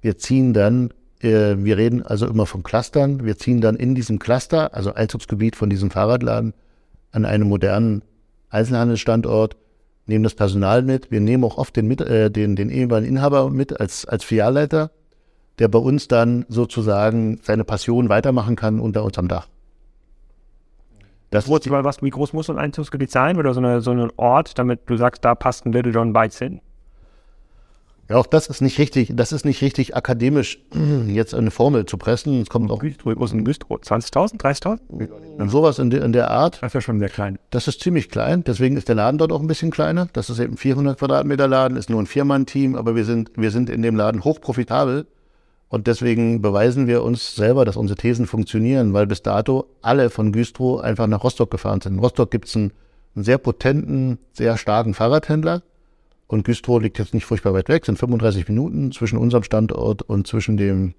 Wir 0.00 0.18
ziehen 0.18 0.52
dann, 0.52 0.90
äh, 1.20 1.56
wir 1.58 1.76
reden 1.76 2.02
also 2.02 2.26
immer 2.26 2.44
von 2.44 2.64
Clustern, 2.64 3.24
wir 3.24 3.38
ziehen 3.38 3.60
dann 3.60 3.76
in 3.76 3.94
diesem 3.94 4.18
Cluster, 4.18 4.74
also 4.74 4.92
Einzugsgebiet 4.92 5.54
von 5.54 5.70
diesem 5.70 5.90
Fahrradladen, 5.90 6.54
an 7.12 7.24
einem 7.24 7.48
modernen 7.48 8.02
Einzelhandelsstandort, 8.50 9.56
nehmen 10.06 10.24
das 10.24 10.34
Personal 10.34 10.82
mit. 10.82 11.10
Wir 11.10 11.20
nehmen 11.20 11.44
auch 11.44 11.56
oft 11.58 11.76
den, 11.76 11.86
mit, 11.86 12.00
äh, 12.00 12.30
den, 12.30 12.56
den 12.56 12.70
ehemaligen 12.70 13.16
Inhaber 13.16 13.50
mit 13.50 13.80
als, 13.80 14.06
als 14.06 14.24
Filialleiter, 14.24 14.90
der 15.58 15.68
bei 15.68 15.78
uns 15.78 16.08
dann 16.08 16.46
sozusagen 16.48 17.38
seine 17.42 17.64
Passion 17.64 18.08
weitermachen 18.08 18.56
kann 18.56 18.80
unter 18.80 19.04
uns 19.04 19.18
am 19.18 19.28
Dach. 19.28 19.48
Das 21.30 21.46
Groß, 21.46 21.84
was, 21.84 22.02
wie 22.02 22.10
groß 22.10 22.32
muss 22.32 22.46
so 22.46 22.52
ein 22.52 22.58
Einzugsgebiet 22.58 23.10
sein 23.10 23.36
oder 23.36 23.52
so, 23.52 23.60
eine, 23.60 23.80
so 23.80 23.90
ein 23.90 24.10
Ort, 24.16 24.58
damit 24.58 24.80
du 24.86 24.96
sagst, 24.96 25.24
da 25.24 25.34
passt 25.34 25.66
ein 25.66 25.72
Little 25.72 25.92
John 25.92 26.12
Bites 26.12 26.38
hin? 26.38 26.60
Ja, 28.08 28.16
auch 28.16 28.26
das 28.26 28.46
ist 28.46 28.62
nicht 28.62 28.78
richtig, 28.78 29.12
das 29.14 29.32
ist 29.32 29.44
nicht 29.44 29.60
richtig 29.60 29.94
akademisch, 29.94 30.58
jetzt 31.08 31.34
eine 31.34 31.50
Formel 31.50 31.84
zu 31.84 31.98
pressen. 31.98 32.40
Es 32.40 32.48
kommt 32.48 32.70
auch 32.70 32.82
ist 32.82 33.04
ein 33.04 33.44
Güstrow? 33.44 33.78
20.000, 33.78 34.40
30.000? 34.40 35.38
und 35.38 35.48
sowas 35.50 35.78
in, 35.78 35.90
de, 35.90 36.02
in 36.02 36.14
der 36.14 36.30
Art. 36.30 36.62
Das 36.62 36.68
ist 36.68 36.74
ja 36.74 36.80
schon 36.80 36.98
sehr 36.98 37.10
klein. 37.10 37.38
Das 37.50 37.68
ist 37.68 37.80
ziemlich 37.80 38.08
klein, 38.08 38.44
deswegen 38.44 38.78
ist 38.78 38.88
der 38.88 38.94
Laden 38.94 39.18
dort 39.18 39.30
auch 39.30 39.40
ein 39.40 39.46
bisschen 39.46 39.70
kleiner. 39.70 40.08
Das 40.14 40.30
ist 40.30 40.38
eben 40.38 40.56
400 40.56 40.98
Quadratmeter 40.98 41.46
Laden, 41.46 41.76
ist 41.76 41.90
nur 41.90 42.00
ein 42.00 42.06
Viermann-Team, 42.06 42.76
aber 42.76 42.96
wir 42.96 43.04
sind, 43.04 43.32
wir 43.36 43.50
sind 43.50 43.68
in 43.68 43.82
dem 43.82 43.96
Laden 43.96 44.24
hochprofitabel. 44.24 45.06
Und 45.68 45.86
deswegen 45.86 46.40
beweisen 46.40 46.86
wir 46.86 47.02
uns 47.02 47.34
selber, 47.34 47.64
dass 47.64 47.76
unsere 47.76 47.98
Thesen 47.98 48.26
funktionieren, 48.26 48.94
weil 48.94 49.06
bis 49.06 49.22
dato 49.22 49.66
alle 49.82 50.08
von 50.08 50.32
Güstrow 50.32 50.80
einfach 50.80 51.06
nach 51.06 51.22
Rostock 51.22 51.50
gefahren 51.50 51.80
sind. 51.80 51.94
In 51.94 51.98
Rostock 51.98 52.30
gibt 52.30 52.48
es 52.48 52.56
einen, 52.56 52.72
einen 53.14 53.24
sehr 53.24 53.38
potenten, 53.38 54.18
sehr 54.32 54.56
starken 54.56 54.94
Fahrradhändler. 54.94 55.62
Und 56.26 56.44
Güstrow 56.44 56.80
liegt 56.80 56.98
jetzt 56.98 57.14
nicht 57.14 57.24
furchtbar 57.24 57.54
weit 57.54 57.68
weg, 57.68 57.84
sind 57.84 57.98
35 57.98 58.48
Minuten 58.48 58.92
zwischen 58.92 59.18
unserem 59.18 59.42
Standort 59.42 60.02
und 60.02 60.26
zwischen 60.26 60.56
dem, 60.56 60.94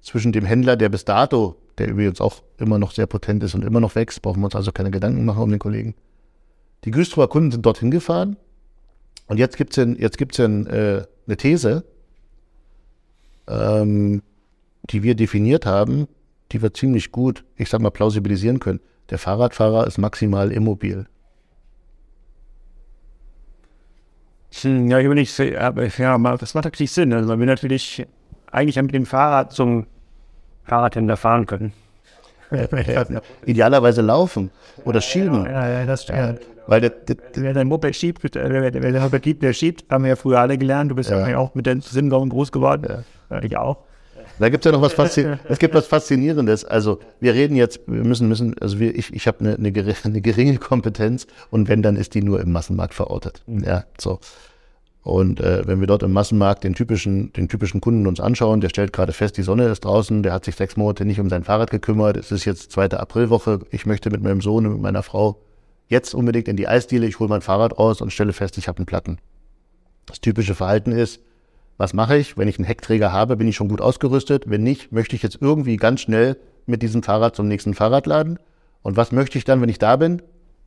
zwischen 0.00 0.32
dem 0.32 0.44
Händler, 0.44 0.76
der 0.76 0.88
bis 0.88 1.04
dato, 1.04 1.56
der 1.78 1.88
übrigens 1.88 2.20
auch 2.20 2.42
immer 2.58 2.78
noch 2.78 2.92
sehr 2.92 3.06
potent 3.06 3.42
ist 3.42 3.54
und 3.54 3.64
immer 3.64 3.80
noch 3.80 3.94
wächst, 3.94 4.22
brauchen 4.22 4.40
wir 4.40 4.46
uns 4.46 4.54
also 4.54 4.72
keine 4.72 4.90
Gedanken 4.90 5.24
machen 5.24 5.42
um 5.42 5.50
den 5.50 5.58
Kollegen. 5.58 5.94
Die 6.84 6.90
Güstrower 6.90 7.28
Kunden 7.28 7.52
sind 7.52 7.66
dorthin 7.66 7.90
gefahren. 7.90 8.36
Und 9.26 9.38
jetzt 9.38 9.56
gibt 9.56 9.76
es 9.76 9.98
jetzt 9.98 10.16
gibt's 10.16 10.40
ein, 10.40 10.66
äh, 10.66 11.04
eine 11.26 11.36
These, 11.36 11.84
ähm, 13.48 14.22
die 14.90 15.02
wir 15.02 15.14
definiert 15.14 15.66
haben, 15.66 16.06
die 16.52 16.62
wir 16.62 16.72
ziemlich 16.72 17.12
gut, 17.12 17.44
ich 17.56 17.68
sag 17.68 17.80
mal, 17.80 17.90
plausibilisieren 17.90 18.60
können. 18.60 18.80
Der 19.10 19.18
Fahrradfahrer 19.18 19.86
ist 19.86 19.98
maximal 19.98 20.50
immobil. 20.52 21.06
Ja, 24.62 24.98
ich 24.98 25.04
überlege, 25.04 25.60
aber 25.60 25.86
ja, 25.86 26.16
mal- 26.18 26.38
das 26.38 26.54
macht 26.54 26.64
natürlich 26.64 26.90
Sinn. 26.92 27.12
Also 27.12 27.28
man 27.28 27.38
will 27.38 27.46
natürlich 27.46 28.06
eigentlich 28.50 28.76
ja 28.76 28.82
mit 28.82 28.94
dem 28.94 29.06
Fahrrad 29.06 29.52
zum 29.52 29.86
Fahrradhändler 30.64 31.16
fahren 31.16 31.46
können. 31.46 31.72
Idealerweise 33.44 34.00
laufen 34.00 34.50
oder 34.84 35.02
schieben. 35.02 35.44
Ja, 35.44 35.68
ja, 35.68 35.84
das 35.86 36.04
stimmt. 36.04 36.40
Weil 36.66 36.80
der, 36.80 36.90
der, 36.90 37.16
Wer 37.34 37.54
sein 37.54 37.68
Moped 37.68 37.94
schiebt, 37.94 38.22
wer, 38.22 38.72
wer, 38.72 38.82
wer 39.12 39.20
der 39.34 39.52
schiebt, 39.52 39.84
haben 39.90 40.04
wir 40.04 40.10
ja 40.10 40.16
früher 40.16 40.40
alle 40.40 40.56
gelernt. 40.56 40.90
Du 40.90 40.94
bist 40.94 41.10
Ja. 41.10 41.28
ja 41.28 41.38
auch 41.38 41.54
mit 41.54 41.66
den 41.66 41.80
Sinngauen 41.82 42.30
groß 42.30 42.50
geworden. 42.52 43.04
Ja. 43.30 43.42
Ich 43.42 43.56
auch. 43.56 43.78
Da 44.38 44.48
gibt 44.48 44.64
es 44.64 44.70
ja 44.70 44.76
noch 44.76 44.82
was 44.82 44.92
Faszinierendes. 44.92 45.46
Es 45.48 45.58
gibt 45.58 45.74
was 45.74 45.86
Faszinierendes. 45.86 46.64
Also 46.64 47.00
wir 47.20 47.34
reden 47.34 47.56
jetzt, 47.56 47.80
wir 47.86 48.04
müssen, 48.04 48.28
müssen, 48.28 48.56
also 48.60 48.78
wir, 48.78 48.94
ich, 48.96 49.12
ich 49.12 49.26
habe 49.26 49.40
eine, 49.40 49.54
eine, 49.56 49.72
geringe, 49.72 49.96
eine 50.04 50.20
geringe 50.20 50.58
Kompetenz 50.58 51.26
und 51.50 51.68
wenn, 51.68 51.82
dann 51.82 51.96
ist 51.96 52.14
die 52.14 52.22
nur 52.22 52.40
im 52.40 52.52
Massenmarkt 52.52 52.94
verortet. 52.94 53.42
Ja, 53.46 53.84
so. 53.98 54.20
Und 55.02 55.40
äh, 55.40 55.66
wenn 55.66 55.80
wir 55.80 55.86
dort 55.86 56.02
im 56.02 56.12
Massenmarkt 56.12 56.64
den 56.64 56.74
typischen, 56.74 57.32
den 57.32 57.48
typischen 57.48 57.80
Kunden 57.80 58.06
uns 58.06 58.20
anschauen, 58.20 58.60
der 58.60 58.68
stellt 58.68 58.92
gerade 58.92 59.12
fest, 59.12 59.38
die 59.38 59.42
Sonne 59.42 59.66
ist 59.68 59.84
draußen, 59.84 60.22
der 60.22 60.32
hat 60.32 60.44
sich 60.44 60.54
sechs 60.54 60.76
Monate 60.76 61.04
nicht 61.04 61.18
um 61.18 61.30
sein 61.30 61.44
Fahrrad 61.44 61.70
gekümmert, 61.70 62.16
es 62.16 62.30
ist 62.30 62.44
jetzt 62.44 62.72
zweite 62.72 63.00
Aprilwoche, 63.00 63.60
ich 63.70 63.86
möchte 63.86 64.10
mit 64.10 64.22
meinem 64.22 64.42
Sohn 64.42 64.66
und 64.66 64.72
mit 64.74 64.82
meiner 64.82 65.02
Frau 65.02 65.40
jetzt 65.86 66.14
unbedingt 66.14 66.46
in 66.46 66.56
die 66.56 66.68
Eisdiele, 66.68 67.06
ich 67.06 67.18
hole 67.18 67.30
mein 67.30 67.40
Fahrrad 67.40 67.78
raus 67.78 68.02
und 68.02 68.12
stelle 68.12 68.34
fest, 68.34 68.58
ich 68.58 68.68
habe 68.68 68.78
einen 68.78 68.86
Platten. 68.86 69.18
Das 70.04 70.20
typische 70.20 70.54
Verhalten 70.54 70.92
ist, 70.92 71.22
was 71.78 71.94
mache 71.94 72.16
ich? 72.16 72.36
Wenn 72.36 72.48
ich 72.48 72.58
einen 72.58 72.66
Heckträger 72.66 73.12
habe, 73.12 73.36
bin 73.36 73.48
ich 73.48 73.56
schon 73.56 73.68
gut 73.68 73.80
ausgerüstet. 73.80 74.50
Wenn 74.50 74.64
nicht, 74.64 74.92
möchte 74.92 75.16
ich 75.16 75.22
jetzt 75.22 75.38
irgendwie 75.40 75.76
ganz 75.76 76.00
schnell 76.00 76.36
mit 76.66 76.82
diesem 76.82 77.02
Fahrrad 77.02 77.36
zum 77.36 77.48
nächsten 77.48 77.72
Fahrradladen. 77.72 78.38
Und 78.82 78.96
was 78.96 79.12
möchte 79.12 79.38
ich 79.38 79.44
dann, 79.44 79.62
wenn 79.62 79.68
ich 79.68 79.78
da 79.78 79.96
bin? 79.96 80.20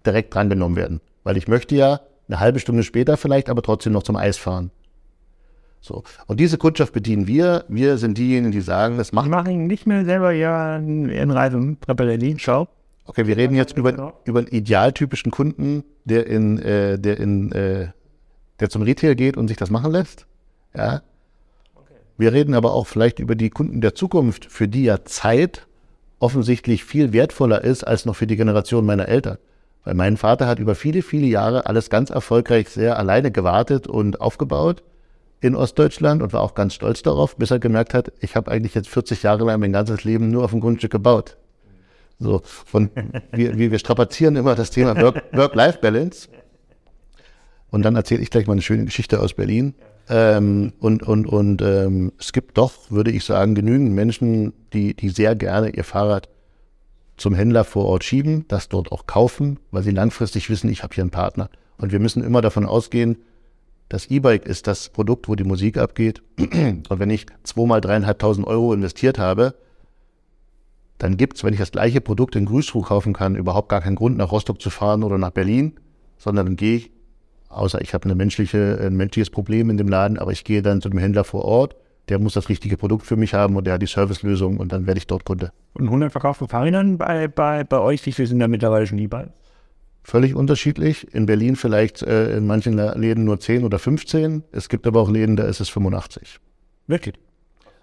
Direkt 0.06 0.34
drangenommen 0.34 0.78
werden. 0.78 1.02
Weil 1.24 1.38
ich 1.38 1.48
möchte 1.48 1.76
ja 1.76 2.00
eine 2.28 2.40
halbe 2.40 2.60
Stunde 2.60 2.84
später 2.84 3.18
vielleicht, 3.18 3.50
aber 3.50 3.62
trotzdem 3.62 3.94
noch 3.94 4.04
zum 4.04 4.16
Eis 4.16 4.38
fahren. 4.38 4.72
So. 5.82 6.04
Und 6.28 6.40
diese 6.40 6.58
Kundschaft 6.58 6.94
bedienen 6.94 7.28
wir. 7.28 7.66
Wir 7.68 7.98
sind 7.98 8.18
diejenigen, 8.18 8.52
die 8.52 8.62
sagen, 8.62 8.98
das 8.98 9.12
Wir 9.12 9.18
macht. 9.18 9.30
machen 9.30 9.68
nicht 9.68 9.86
mehr 9.86 10.06
selber 10.06 10.32
ja 10.32 10.76
einen 10.76 11.32
Reise 11.32 11.76
Präparelli. 11.82 12.36
Schau. 12.38 12.68
Okay, 13.06 13.28
wir 13.28 13.36
reden 13.36 13.56
jetzt 13.56 13.76
über, 13.76 14.14
über 14.24 14.40
einen 14.40 14.48
idealtypischen 14.48 15.32
Kunden, 15.32 15.84
der 16.06 16.28
in, 16.28 16.60
äh, 16.60 16.98
der 16.98 17.20
in, 17.20 17.52
äh, 17.52 17.88
der 18.60 18.70
zum 18.70 18.84
Retail 18.84 19.16
geht 19.16 19.36
und 19.36 19.50
sich 19.50 19.58
das 19.58 19.70
machen 19.70 19.92
lässt. 19.92 20.28
Ja. 20.76 21.02
Wir 22.18 22.34
reden 22.34 22.54
aber 22.54 22.74
auch 22.74 22.88
vielleicht 22.88 23.20
über 23.20 23.36
die 23.36 23.50
Kunden 23.50 23.82
der 23.82 23.96
Zukunft, 23.96 24.46
für 24.46 24.68
die 24.68 24.84
ja 24.84 25.04
Zeit 25.06 25.68
offensichtlich 26.20 26.84
viel 26.84 27.14
wertvoller 27.14 27.64
ist 27.64 27.84
als 27.84 28.06
noch 28.06 28.16
für 28.16 28.28
die 28.28 28.36
Generation 28.36 28.86
meiner 28.86 29.08
Eltern. 29.08 29.38
Weil 29.84 29.96
mein 29.96 30.18
Vater 30.18 30.48
hat 30.48 30.60
über 30.60 30.76
viele, 30.76 31.02
viele 31.02 31.26
Jahre 31.26 31.66
alles 31.66 31.90
ganz 31.90 32.12
erfolgreich 32.12 32.70
sehr 32.70 33.00
alleine 33.00 33.32
gewartet 33.32 33.88
und 33.88 34.22
aufgebaut 34.22 34.84
in 35.40 35.56
Ostdeutschland 35.56 36.22
und 36.22 36.34
war 36.34 36.42
auch 36.42 36.54
ganz 36.54 36.76
stolz 36.76 37.02
darauf, 37.02 37.36
bis 37.36 37.50
er 37.50 37.58
gemerkt 37.58 37.96
hat, 37.96 38.12
ich 38.20 38.36
habe 38.36 38.52
eigentlich 38.52 38.76
jetzt 38.76 38.90
40 38.90 39.24
Jahre 39.24 39.44
lang 39.44 39.60
mein 39.60 39.74
ganzes 39.74 40.04
Leben 40.04 40.30
nur 40.30 40.44
auf 40.44 40.52
dem 40.52 40.60
Grundstück 40.60 40.92
gebaut. 40.92 41.38
So, 42.20 42.44
und 42.72 42.92
wir, 43.32 43.58
wir, 43.58 43.72
wir 43.72 43.80
strapazieren 43.80 44.36
immer 44.36 44.54
das 44.54 44.70
Thema 44.70 44.96
Work- 45.02 45.24
Work-Life-Balance. 45.32 46.30
Und 47.72 47.82
dann 47.84 47.96
erzähle 47.96 48.22
ich 48.22 48.30
gleich 48.30 48.46
mal 48.46 48.54
eine 48.54 48.62
schöne 48.62 48.86
Geschichte 48.86 49.20
aus 49.20 49.34
Berlin. 49.34 49.74
Ähm, 50.12 50.74
und 50.82 51.04
und, 51.04 51.26
und 51.26 51.62
ähm, 51.62 52.12
es 52.20 52.34
gibt 52.34 52.58
doch, 52.58 52.74
würde 52.92 53.12
ich 53.12 53.24
sagen, 53.24 53.56
genügend 53.56 53.94
Menschen, 53.94 54.52
die, 54.74 54.94
die 54.94 55.08
sehr 55.08 55.36
gerne 55.36 55.70
ihr 55.70 55.86
Fahrrad 55.86 56.28
zum 57.16 57.34
Händler 57.34 57.64
vor 57.64 57.86
Ort 57.86 58.04
schieben, 58.04 58.46
das 58.50 58.68
dort 58.68 58.92
auch 58.92 59.08
kaufen, 59.08 59.58
weil 59.72 59.84
sie 59.84 59.92
langfristig 59.92 60.50
wissen, 60.50 60.70
ich 60.70 60.84
habe 60.84 60.94
hier 60.94 61.04
einen 61.04 61.12
Partner. 61.12 61.50
Und 61.78 61.94
wir 61.94 62.00
müssen 62.00 62.24
immer 62.24 62.42
davon 62.42 62.66
ausgehen, 62.66 63.20
das 63.88 64.08
E-Bike 64.08 64.46
ist 64.46 64.68
das 64.68 64.90
Produkt, 64.90 65.30
wo 65.30 65.36
die 65.36 65.46
Musik 65.46 65.78
abgeht. 65.78 66.22
Und 66.40 67.00
wenn 67.00 67.10
ich 67.10 67.28
zweimal 67.44 67.80
dreieinhalbtausend 67.80 68.46
Euro 68.46 68.74
investiert 68.74 69.18
habe, 69.18 69.56
dann 70.98 71.16
gibt 71.16 71.38
es, 71.38 71.44
wenn 71.46 71.54
ich 71.54 71.60
das 71.60 71.72
gleiche 71.72 72.02
Produkt 72.02 72.36
in 72.36 72.46
Grüßruh 72.46 72.82
kaufen 72.82 73.14
kann, 73.14 73.36
überhaupt 73.36 73.70
gar 73.70 73.82
keinen 73.82 73.96
Grund, 73.96 74.18
nach 74.18 74.32
Rostock 74.32 74.62
zu 74.62 74.70
fahren 74.70 75.04
oder 75.04 75.18
nach 75.18 75.32
Berlin, 75.32 75.80
sondern 76.18 76.48
dann 76.48 76.56
gehe 76.58 76.76
ich, 76.76 76.92
außer 77.52 77.82
ich 77.82 77.94
habe 77.94 78.06
eine 78.06 78.16
menschliche, 78.16 78.80
ein 78.82 78.96
menschliches 78.96 79.30
Problem 79.30 79.70
in 79.70 79.78
dem 79.78 79.88
Laden, 79.88 80.18
aber 80.18 80.32
ich 80.32 80.44
gehe 80.44 80.62
dann 80.62 80.82
zu 80.82 80.90
dem 80.90 81.00
Händler 81.00 81.24
vor 81.24 81.46
Ort, 81.46 81.76
der 82.10 82.20
muss 82.20 82.34
das 82.34 82.50
richtige 82.50 82.78
Produkt 82.78 83.06
für 83.06 83.16
mich 83.16 83.34
haben 83.34 83.56
und 83.56 83.66
der 83.66 83.76
hat 83.76 83.82
die 83.82 83.88
Servicelösung 83.88 84.58
und 84.58 84.72
dann 84.72 84.88
werde 84.88 84.98
ich 84.98 85.08
dort 85.08 85.26
Kunde. 85.26 85.52
Und 85.74 85.86
100 85.86 86.12
verkaufte 86.12 86.48
Fahrrädern 86.48 86.98
bei, 86.98 87.28
bei, 87.28 87.64
bei 87.64 87.80
euch, 87.80 88.06
wie 88.06 88.12
viel 88.12 88.28
sind 88.28 88.40
da 88.40 88.48
mittlerweile 88.48 88.88
schon 88.88 88.98
E-Bikes? 88.98 89.32
Völlig 90.04 90.36
unterschiedlich. 90.36 91.14
In 91.14 91.28
Berlin 91.28 91.56
vielleicht 91.56 92.02
äh, 92.02 92.38
in 92.38 92.48
manchen 92.48 92.76
Läden 92.76 93.24
nur 93.24 93.40
10 93.40 93.64
oder 93.64 93.78
15. 93.78 94.44
Es 94.52 94.68
gibt 94.68 94.88
aber 94.88 95.00
auch 95.00 95.10
Läden, 95.10 95.36
da 95.36 95.44
ist 95.44 95.62
es 95.62 95.70
85. 95.70 96.40
Wirklich? 96.88 97.16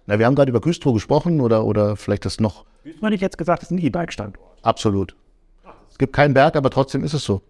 Na, 0.06 0.18
wir 0.18 0.26
haben 0.26 0.34
gerade 0.34 0.50
über 0.50 0.60
Güstrow 0.60 0.94
gesprochen 0.94 1.40
oder, 1.40 1.64
oder 1.64 1.96
vielleicht 1.96 2.24
das 2.24 2.40
noch 2.40 2.64
Wie 2.82 2.94
man 3.00 3.12
nicht 3.12 3.20
jetzt 3.20 3.38
gesagt, 3.38 3.62
das 3.62 3.70
ist 3.70 3.76
ein 3.76 3.84
E-Bike-Standort. 3.84 4.44
Absolut. 4.62 5.14
Es 5.90 5.98
gibt 5.98 6.12
keinen 6.12 6.34
Berg, 6.34 6.56
aber 6.56 6.70
trotzdem 6.70 7.04
ist 7.04 7.14
es 7.14 7.24
so. 7.24 7.42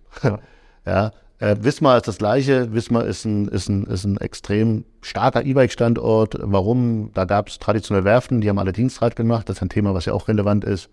Ja. 0.84 1.12
Äh, 1.38 1.56
Wismar 1.60 1.96
ist 1.98 2.08
das 2.08 2.18
Gleiche. 2.18 2.72
Wismar 2.72 3.04
ist 3.04 3.24
ein, 3.24 3.48
ist 3.48 3.68
ein, 3.68 3.84
ist 3.84 4.04
ein 4.04 4.16
extrem 4.18 4.84
starker 5.00 5.44
E-Bike-Standort. 5.44 6.36
Warum? 6.40 7.10
Da 7.14 7.24
gab 7.24 7.48
es 7.48 7.58
traditionelle 7.58 8.04
Werften, 8.04 8.40
die 8.40 8.48
haben 8.48 8.58
alle 8.58 8.72
Dienstrad 8.72 9.14
gemacht. 9.14 9.48
Das 9.48 9.58
ist 9.58 9.62
ein 9.62 9.68
Thema, 9.68 9.94
was 9.94 10.06
ja 10.06 10.12
auch 10.12 10.28
relevant 10.28 10.64
ist. 10.64 10.90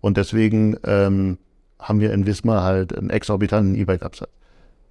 Und 0.00 0.16
deswegen 0.16 0.76
ähm, 0.84 1.38
haben 1.78 2.00
wir 2.00 2.12
in 2.12 2.26
Wismar 2.26 2.62
halt 2.62 2.96
einen 2.96 3.10
exorbitanten 3.10 3.74
E-Bike-Absatz. 3.74 4.30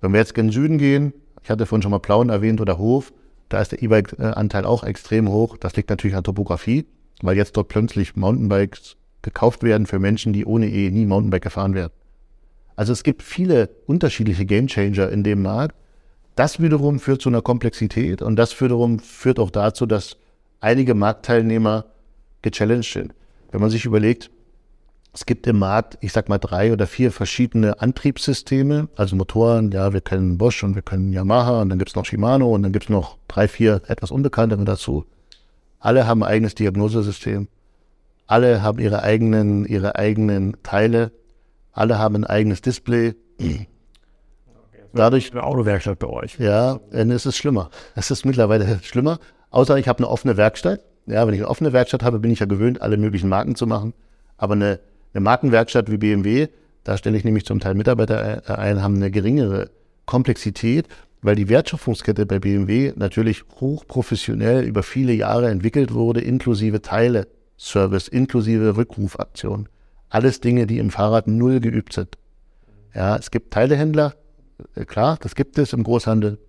Wenn 0.02 0.14
wir 0.14 0.20
jetzt 0.20 0.34
gen 0.34 0.52
Süden 0.52 0.78
gehen, 0.78 1.14
ich 1.43 1.50
hatte 1.50 1.66
vorhin 1.66 1.82
schon 1.82 1.91
mal 1.91 2.00
Plauen 2.00 2.30
erwähnt 2.30 2.62
oder 2.62 2.78
Hof, 2.78 3.14
da 3.47 3.62
ist 3.62 3.72
der 3.72 3.82
E-Bike-Anteil 3.82 4.66
auch 4.66 4.84
extrem 4.84 5.30
hoch. 5.30 5.58
Das 5.58 5.76
liegt 5.76 5.89
natürlich 5.89 6.16
an 6.16 6.24
Topografie, 6.24 6.86
weil 7.22 7.38
jetzt 7.38 7.58
dort 7.58 7.70
plötzlich 7.70 8.16
Mountainbikes 8.16 8.97
gekauft 9.22 9.64
werden 9.64 9.88
für 9.88 10.00
Menschen, 10.00 10.34
die 10.34 10.45
ohne 10.45 10.68
E 10.70 10.91
nie 10.91 11.06
Mountainbike 11.06 11.43
gefahren 11.43 11.74
werden. 11.74 11.91
Also 12.80 12.93
es 12.93 13.03
gibt 13.03 13.23
viele 13.23 13.71
unterschiedliche 13.88 14.45
Gamechanger 14.45 15.09
in 15.09 15.21
dem 15.21 15.41
Markt. 15.41 15.75
Das 16.38 16.61
wiederum 16.61 17.01
führt 17.01 17.21
zu 17.21 17.27
einer 17.27 17.41
Komplexität 17.41 18.21
und 18.21 18.38
das 18.38 18.61
wiederum 18.61 18.99
führt 18.99 19.38
auch 19.38 19.49
dazu, 19.49 19.86
dass 19.86 20.15
einige 20.61 20.93
Marktteilnehmer 20.93 21.88
gechallenged 22.41 22.93
sind. 22.93 23.13
Wenn 23.51 23.59
man 23.59 23.69
sich 23.69 23.84
überlegt, 23.84 24.32
es 25.11 25.25
gibt 25.25 25.45
im 25.47 25.59
Markt, 25.59 25.97
ich 25.99 26.13
sag 26.13 26.30
mal, 26.30 26.38
drei 26.38 26.71
oder 26.71 26.88
vier 26.88 27.11
verschiedene 27.11 27.82
Antriebssysteme, 27.82 28.88
also 28.95 29.17
Motoren, 29.17 29.73
ja, 29.73 29.91
wir 29.91 29.99
kennen 29.99 30.38
Bosch 30.38 30.63
und 30.63 30.75
wir 30.75 30.82
können 30.82 31.11
Yamaha 31.11 31.61
und 31.61 31.67
dann 31.67 31.80
gibt's 31.80 31.95
noch 31.95 32.05
Shimano 32.05 32.47
und 32.47 32.63
dann 32.63 32.71
gibt's 32.71 32.88
noch 32.88 33.17
drei, 33.27 33.49
vier 33.49 33.82
etwas 33.88 34.09
unbekanntere 34.09 34.63
dazu. 34.63 35.03
Alle 35.82 36.07
haben 36.07 36.23
ein 36.23 36.30
eigenes 36.30 36.55
Diagnosesystem. 36.55 37.49
Alle 38.25 38.61
haben 38.61 38.80
ihre 38.80 39.03
eigenen, 39.03 39.65
ihre 39.65 39.97
eigenen 39.97 40.55
Teile. 40.63 41.11
Alle 41.72 41.99
haben 41.99 42.15
ein 42.15 42.26
eigenes 42.26 42.61
Display. 42.61 43.15
Dadurch, 44.93 45.32
Eine 45.32 45.43
Autowerkstatt 45.43 45.99
bei 45.99 46.07
euch. 46.07 46.39
ja, 46.39 46.80
es 46.91 47.26
ist 47.26 47.38
schlimmer. 47.38 47.70
Es 47.95 48.09
ist 48.11 48.26
mittlerweile 48.26 48.80
schlimmer. 48.82 49.20
Außer 49.51 49.78
ich 49.78 49.88
habe 49.88 49.99
eine 49.99 50.09
offene 50.09 50.36
Werkstatt. 50.36 50.82
Ja, 51.05 51.26
wenn 51.28 51.34
ich 51.34 51.41
eine 51.41 51.49
offene 51.49 51.74
Werkstatt 51.74 52.03
habe, 52.03 52.20
bin 52.20 52.32
ich 52.32 52.39
ja 52.39 52.45
gewöhnt, 52.45 52.82
alle 52.82 52.97
möglichen 52.97 53.30
Marken 53.30 53.55
zu 53.55 53.67
machen. 53.67 53.93
Aber 54.38 54.53
eine, 54.53 54.80
eine 55.13 55.22
Markenwerkstatt 55.22 55.91
wie 55.91 55.97
BMW, 55.97 56.47
da 56.84 56.97
stelle 56.97 57.17
ich 57.17 57.24
nämlich 57.24 57.45
zum 57.45 57.59
Teil 57.59 57.76
Mitarbeiter 57.76 58.57
ein, 58.59 58.82
haben 58.82 58.95
eine 58.95 59.11
geringere 59.11 59.70
Komplexität 60.05 60.88
weil 61.22 61.36
die 61.36 61.49
Wertschöpfungskette 61.49 62.26
bei 62.26 62.39
BMW 62.39 62.93
natürlich 62.95 63.43
hochprofessionell 63.59 64.63
über 64.63 64.84
viele 64.84 65.13
Jahre 65.13 65.49
entwickelt 65.49 65.93
wurde, 65.93 66.22
inklusive 66.22 66.82
Teile, 66.82 67.28
Service, 67.57 68.07
inklusive 68.07 68.78
Rückrufaktion. 68.78 69.67
Alles 70.10 70.41
Dinge, 70.41 70.68
die 70.68 70.80
im 70.80 70.89
Fahrrad 70.89 71.28
null 71.28 71.60
geübt 71.60 71.93
sind. 71.93 72.18
Ja, 72.93 73.16
es 73.16 73.32
gibt 73.32 73.53
Teilehändler, 73.53 74.16
äh, 74.76 74.86
klar, 74.86 75.18
das 75.22 75.36
gibt 75.36 75.57
es 75.57 75.74
im 75.74 75.84
Großhandel. 75.84 76.39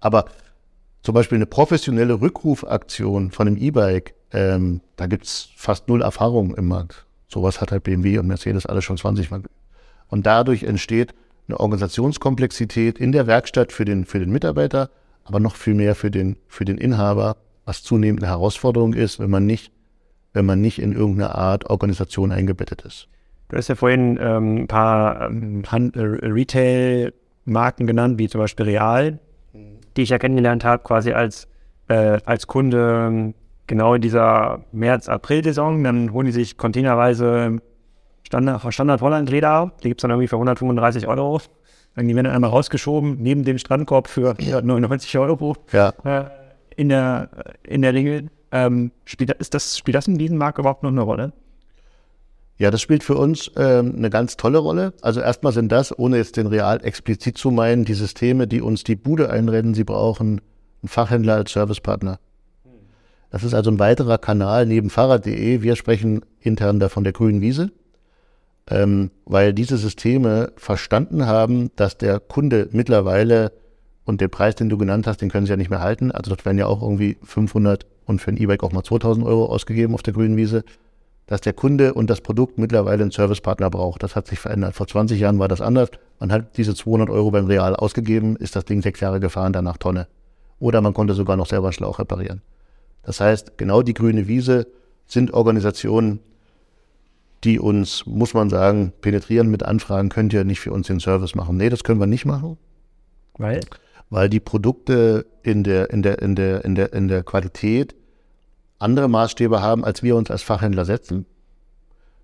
Aber 0.00 0.26
zum 1.02 1.14
Beispiel 1.14 1.36
eine 1.36 1.46
professionelle 1.46 2.20
Rückrufaktion 2.20 3.30
von 3.30 3.46
einem 3.46 3.56
E-Bike, 3.56 4.14
ähm, 4.32 4.80
da 4.96 5.06
gibt 5.06 5.24
es 5.24 5.50
fast 5.56 5.88
null 5.88 6.02
Erfahrung 6.02 6.54
im 6.54 6.68
Markt. 6.68 7.06
Sowas 7.28 7.60
hat 7.60 7.72
halt 7.72 7.84
BMW 7.84 8.18
und 8.18 8.26
Mercedes 8.26 8.66
alles 8.66 8.84
schon 8.84 8.96
20 8.96 9.30
Mal. 9.30 9.42
Und 10.08 10.26
dadurch 10.26 10.62
entsteht 10.62 11.14
eine 11.46 11.60
Organisationskomplexität 11.60 12.98
in 12.98 13.12
der 13.12 13.26
Werkstatt 13.26 13.72
für 13.72 13.84
den, 13.84 14.06
für 14.06 14.18
den 14.18 14.30
Mitarbeiter, 14.30 14.90
aber 15.24 15.40
noch 15.40 15.56
viel 15.56 15.74
mehr 15.74 15.94
für 15.94 16.10
den, 16.10 16.36
für 16.48 16.64
den 16.64 16.78
Inhaber, 16.78 17.36
was 17.64 17.82
zunehmend 17.82 18.22
eine 18.22 18.30
Herausforderung 18.30 18.94
ist, 18.94 19.18
wenn 19.18 19.30
man 19.30 19.46
nicht, 19.46 19.72
wenn 20.34 20.44
man 20.44 20.60
nicht 20.60 20.80
in 20.80 20.92
irgendeine 20.92 21.34
Art 21.34 21.70
Organisation 21.70 22.30
eingebettet 22.32 22.82
ist. 22.82 23.08
Du 23.48 23.56
hast 23.56 23.68
ja 23.68 23.74
vorhin 23.74 24.18
ähm, 24.20 24.56
ein 24.56 24.68
paar 24.68 25.30
ähm, 25.30 25.62
äh, 25.64 26.00
Retail-Marken 26.00 27.86
genannt, 27.86 28.18
wie 28.18 28.28
zum 28.28 28.40
Beispiel 28.40 28.66
Real, 28.66 29.18
die 29.96 30.02
ich 30.02 30.08
ja 30.10 30.18
kennengelernt 30.18 30.64
habe, 30.64 30.82
quasi 30.82 31.12
als, 31.12 31.46
äh, 31.88 32.18
als 32.24 32.46
Kunde 32.46 33.06
ähm, 33.08 33.34
genau 33.66 33.94
in 33.94 34.02
dieser 34.02 34.64
März-April-Saison. 34.72 35.84
Dann 35.84 36.12
holen 36.12 36.26
die 36.26 36.32
sich 36.32 36.58
containerweise 36.58 37.58
Standard, 38.24 38.72
Standard 38.72 39.00
Holland-Leder, 39.00 39.72
die 39.82 39.88
gibt 39.88 40.00
es 40.00 40.02
dann 40.02 40.10
irgendwie 40.10 40.28
für 40.28 40.36
135 40.36 41.06
Euro. 41.06 41.40
Dann 41.94 42.08
die 42.08 42.14
werden 42.16 42.24
dann 42.24 42.34
einmal 42.34 42.50
rausgeschoben, 42.50 43.18
neben 43.20 43.44
dem 43.44 43.58
Strandkorb 43.58 44.08
für 44.08 44.34
99 44.40 45.16
Euro. 45.18 45.54
Ja. 45.70 45.92
Äh, 46.02 46.24
in, 46.76 46.88
der, 46.88 47.28
in 47.62 47.82
der 47.82 47.94
Regel. 47.94 48.30
Ähm, 48.54 48.92
spielt, 49.04 49.32
ist 49.32 49.52
das, 49.52 49.76
spielt 49.76 49.96
das 49.96 50.06
in 50.06 50.16
diesem 50.16 50.38
Markt 50.38 50.58
überhaupt 50.58 50.84
noch 50.84 50.90
eine 50.90 51.00
Rolle? 51.00 51.32
Ja, 52.56 52.70
das 52.70 52.80
spielt 52.80 53.02
für 53.02 53.16
uns 53.16 53.50
ähm, 53.56 53.94
eine 53.96 54.10
ganz 54.10 54.36
tolle 54.36 54.58
Rolle. 54.58 54.92
Also 55.02 55.20
erstmal 55.20 55.52
sind 55.52 55.72
das, 55.72 55.98
ohne 55.98 56.18
jetzt 56.18 56.36
den 56.36 56.46
Real 56.46 56.82
explizit 56.84 57.36
zu 57.36 57.50
meinen, 57.50 57.84
die 57.84 57.94
Systeme, 57.94 58.46
die 58.46 58.60
uns 58.60 58.84
die 58.84 58.94
Bude 58.94 59.28
einrennen. 59.28 59.74
Sie 59.74 59.82
brauchen 59.82 60.40
einen 60.82 60.88
Fachhändler 60.88 61.34
als 61.34 61.52
Servicepartner. 61.52 62.20
Das 63.30 63.42
ist 63.42 63.54
also 63.54 63.72
ein 63.72 63.80
weiterer 63.80 64.18
Kanal 64.18 64.66
neben 64.66 64.88
Fahrrad.de. 64.88 65.62
Wir 65.62 65.74
sprechen 65.74 66.24
intern 66.38 66.78
da 66.78 66.88
von 66.88 67.02
der 67.02 67.12
grünen 67.12 67.40
Wiese, 67.40 67.72
ähm, 68.70 69.10
weil 69.24 69.52
diese 69.52 69.78
Systeme 69.78 70.52
verstanden 70.54 71.26
haben, 71.26 71.72
dass 71.74 71.98
der 71.98 72.20
Kunde 72.20 72.68
mittlerweile 72.70 73.50
und 74.04 74.20
den 74.20 74.30
Preis, 74.30 74.54
den 74.54 74.68
du 74.68 74.78
genannt 74.78 75.08
hast, 75.08 75.22
den 75.22 75.30
können 75.30 75.46
sie 75.46 75.50
ja 75.50 75.56
nicht 75.56 75.70
mehr 75.70 75.80
halten. 75.80 76.12
Also 76.12 76.28
dort 76.28 76.44
werden 76.44 76.58
ja 76.58 76.66
auch 76.66 76.82
irgendwie 76.82 77.16
500 77.24 77.84
und 78.06 78.20
für 78.20 78.30
ein 78.30 78.36
E-Bike 78.36 78.62
auch 78.62 78.72
mal 78.72 78.82
2000 78.82 79.26
Euro 79.26 79.46
ausgegeben 79.46 79.94
auf 79.94 80.02
der 80.02 80.14
grünen 80.14 80.36
Wiese 80.36 80.64
dass 81.26 81.40
der 81.40 81.54
Kunde 81.54 81.94
und 81.94 82.10
das 82.10 82.20
Produkt 82.20 82.58
mittlerweile 82.58 83.02
einen 83.02 83.10
Servicepartner 83.10 83.70
braucht. 83.70 84.02
Das 84.02 84.14
hat 84.14 84.26
sich 84.26 84.38
verändert. 84.38 84.74
Vor 84.74 84.86
20 84.86 85.18
Jahren 85.18 85.38
war 85.38 85.48
das 85.48 85.60
anders. 85.60 85.90
Man 86.20 86.30
hat 86.30 86.56
diese 86.56 86.74
200 86.74 87.08
Euro 87.10 87.30
beim 87.30 87.46
Real 87.46 87.74
ausgegeben, 87.74 88.36
ist 88.36 88.56
das 88.56 88.64
Ding 88.64 88.82
sechs 88.82 89.00
Jahre 89.00 89.20
gefahren, 89.20 89.52
danach 89.52 89.78
Tonne. 89.78 90.06
Oder 90.58 90.80
man 90.80 90.94
konnte 90.94 91.14
sogar 91.14 91.36
noch 91.36 91.46
selber 91.46 91.68
einen 91.68 91.72
Schlauch 91.72 91.98
reparieren. 91.98 92.42
Das 93.02 93.20
heißt, 93.20 93.58
genau 93.58 93.82
die 93.82 93.94
grüne 93.94 94.28
Wiese 94.28 94.66
sind 95.06 95.32
Organisationen, 95.32 96.20
die 97.42 97.58
uns, 97.58 98.06
muss 98.06 98.32
man 98.32 98.48
sagen, 98.48 98.92
penetrieren 99.00 99.50
mit 99.50 99.62
Anfragen, 99.62 100.08
könnt 100.08 100.32
ihr 100.32 100.44
nicht 100.44 100.60
für 100.60 100.72
uns 100.72 100.86
den 100.86 101.00
Service 101.00 101.34
machen. 101.34 101.56
Nee, 101.56 101.68
das 101.68 101.84
können 101.84 102.00
wir 102.00 102.06
nicht 102.06 102.24
machen. 102.24 102.56
Weil? 103.36 103.60
Weil 104.10 104.28
die 104.28 104.40
Produkte 104.40 105.26
in 105.42 105.64
der, 105.64 105.90
in 105.90 106.02
der, 106.02 106.20
in 106.22 106.34
der, 106.34 106.64
in 106.64 106.74
der, 106.74 106.92
in 106.92 107.08
der 107.08 107.22
Qualität 107.22 107.94
andere 108.78 109.08
Maßstäbe 109.08 109.62
haben, 109.62 109.84
als 109.84 110.02
wir 110.02 110.16
uns 110.16 110.30
als 110.30 110.42
Fachhändler 110.42 110.84
setzen. 110.84 111.26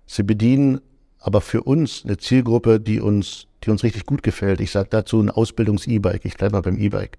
Sie 0.05 0.23
bedienen 0.23 0.81
aber 1.19 1.41
für 1.41 1.63
uns 1.63 2.03
eine 2.03 2.17
Zielgruppe, 2.17 2.79
die 2.79 2.99
uns, 2.99 3.47
die 3.63 3.69
uns 3.69 3.83
richtig 3.83 4.05
gut 4.05 4.23
gefällt. 4.23 4.59
Ich 4.59 4.71
sage 4.71 4.89
dazu 4.89 5.21
ein 5.21 5.29
Ausbildungs-E-Bike. 5.29 6.25
Ich 6.25 6.37
bleibe 6.37 6.53
mal 6.53 6.61
beim 6.61 6.77
E-Bike. 6.77 7.17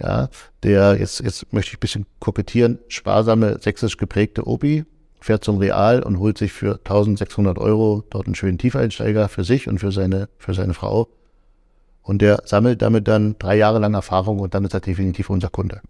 Ja, 0.00 0.28
der, 0.62 0.98
jetzt, 0.98 1.20
jetzt 1.20 1.52
möchte 1.52 1.70
ich 1.70 1.76
ein 1.76 1.80
bisschen 1.80 2.06
kokettieren, 2.18 2.78
sparsame, 2.88 3.58
sächsisch 3.60 3.96
geprägte 3.96 4.46
Opi 4.46 4.84
fährt 5.24 5.42
zum 5.42 5.56
Real 5.56 6.02
und 6.02 6.18
holt 6.18 6.36
sich 6.36 6.52
für 6.52 6.74
1600 6.74 7.58
Euro 7.58 8.04
dort 8.10 8.26
einen 8.26 8.34
schönen 8.34 8.58
Tiefeinsteiger 8.58 9.30
für 9.30 9.42
sich 9.42 9.68
und 9.68 9.78
für 9.78 9.90
seine, 9.90 10.28
für 10.36 10.52
seine 10.52 10.74
Frau. 10.74 11.08
Und 12.04 12.20
der 12.20 12.42
sammelt 12.44 12.82
damit 12.82 13.08
dann 13.08 13.36
drei 13.38 13.56
Jahre 13.56 13.78
lang 13.78 13.94
Erfahrung 13.94 14.38
und 14.38 14.54
dann 14.54 14.64
ist 14.64 14.74
er 14.74 14.80
definitiv 14.80 15.30
unser 15.30 15.48
Kunde. 15.48 15.80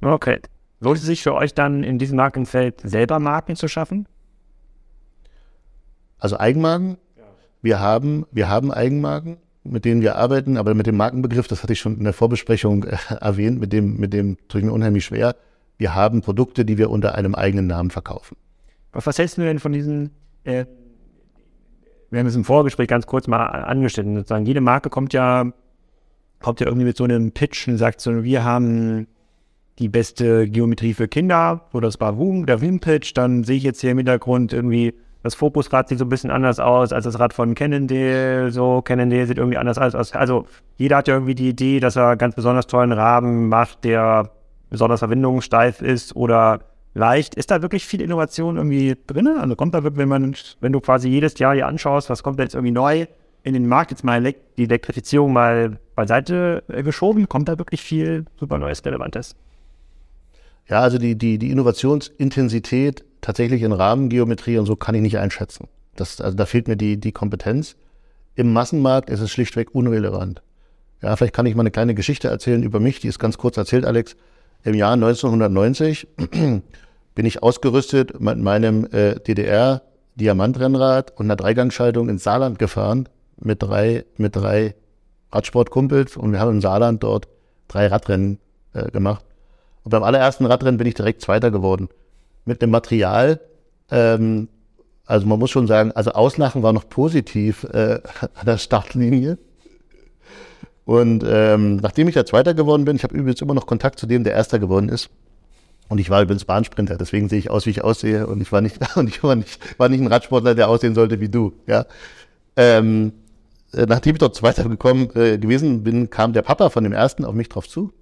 Okay. 0.00 0.40
Lohnt 0.80 0.98
es 0.98 1.04
sich 1.04 1.22
für 1.22 1.34
euch 1.34 1.52
dann 1.52 1.82
in 1.84 1.98
diesem 1.98 2.16
Markenfeld 2.16 2.80
selber 2.82 3.18
Marken 3.18 3.56
zu 3.56 3.68
schaffen? 3.68 4.06
Also 6.18 6.38
Eigenmarken? 6.38 6.98
Ja. 7.16 7.22
Wir 7.62 7.80
haben, 7.80 8.26
wir 8.30 8.48
haben 8.48 8.72
Eigenmarken, 8.72 9.38
mit 9.64 9.84
denen 9.84 10.02
wir 10.02 10.16
arbeiten, 10.16 10.56
aber 10.56 10.74
mit 10.74 10.86
dem 10.86 10.96
Markenbegriff, 10.96 11.48
das 11.48 11.64
hatte 11.64 11.72
ich 11.72 11.80
schon 11.80 11.98
in 11.98 12.04
der 12.04 12.12
Vorbesprechung 12.12 12.84
äh, 12.84 12.96
erwähnt, 13.20 13.60
mit 13.60 13.72
dem, 13.72 13.96
mit 13.96 14.12
dem 14.12 14.36
tue 14.48 14.60
ich 14.60 14.64
mir 14.66 14.72
unheimlich 14.72 15.04
schwer. 15.04 15.34
Wir 15.78 15.96
haben 15.96 16.20
Produkte, 16.20 16.64
die 16.64 16.78
wir 16.78 16.90
unter 16.90 17.16
einem 17.16 17.34
eigenen 17.34 17.66
Namen 17.66 17.90
verkaufen. 17.90 18.36
Was 18.92 19.18
hältst 19.18 19.38
du 19.38 19.42
denn 19.42 19.58
von 19.58 19.72
diesen, 19.72 20.10
äh, 20.44 20.66
wir 22.12 22.20
haben 22.20 22.26
es 22.26 22.36
im 22.36 22.44
Vorgespräch 22.44 22.88
ganz 22.88 23.06
kurz 23.06 23.26
mal 23.26 23.46
angestellt, 23.46 24.06
sozusagen, 24.14 24.44
jede 24.44 24.60
Marke 24.60 24.90
kommt 24.90 25.14
ja, 25.14 25.50
kommt 26.40 26.60
ja 26.60 26.66
irgendwie 26.66 26.84
mit 26.84 26.96
so 26.96 27.04
einem 27.04 27.32
Pitch 27.32 27.66
und 27.68 27.78
sagt 27.78 28.02
so, 28.02 28.22
wir 28.22 28.44
haben 28.44 29.06
die 29.78 29.88
beste 29.88 30.46
Geometrie 30.46 30.92
für 30.92 31.08
Kinder, 31.08 31.62
so 31.72 31.80
das 31.80 31.98
Woom, 31.98 32.44
der 32.44 32.60
Wimpage, 32.60 33.12
dann 33.14 33.44
sehe 33.44 33.56
ich 33.56 33.62
jetzt 33.62 33.80
hier 33.80 33.92
im 33.92 33.96
Hintergrund 33.96 34.52
irgendwie, 34.52 34.94
das 35.22 35.34
Fokusrad 35.34 35.88
sieht 35.88 35.98
so 35.98 36.04
ein 36.04 36.10
bisschen 36.10 36.30
anders 36.30 36.60
aus 36.60 36.92
als 36.92 37.04
das 37.04 37.18
Rad 37.18 37.32
von 37.32 37.54
Cannondale, 37.54 38.50
so 38.50 38.82
Cannondale 38.82 39.26
sieht 39.26 39.38
irgendwie 39.38 39.56
anders 39.56 39.78
aus. 39.78 40.12
Also 40.12 40.46
jeder 40.76 40.98
hat 40.98 41.08
ja 41.08 41.14
irgendwie 41.14 41.34
die 41.34 41.48
Idee, 41.48 41.80
dass 41.80 41.96
er 41.96 42.16
ganz 42.16 42.34
besonders 42.34 42.66
tollen 42.66 42.92
Rahmen 42.92 43.48
macht, 43.48 43.84
der 43.84 44.30
besonders 44.68 44.98
verwindungssteif 44.98 45.80
ist 45.80 46.14
oder 46.14 46.60
leicht. 46.94 47.34
Ist 47.34 47.50
da 47.50 47.62
wirklich 47.62 47.86
viel 47.86 48.00
Innovation 48.00 48.56
irgendwie 48.56 48.96
drin? 49.06 49.26
Also 49.28 49.56
kommt 49.56 49.74
da 49.74 49.82
wirklich, 49.82 49.98
wenn 49.98 50.08
man, 50.08 50.34
wenn 50.60 50.72
du 50.72 50.80
quasi 50.80 51.08
jedes 51.08 51.38
Jahr 51.38 51.54
hier 51.54 51.66
anschaust, 51.66 52.10
was 52.10 52.22
kommt 52.22 52.38
da 52.38 52.42
jetzt 52.42 52.54
irgendwie 52.54 52.72
neu 52.72 53.06
in 53.42 53.54
den 53.54 53.66
Markt, 53.66 53.90
jetzt 53.90 54.04
mal 54.04 54.22
die 54.22 54.62
Elektrifizierung 54.64 55.32
mal 55.32 55.78
beiseite 55.94 56.62
geschoben, 56.68 57.28
kommt 57.28 57.48
da 57.48 57.58
wirklich 57.58 57.82
viel 57.82 58.24
super 58.38 58.58
Neues, 58.58 58.84
Relevantes? 58.84 59.34
Ja, 60.68 60.80
also 60.80 60.98
die, 60.98 61.16
die, 61.16 61.38
die 61.38 61.50
Innovationsintensität 61.50 63.04
tatsächlich 63.20 63.62
in 63.62 63.72
Rahmengeometrie 63.72 64.58
und 64.58 64.66
so 64.66 64.76
kann 64.76 64.94
ich 64.94 65.02
nicht 65.02 65.18
einschätzen. 65.18 65.68
Das, 65.96 66.20
also 66.20 66.36
da 66.36 66.46
fehlt 66.46 66.68
mir 66.68 66.76
die, 66.76 66.98
die 66.98 67.12
Kompetenz. 67.12 67.76
Im 68.34 68.52
Massenmarkt 68.52 69.10
ist 69.10 69.20
es 69.20 69.30
schlichtweg 69.30 69.74
unrelevant. 69.74 70.42
Ja, 71.02 71.16
vielleicht 71.16 71.34
kann 71.34 71.46
ich 71.46 71.54
mal 71.54 71.62
eine 71.62 71.72
kleine 71.72 71.94
Geschichte 71.94 72.28
erzählen 72.28 72.62
über 72.62 72.80
mich, 72.80 73.00
die 73.00 73.08
ist 73.08 73.18
ganz 73.18 73.38
kurz 73.38 73.56
erzählt, 73.56 73.84
Alex. 73.84 74.16
Im 74.64 74.74
Jahr 74.74 74.92
1990 74.92 76.06
bin 77.14 77.26
ich 77.26 77.42
ausgerüstet 77.42 78.20
mit 78.20 78.38
meinem 78.38 78.86
äh, 78.92 79.16
DDR-Diamantrennrad 79.16 81.18
und 81.18 81.26
einer 81.26 81.36
Dreigangschaltung 81.36 82.08
ins 82.08 82.22
Saarland 82.22 82.58
gefahren 82.58 83.08
mit 83.40 83.62
drei, 83.62 84.04
mit 84.16 84.36
drei 84.36 84.76
Radsportkumpels 85.32 86.16
und 86.16 86.32
wir 86.32 86.38
haben 86.38 86.50
im 86.50 86.60
Saarland 86.60 87.02
dort 87.02 87.26
drei 87.66 87.88
Radrennen 87.88 88.38
äh, 88.72 88.90
gemacht. 88.90 89.24
Und 89.82 89.90
beim 89.90 90.04
allerersten 90.04 90.46
Radrennen 90.46 90.78
bin 90.78 90.86
ich 90.86 90.94
direkt 90.94 91.22
Zweiter 91.22 91.50
geworden. 91.50 91.88
Mit 92.44 92.62
dem 92.62 92.70
Material, 92.70 93.40
ähm, 93.90 94.48
also 95.06 95.26
man 95.26 95.40
muss 95.40 95.50
schon 95.50 95.66
sagen, 95.66 95.90
also 95.90 96.12
Auslachen 96.12 96.62
war 96.62 96.72
noch 96.72 96.88
positiv 96.88 97.64
äh, 97.64 98.00
an 98.34 98.46
der 98.46 98.58
Startlinie. 98.58 99.38
Und 100.84 101.24
ähm, 101.26 101.76
nachdem 101.76 102.08
ich 102.08 102.14
da 102.14 102.26
Zweiter 102.26 102.54
geworden 102.54 102.84
bin, 102.84 102.96
ich 102.96 103.04
habe 103.04 103.14
übrigens 103.14 103.40
immer 103.40 103.54
noch 103.54 103.66
Kontakt 103.66 103.98
zu 103.98 104.06
dem, 104.06 104.24
der 104.24 104.34
Erster 104.34 104.58
geworden 104.58 104.88
ist. 104.88 105.10
Und 105.88 105.98
ich 105.98 106.10
war 106.10 106.22
übrigens 106.22 106.44
Bahnsprinter, 106.44 106.96
deswegen 106.96 107.28
sehe 107.28 107.38
ich 107.38 107.50
aus, 107.50 107.66
wie 107.66 107.70
ich 107.70 107.84
aussehe. 107.84 108.26
Und 108.26 108.40
ich 108.40 108.50
war 108.50 108.60
nicht, 108.60 108.78
und 108.96 109.08
ich 109.08 109.22
war 109.22 109.36
nicht, 109.36 109.60
war 109.78 109.88
nicht 109.88 110.00
ein 110.00 110.06
Radsportler, 110.06 110.54
der 110.54 110.68
aussehen 110.68 110.94
sollte 110.94 111.20
wie 111.20 111.28
du. 111.28 111.52
Ja. 111.66 111.86
Ähm, 112.56 113.12
äh, 113.72 113.86
nachdem 113.86 114.14
ich 114.14 114.18
dort 114.18 114.34
Zweiter 114.34 114.68
gekommen 114.68 115.10
äh, 115.14 115.38
gewesen 115.38 115.82
bin, 115.82 116.10
kam 116.10 116.32
der 116.32 116.42
Papa 116.42 116.70
von 116.70 116.84
dem 116.84 116.92
Ersten 116.92 117.24
auf 117.24 117.34
mich 117.34 117.48
drauf 117.48 117.68
zu 117.68 117.92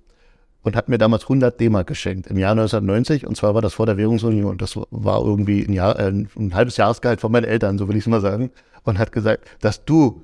und 0.63 0.77
hat 0.77 0.89
mir 0.89 0.99
damals 0.99 1.25
100 1.25 1.59
D-Mark 1.59 1.87
geschenkt 1.87 2.27
im 2.27 2.39
Jahr 2.39 2.53
1990 2.53 3.27
und 3.27 3.37
zwar 3.37 3.55
war 3.55 3.63
das 3.63 3.75
vor 3.75 3.87
der 3.87 3.97
Währungsunion. 3.97 4.59
Das 4.59 4.77
war 4.77 5.25
irgendwie 5.25 5.65
ein, 5.65 5.73
Jahr, 5.73 5.99
äh, 5.99 6.09
ein 6.09 6.55
halbes 6.55 6.77
Jahresgehalt 6.77 7.21
von 7.21 7.33
meinen 7.33 7.45
Eltern, 7.45 7.79
so 7.79 7.89
will 7.89 7.97
ich 7.97 8.05
es 8.05 8.09
mal 8.09 8.21
sagen. 8.21 8.51
Und 8.85 8.99
hat 8.99 9.13
gesagt, 9.13 9.45
dass 9.61 9.85
du 9.85 10.23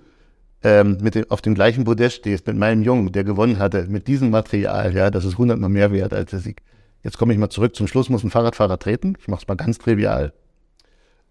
ähm, 0.67 0.99
mit 1.01 1.15
dem, 1.15 1.31
auf 1.31 1.43
dem 1.43 1.55
gleichen 1.55 1.85
Podest 1.85 2.17
stehst 2.17 2.45
mit 2.49 2.57
meinem 2.57 2.83
Jungen, 2.83 3.13
der 3.13 3.23
gewonnen 3.23 3.61
hatte, 3.61 3.87
mit 3.89 4.09
diesem 4.09 4.31
Material, 4.31 4.93
ja, 4.97 5.11
das 5.13 5.25
ist 5.25 5.35
100 5.35 5.61
mal 5.61 5.69
mehr 5.69 5.93
wert 5.93 6.13
als 6.13 6.33
der 6.33 6.41
Sieg. 6.41 6.63
Jetzt 7.05 7.19
komme 7.19 7.33
ich 7.33 7.39
mal 7.39 7.51
zurück. 7.51 7.77
Zum 7.77 7.87
Schluss 7.87 8.09
muss 8.11 8.25
ein 8.25 8.31
Fahrradfahrer 8.31 8.81
treten. 8.81 9.15
Ich 9.21 9.29
mache 9.29 9.43
es 9.43 9.49
mal 9.49 9.55
ganz 9.55 9.79
trivial. 9.79 10.33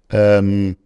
Ähm, 0.10 0.78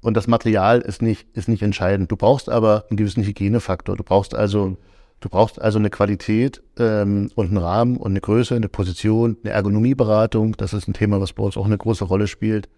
Und 0.00 0.16
das 0.16 0.26
Material 0.26 0.80
ist 0.80 1.02
nicht, 1.02 1.26
ist 1.36 1.48
nicht 1.48 1.62
entscheidend. 1.62 2.10
Du 2.10 2.16
brauchst 2.16 2.48
aber 2.48 2.86
einen 2.88 2.96
gewissen 2.96 3.24
Hygienefaktor. 3.24 3.94
Du 3.96 4.04
brauchst 4.04 4.34
also, 4.34 4.78
du 5.20 5.28
brauchst 5.28 5.60
also 5.60 5.78
eine 5.78 5.90
Qualität 5.90 6.62
ähm, 6.78 7.30
und 7.34 7.48
einen 7.48 7.58
Rahmen 7.58 7.98
und 7.98 8.12
eine 8.12 8.22
Größe, 8.22 8.54
eine 8.54 8.70
Position, 8.70 9.36
eine 9.42 9.52
Ergonomieberatung. 9.52 10.56
Das 10.56 10.72
ist 10.72 10.88
ein 10.88 10.94
Thema, 10.94 11.20
was 11.20 11.34
bei 11.34 11.42
uns 11.42 11.58
auch 11.58 11.66
eine 11.66 11.76
große 11.76 12.04
Rolle 12.04 12.26
spielt, 12.26 12.70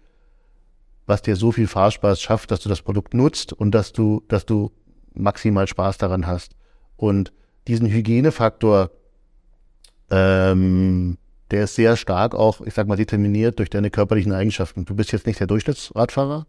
was 1.05 1.21
dir 1.21 1.37
so 1.37 1.53
viel 1.53 1.67
Fahrspaß 1.67 2.19
schafft, 2.19 2.51
dass 2.51 2.59
du 2.59 2.67
das 2.67 2.81
Produkt 2.81 3.13
nutzt 3.13 3.53
und 3.53 3.71
dass 3.71 3.93
du, 3.93 4.23
dass 4.27 4.45
du 4.45 4.71
maximal 5.13 5.67
Spaß 5.67 5.97
daran 5.97 6.27
hast. 6.27 6.55
Und 6.97 7.33
diesen 7.67 7.87
Hygienefaktor, 7.87 8.91
ähm, 10.09 11.17
der 11.51 11.65
ist 11.65 11.75
sehr 11.75 11.97
stark 11.97 12.35
auch, 12.35 12.61
ich 12.61 12.73
sag 12.73 12.87
mal, 12.87 12.95
determiniert 12.95 13.59
durch 13.59 13.69
deine 13.69 13.89
körperlichen 13.89 14.31
Eigenschaften. 14.31 14.85
Du 14.85 14.95
bist 14.95 15.11
jetzt 15.11 15.27
nicht 15.27 15.39
der 15.39 15.47
Durchschnittsradfahrer, 15.47 16.45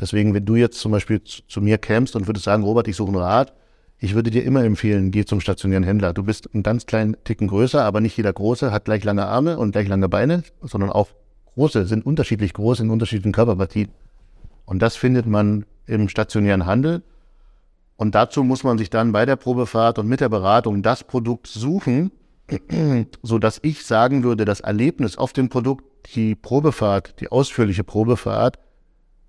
Deswegen, 0.00 0.32
wenn 0.34 0.44
du 0.44 0.56
jetzt 0.56 0.78
zum 0.78 0.92
Beispiel 0.92 1.22
zu, 1.22 1.42
zu 1.48 1.60
mir 1.60 1.78
kämst 1.78 2.14
und 2.14 2.26
würdest 2.26 2.44
sagen, 2.44 2.62
Robert, 2.62 2.88
ich 2.88 2.96
suche 2.96 3.12
ein 3.12 3.16
Rad, 3.16 3.52
ich 3.98 4.14
würde 4.14 4.30
dir 4.30 4.44
immer 4.44 4.64
empfehlen, 4.64 5.10
geh 5.10 5.24
zum 5.24 5.40
stationären 5.40 5.82
Händler. 5.82 6.12
Du 6.12 6.22
bist 6.22 6.54
einen 6.54 6.62
ganz 6.62 6.86
kleinen 6.86 7.16
Ticken 7.24 7.48
größer, 7.48 7.82
aber 7.82 8.00
nicht 8.00 8.16
jeder 8.16 8.32
Große 8.32 8.70
hat 8.70 8.84
gleich 8.84 9.02
lange 9.02 9.26
Arme 9.26 9.58
und 9.58 9.72
gleich 9.72 9.88
lange 9.88 10.08
Beine, 10.08 10.44
sondern 10.62 10.90
auch 10.90 11.08
Große 11.54 11.86
sind 11.86 12.06
unterschiedlich 12.06 12.52
groß 12.52 12.78
in 12.80 12.90
unterschiedlichen 12.90 13.32
Körperpartien. 13.32 13.88
Und 14.64 14.80
das 14.80 14.94
findet 14.94 15.26
man 15.26 15.66
im 15.86 16.08
stationären 16.08 16.66
Handel. 16.66 17.02
Und 17.98 18.14
dazu 18.14 18.44
muss 18.44 18.62
man 18.62 18.78
sich 18.78 18.90
dann 18.90 19.10
bei 19.10 19.26
der 19.26 19.34
Probefahrt 19.34 19.98
und 19.98 20.06
mit 20.06 20.20
der 20.20 20.28
Beratung 20.28 20.82
das 20.82 21.02
Produkt 21.02 21.48
suchen, 21.48 22.12
so 23.22 23.40
dass 23.40 23.58
ich 23.62 23.84
sagen 23.84 24.22
würde, 24.22 24.44
das 24.44 24.60
Erlebnis 24.60 25.18
auf 25.18 25.32
dem 25.32 25.48
Produkt, 25.48 25.84
die 26.14 26.36
Probefahrt, 26.36 27.20
die 27.20 27.30
ausführliche 27.32 27.82
Probefahrt, 27.82 28.60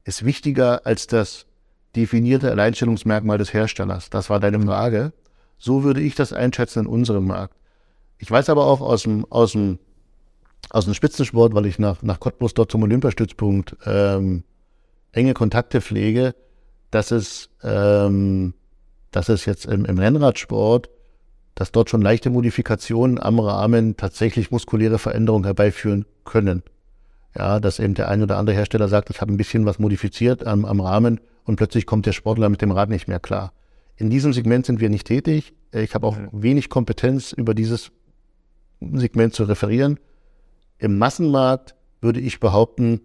ist 0.05 0.23
wichtiger 0.23 0.85
als 0.85 1.07
das 1.07 1.47
definierte 1.95 2.51
Alleinstellungsmerkmal 2.51 3.39
des 3.39 3.53
Herstellers. 3.53 4.11
Das 4.11 4.29
war 4.29 4.39
deine 4.39 4.61
Frage. 4.61 5.13
So 5.57 5.83
würde 5.83 6.01
ich 6.01 6.13
das 6.13 6.31
einschätzen 6.31 6.81
in 6.81 6.85
unserem 6.85 7.25
Markt. 7.25 7.55
Ich 8.19 8.29
weiß 8.29 8.49
aber 8.49 8.67
auch 8.67 8.81
aus 8.81 9.01
dem, 9.01 9.25
aus 9.31 9.53
dem, 9.53 9.79
aus 10.69 10.85
dem 10.85 10.93
Spitzensport, 10.93 11.55
weil 11.55 11.65
ich 11.65 11.79
nach, 11.79 12.03
nach 12.03 12.19
Cottbus 12.19 12.53
dort 12.53 12.71
zum 12.71 12.83
Olympiastützpunkt 12.83 13.77
ähm, 13.87 14.43
enge 15.11 15.33
Kontakte 15.33 15.81
pflege, 15.81 16.35
dass 16.91 17.09
es, 17.09 17.49
ähm, 17.63 18.53
dass 19.11 19.29
es 19.29 19.45
jetzt 19.45 19.65
im, 19.65 19.85
im 19.85 19.97
Rennradsport, 19.97 20.89
dass 21.55 21.71
dort 21.71 21.89
schon 21.89 22.01
leichte 22.01 22.29
Modifikationen 22.29 23.19
am 23.19 23.39
Rahmen 23.39 23.97
tatsächlich 23.97 24.51
muskuläre 24.51 24.99
Veränderungen 24.99 25.45
herbeiführen 25.45 26.05
können. 26.23 26.63
Ja, 27.37 27.59
dass 27.59 27.79
eben 27.79 27.93
der 27.93 28.09
ein 28.09 28.23
oder 28.23 28.37
andere 28.37 28.55
Hersteller 28.55 28.87
sagt, 28.87 29.09
ich 29.09 29.21
habe 29.21 29.31
ein 29.31 29.37
bisschen 29.37 29.65
was 29.65 29.77
modifiziert 29.77 30.47
am, 30.47 30.65
am 30.65 30.79
Rahmen 30.79 31.19
und 31.43 31.57
plötzlich 31.57 31.85
kommt 31.85 32.05
der 32.05 32.13
Sportler 32.13 32.49
mit 32.49 32.61
dem 32.61 32.71
Rad 32.71 32.89
nicht 32.89 33.07
mehr 33.07 33.19
klar. 33.19 33.53
In 33.97 34.09
diesem 34.09 34.33
Segment 34.33 34.65
sind 34.65 34.79
wir 34.79 34.89
nicht 34.89 35.05
tätig. 35.05 35.53
Ich 35.71 35.93
habe 35.93 36.07
auch 36.07 36.17
wenig 36.31 36.69
Kompetenz, 36.69 37.33
über 37.33 37.53
dieses 37.53 37.91
Segment 38.79 39.33
zu 39.33 39.43
referieren. 39.43 39.99
Im 40.77 40.97
Massenmarkt 40.97 41.75
würde 42.01 42.21
ich 42.21 42.39
behaupten, 42.39 43.01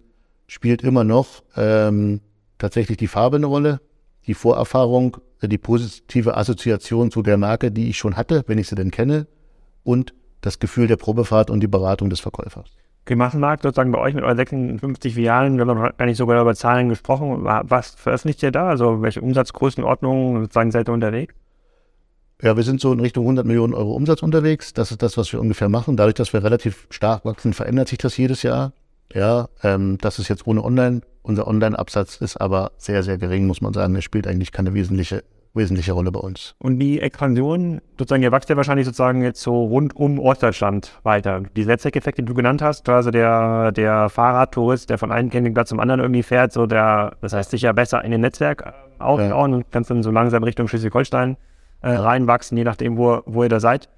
spielt 0.47 0.83
immer 0.83 1.03
noch 1.03 1.43
ähm, 1.57 2.21
tatsächlich 2.59 2.97
die 2.97 3.09
Farbe 3.09 3.37
eine 3.37 3.47
Rolle, 3.47 3.81
die 4.27 4.35
Vorerfahrung, 4.35 5.19
die 5.43 5.59
positive 5.59 6.37
Assoziation 6.37 7.11
zu 7.11 7.23
der 7.23 7.37
Marke, 7.37 7.71
die 7.71 7.91
ich 7.91 7.99
schon 7.99 8.17
hatte, 8.17 8.45
wenn 8.47 8.59
ich 8.59 8.69
sie 8.69 8.75
denn 8.75 8.91
kenne, 8.91 9.27
und 9.83 10.15
das 10.41 10.59
Gefühl 10.59 10.87
der 10.87 10.97
Probefahrt 10.97 11.51
und 11.51 11.61
die 11.61 11.67
Beratung 11.67 12.11
des 12.11 12.21
Verkäufers. 12.21 12.71
Massenmarkt 13.11 13.63
sozusagen 13.63 13.93
bei 13.93 13.99
euch 13.99 14.15
mit 14.15 14.25
euren 14.25 14.37
56 14.37 15.15
Filialen, 15.15 15.59
wir 15.59 15.67
haben 15.67 15.79
noch 15.79 15.97
gar 15.97 16.07
nicht 16.07 16.17
sogar 16.17 16.41
über 16.41 16.55
Zahlen 16.55 16.89
gesprochen. 16.89 17.45
Was 17.45 17.91
veröffentlicht 17.91 18.43
ihr 18.43 18.51
da? 18.51 18.69
Also 18.69 19.03
welche 19.03 19.21
Umsatzgrößenordnungen 19.21 20.43
sozusagen 20.43 20.71
seid 20.71 20.89
ihr 20.89 20.93
unterwegs? 20.95 21.35
Ja, 22.43 22.57
wir 22.57 22.63
sind 22.63 22.81
so 22.81 22.93
in 22.93 23.01
Richtung 23.01 23.25
100 23.25 23.47
Millionen 23.47 23.75
Euro 23.75 23.93
Umsatz 23.93 24.23
unterwegs. 24.23 24.73
Das 24.73 24.91
ist 24.91 25.03
das, 25.03 25.17
was 25.19 25.33
wir 25.33 25.41
ungefähr 25.41 25.69
machen. 25.69 25.97
Dadurch, 25.97 26.15
dass 26.15 26.33
wir 26.33 26.43
relativ 26.43 26.87
stark 26.91 27.25
wachsen, 27.25 27.53
verändert 27.53 27.89
sich 27.89 27.99
das 27.99 28.17
jedes 28.17 28.43
Jahr. 28.43 28.73
Ja, 29.13 29.49
ähm, 29.63 29.99
das 30.01 30.19
ist 30.19 30.29
jetzt 30.29 30.47
ohne 30.47 30.65
Online. 30.65 31.03
Unser 31.23 31.47
Online-Absatz 31.47 32.17
ist 32.17 32.37
aber 32.37 32.73
sehr, 32.77 33.03
sehr 33.03 33.19
gering, 33.19 33.47
muss 33.47 33.61
man 33.61 33.73
sagen. 33.73 33.95
Er 33.95 34.03
spielt 34.03 34.27
eigentlich 34.27 34.53
keine 34.53 34.75
wesentliche 34.75 35.25
wesentliche 35.55 35.93
Rolle 35.93 36.11
bei 36.11 36.21
uns. 36.21 36.55
Und 36.59 36.79
die 36.79 37.01
Expansion, 37.01 37.81
sozusagen, 37.99 38.23
ihr 38.23 38.33
wächst 38.33 38.51
ja 38.51 38.57
wahrscheinlich 38.57 38.87
sozusagen 38.87 39.23
jetzt 39.23 39.41
so 39.41 39.65
rund 39.65 39.97
um 39.97 40.19
Ostdeutschland 40.19 40.99
weiter. 41.05 41.43
Die 41.57 41.65
Netzwerkeffekte, 41.65 42.23
die 42.23 42.27
du 42.27 42.35
genannt 42.35 42.61
hast, 42.61 42.89
also 42.89 43.11
der, 43.11 43.73
der 43.73 44.09
Fahrradtourist, 44.09 44.91
der 44.91 44.99
von 44.99 45.13
einem 45.13 45.31
Campingplatz 45.31 45.69
zum 45.69 45.81
anderen 45.81 46.01
irgendwie 46.01 46.23
fährt, 46.23 46.53
so 46.53 46.67
der, 46.67 47.17
das 47.21 47.33
heißt 47.33 47.51
sicher 47.51 47.73
besser 47.73 48.05
in 48.05 48.11
den 48.11 48.21
Netzwerk 48.21 48.75
aufbauen 48.99 49.51
ja. 49.53 49.57
und 49.57 49.71
kannst 49.71 49.91
dann 49.91 50.03
so 50.03 50.11
langsam 50.11 50.43
Richtung 50.43 50.69
Schleswig-Holstein 50.69 51.37
äh, 51.83 51.91
reinwachsen, 51.91 52.59
je 52.59 52.65
nachdem, 52.65 52.97
wo, 52.97 53.23
wo 53.27 53.43
ihr 53.45 53.49
da 53.49 53.61
seid. 53.61 53.89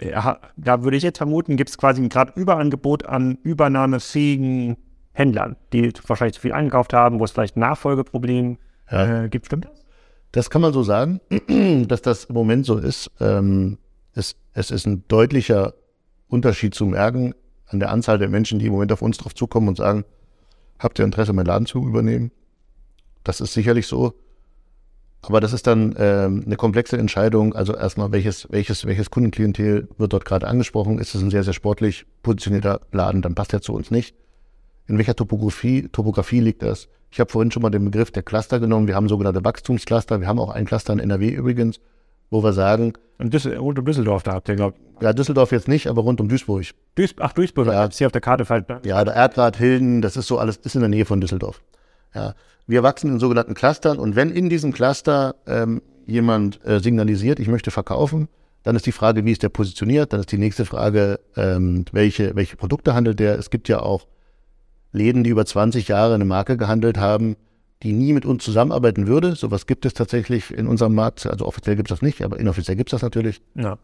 Ja, 0.00 0.38
da 0.56 0.82
würde 0.82 0.96
ich 0.96 1.02
jetzt 1.02 1.18
vermuten, 1.18 1.56
gibt 1.56 1.70
es 1.70 1.78
quasi 1.78 2.02
ein 2.02 2.08
gerade 2.08 2.32
Überangebot 2.34 3.06
an 3.06 3.38
übernahmefähigen 3.42 4.76
Händlern, 5.12 5.56
die 5.72 5.92
wahrscheinlich 6.06 6.34
zu 6.34 6.40
viel 6.40 6.52
eingekauft 6.52 6.92
haben, 6.94 7.20
wo 7.20 7.24
es 7.24 7.30
vielleicht 7.30 7.56
ein 7.56 7.60
Nachfolgeproblem 7.60 8.58
ja. 8.90 9.24
äh, 9.24 9.28
gibt. 9.28 9.46
Stimmt 9.46 9.66
das? 9.66 9.84
Das 10.32 10.48
kann 10.48 10.62
man 10.62 10.72
so 10.72 10.82
sagen, 10.82 11.20
dass 11.88 12.00
das 12.00 12.24
im 12.24 12.34
Moment 12.34 12.64
so 12.64 12.78
ist. 12.78 13.10
Ähm, 13.20 13.78
es, 14.14 14.36
es 14.54 14.70
ist 14.70 14.86
ein 14.86 15.04
deutlicher 15.08 15.74
Unterschied 16.28 16.74
zu 16.74 16.86
merken 16.86 17.34
an 17.66 17.80
der 17.80 17.90
Anzahl 17.90 18.18
der 18.18 18.28
Menschen, 18.28 18.58
die 18.58 18.66
im 18.66 18.72
Moment 18.72 18.92
auf 18.92 19.02
uns 19.02 19.18
drauf 19.18 19.34
zukommen 19.34 19.68
und 19.68 19.76
sagen, 19.76 20.04
habt 20.78 20.98
ihr 20.98 21.04
Interesse, 21.04 21.32
meinen 21.32 21.46
Laden 21.46 21.66
zu 21.66 21.86
übernehmen? 21.86 22.32
Das 23.24 23.40
ist 23.40 23.52
sicherlich 23.52 23.86
so. 23.86 24.14
Aber 25.24 25.40
das 25.40 25.52
ist 25.52 25.66
dann 25.66 25.94
ähm, 25.98 26.42
eine 26.44 26.56
komplexe 26.56 26.98
Entscheidung. 26.98 27.54
Also 27.54 27.74
erstmal, 27.74 28.10
welches, 28.10 28.48
welches, 28.50 28.84
welches 28.86 29.10
Kundenklientel 29.10 29.88
wird 29.96 30.12
dort 30.12 30.24
gerade 30.24 30.48
angesprochen? 30.48 30.98
Ist 30.98 31.14
es 31.14 31.22
ein 31.22 31.30
sehr, 31.30 31.44
sehr 31.44 31.52
sportlich 31.52 32.06
positionierter 32.22 32.80
Laden, 32.90 33.22
dann 33.22 33.34
passt 33.34 33.52
er 33.52 33.62
zu 33.62 33.72
uns 33.72 33.90
nicht. 33.90 34.16
In 34.88 34.98
welcher 34.98 35.14
Topografie, 35.14 35.88
Topografie 35.88 36.40
liegt 36.40 36.62
das? 36.62 36.88
Ich 37.12 37.20
habe 37.20 37.30
vorhin 37.30 37.52
schon 37.52 37.62
mal 37.62 37.70
den 37.70 37.84
Begriff 37.84 38.10
der 38.10 38.22
Cluster 38.22 38.58
genommen. 38.58 38.88
Wir 38.88 38.96
haben 38.96 39.08
sogenannte 39.08 39.44
Wachstumscluster. 39.44 40.20
Wir 40.20 40.26
haben 40.26 40.40
auch 40.40 40.50
ein 40.50 40.64
Cluster 40.64 40.92
in 40.92 40.98
NRW 40.98 41.28
übrigens, 41.28 41.78
wo 42.30 42.42
wir 42.42 42.52
sagen. 42.52 42.94
Und 43.18 43.32
Düssel 43.32 43.56
rund 43.56 43.78
um 43.78 43.84
Düsseldorf, 43.84 44.24
da 44.24 44.32
habt 44.32 44.48
ihr, 44.48 44.56
glaube 44.56 44.76
ich. 44.76 45.02
Ja, 45.02 45.12
Düsseldorf 45.12 45.52
jetzt 45.52 45.68
nicht, 45.68 45.86
aber 45.86 46.02
rund 46.02 46.20
um 46.20 46.28
Duisburg. 46.28 46.64
Duis 46.94 47.14
Ach, 47.20 47.32
Duisburg, 47.32 47.66
ja. 47.66 47.84
ist 47.84 47.98
hier 47.98 48.06
auf 48.06 48.12
der 48.12 48.20
Karte 48.20 48.44
falsch. 48.44 48.66
Ne? 48.68 48.80
Ja, 48.84 49.04
der 49.04 49.14
Erdgrad, 49.14 49.56
Hilden, 49.56 50.00
das 50.00 50.16
ist 50.16 50.26
so 50.26 50.38
alles, 50.38 50.56
ist 50.56 50.74
in 50.74 50.80
der 50.80 50.88
Nähe 50.88 51.04
von 51.04 51.20
Düsseldorf. 51.20 51.60
Ja. 52.14 52.34
Wir 52.66 52.82
wachsen 52.82 53.10
in 53.10 53.18
sogenannten 53.18 53.54
Clustern 53.54 53.98
und 53.98 54.16
wenn 54.16 54.30
in 54.30 54.48
diesem 54.48 54.72
Cluster 54.72 55.34
ähm, 55.46 55.82
jemand 56.06 56.64
äh, 56.64 56.80
signalisiert, 56.80 57.40
ich 57.40 57.48
möchte 57.48 57.70
verkaufen, 57.70 58.28
dann 58.62 58.76
ist 58.76 58.86
die 58.86 58.92
Frage, 58.92 59.24
wie 59.24 59.32
ist 59.32 59.42
der 59.42 59.48
positioniert? 59.48 60.12
Dann 60.12 60.20
ist 60.20 60.30
die 60.30 60.38
nächste 60.38 60.64
Frage, 60.64 61.18
ähm, 61.36 61.84
welche, 61.92 62.36
welche 62.36 62.56
Produkte 62.56 62.94
handelt 62.94 63.18
der? 63.18 63.38
Es 63.38 63.50
gibt 63.50 63.68
ja 63.68 63.80
auch 63.80 64.06
Läden, 64.92 65.24
die 65.24 65.30
über 65.30 65.44
20 65.44 65.88
Jahre 65.88 66.14
eine 66.14 66.24
Marke 66.24 66.56
gehandelt 66.56 66.98
haben, 66.98 67.36
die 67.82 67.92
nie 67.92 68.12
mit 68.12 68.24
uns 68.24 68.44
zusammenarbeiten 68.44 69.06
würde. 69.06 69.34
Sowas 69.34 69.66
gibt 69.66 69.84
es 69.84 69.94
tatsächlich 69.94 70.52
in 70.52 70.68
unserem 70.68 70.94
Markt. 70.94 71.26
Also 71.26 71.46
offiziell 71.46 71.76
gibt 71.76 71.90
es 71.90 71.98
das 71.98 72.02
nicht, 72.02 72.22
aber 72.22 72.38
inoffiziell 72.38 72.76
gibt 72.76 72.90
es 72.90 72.92
das 72.92 73.02
natürlich. 73.02 73.42
Ja. 73.54 73.78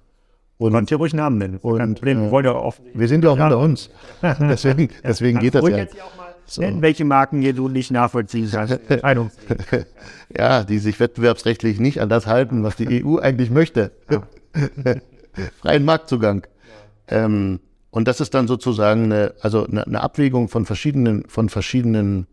Und 0.58 0.72
Könnt 0.72 0.90
ihr 0.90 0.96
ruhig 0.96 1.14
Namen 1.14 1.38
nennen. 1.38 1.58
Und, 1.58 1.78
Kein 1.78 1.94
Problem. 1.94 2.22
Wir, 2.22 2.30
wollen 2.30 2.44
ja 2.44 2.54
oft, 2.54 2.82
wir 2.92 3.08
sind 3.08 3.24
ja 3.24 3.30
auch 3.30 3.38
unter 3.38 3.58
uns. 3.58 3.90
deswegen 4.22 4.88
deswegen 5.04 5.38
geht 5.38 5.54
das 5.54 5.66
ja. 5.68 5.86
So. 6.48 6.62
nennen, 6.62 6.80
welche 6.80 7.04
Marken 7.04 7.42
hier 7.42 7.52
du 7.52 7.68
nicht 7.68 7.90
nachvollziehen 7.90 8.50
kannst. 8.52 8.80
ja, 10.34 10.64
die 10.64 10.78
sich 10.78 10.98
wettbewerbsrechtlich 10.98 11.78
nicht 11.78 12.00
an 12.00 12.08
das 12.08 12.26
halten, 12.26 12.62
was 12.62 12.76
die 12.76 13.04
EU 13.04 13.18
eigentlich 13.18 13.50
möchte. 13.50 13.92
Freien 15.60 15.84
Marktzugang. 15.84 16.46
Ähm, 17.06 17.60
und 17.90 18.08
das 18.08 18.20
ist 18.20 18.34
dann 18.34 18.48
sozusagen 18.48 19.04
eine, 19.04 19.34
also 19.40 19.66
eine, 19.66 19.86
eine 19.86 20.00
Abwägung 20.00 20.48
von 20.48 20.64
verschiedenen, 20.66 21.24
von 21.28 21.48
verschiedenen, 21.48 22.26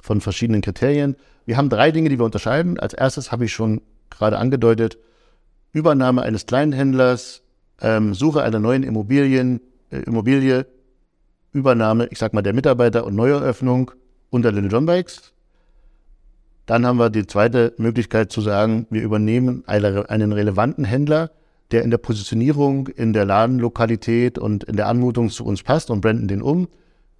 von 0.00 0.20
verschiedenen 0.20 0.60
Kriterien. 0.60 1.16
Wir 1.46 1.56
haben 1.56 1.68
drei 1.68 1.92
Dinge, 1.92 2.08
die 2.08 2.18
wir 2.18 2.24
unterscheiden. 2.24 2.78
Als 2.78 2.94
erstes 2.94 3.32
habe 3.32 3.44
ich 3.44 3.52
schon 3.52 3.80
gerade 4.10 4.38
angedeutet, 4.38 4.98
Übernahme 5.72 6.22
eines 6.22 6.46
Kleinhändlers, 6.46 7.42
ähm, 7.80 8.12
Suche 8.14 8.42
einer 8.42 8.58
neuen 8.58 8.82
Immobilien, 8.82 9.60
äh, 9.90 9.98
Immobilie, 9.98 10.66
Übernahme, 11.52 12.06
ich 12.10 12.18
sag 12.18 12.32
mal, 12.32 12.42
der 12.42 12.52
Mitarbeiter 12.52 13.04
und 13.04 13.14
Neueröffnung 13.14 13.90
unter 14.30 14.52
den 14.52 14.68
John 14.68 14.86
Bikes. 14.86 15.32
Dann 16.66 16.86
haben 16.86 16.98
wir 16.98 17.10
die 17.10 17.26
zweite 17.26 17.74
Möglichkeit 17.78 18.30
zu 18.30 18.40
sagen, 18.40 18.86
wir 18.90 19.02
übernehmen 19.02 19.64
einen 19.66 20.32
relevanten 20.32 20.84
Händler, 20.84 21.30
der 21.72 21.82
in 21.82 21.90
der 21.90 21.98
Positionierung, 21.98 22.86
in 22.88 23.12
der 23.12 23.24
Ladenlokalität 23.24 24.38
und 24.38 24.64
in 24.64 24.76
der 24.76 24.86
Anmutung 24.86 25.30
zu 25.30 25.44
uns 25.44 25.62
passt 25.62 25.90
und 25.90 26.00
branden 26.00 26.28
den 26.28 26.42
um. 26.42 26.68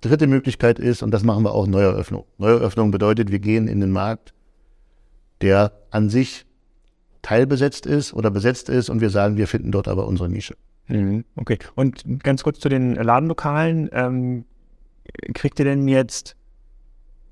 Dritte 0.00 0.26
Möglichkeit 0.26 0.78
ist, 0.78 1.02
und 1.02 1.10
das 1.10 1.24
machen 1.24 1.44
wir 1.44 1.52
auch, 1.52 1.66
Neueröffnung. 1.66 2.24
Neueröffnung 2.38 2.90
bedeutet, 2.90 3.30
wir 3.30 3.38
gehen 3.38 3.68
in 3.68 3.80
den 3.80 3.90
Markt, 3.90 4.32
der 5.40 5.72
an 5.90 6.08
sich 6.08 6.46
teilbesetzt 7.22 7.86
ist 7.86 8.14
oder 8.14 8.30
besetzt 8.30 8.68
ist 8.68 8.88
und 8.88 9.00
wir 9.00 9.10
sagen, 9.10 9.36
wir 9.36 9.46
finden 9.46 9.72
dort 9.72 9.88
aber 9.88 10.06
unsere 10.06 10.28
Nische. 10.28 10.54
Mhm. 10.88 11.24
Okay. 11.36 11.58
Und 11.74 12.22
ganz 12.22 12.42
kurz 12.42 12.58
zu 12.60 12.68
den 12.68 12.94
Ladenlokalen. 12.94 13.88
Ähm, 13.92 14.44
kriegt 15.34 15.58
ihr 15.58 15.64
denn 15.64 15.88
jetzt 15.88 16.36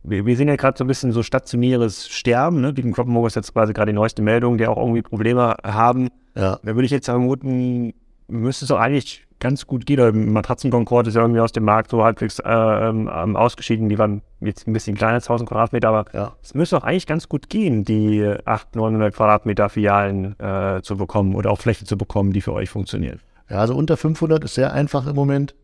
wir, 0.02 0.26
wir 0.26 0.36
sehen 0.36 0.48
ja 0.48 0.56
gerade 0.56 0.76
so 0.76 0.84
ein 0.84 0.86
bisschen 0.86 1.12
so 1.12 1.22
stationäres 1.22 2.08
Sterben. 2.08 2.60
Ne? 2.60 2.72
Bieten 2.72 2.92
Kloppenburg 2.92 3.26
ist 3.26 3.36
jetzt 3.36 3.52
quasi 3.52 3.72
gerade 3.72 3.92
die 3.92 3.96
neueste 3.96 4.22
Meldung, 4.22 4.58
die 4.58 4.66
auch 4.66 4.76
irgendwie 4.76 5.02
Probleme 5.02 5.56
haben. 5.64 6.08
Ja. 6.34 6.58
Da 6.62 6.74
würde 6.74 6.84
ich 6.84 6.90
jetzt 6.90 7.06
vermuten, 7.06 7.94
müsste 8.28 8.64
es 8.64 8.68
doch 8.68 8.78
eigentlich 8.78 9.26
ganz 9.40 9.66
gut 9.66 9.86
gehen. 9.86 9.98
Der 9.98 10.12
Matratzenkonkord 10.12 11.06
ist 11.06 11.14
ja 11.14 11.20
irgendwie 11.20 11.40
aus 11.40 11.52
dem 11.52 11.64
Markt 11.64 11.90
so 11.90 12.02
halbwegs 12.02 12.38
äh, 12.40 12.48
ähm, 12.48 13.08
ausgeschieden. 13.36 13.88
Die 13.88 13.98
waren 13.98 14.22
jetzt 14.40 14.66
ein 14.66 14.72
bisschen 14.72 14.96
kleiner 14.96 15.14
als 15.14 15.26
1000 15.26 15.48
Quadratmeter, 15.48 15.88
aber 15.88 16.04
Ja. 16.12 16.32
es 16.42 16.54
müsste 16.54 16.76
doch 16.76 16.84
eigentlich 16.84 17.06
ganz 17.06 17.28
gut 17.28 17.48
gehen, 17.48 17.84
die 17.84 18.24
800, 18.44 18.76
900 18.76 19.14
Quadratmeter 19.14 19.68
Filialen 19.68 20.38
äh, 20.40 20.80
zu 20.82 20.96
bekommen 20.96 21.34
oder 21.34 21.50
auch 21.50 21.60
Fläche 21.60 21.84
zu 21.84 21.96
bekommen, 21.96 22.32
die 22.32 22.40
für 22.40 22.52
euch 22.52 22.70
funktionieren. 22.70 23.20
Ja, 23.50 23.58
also 23.58 23.74
unter 23.74 23.96
500 23.96 24.44
ist 24.44 24.54
sehr 24.54 24.72
einfach 24.72 25.06
im 25.06 25.14
Moment 25.14 25.54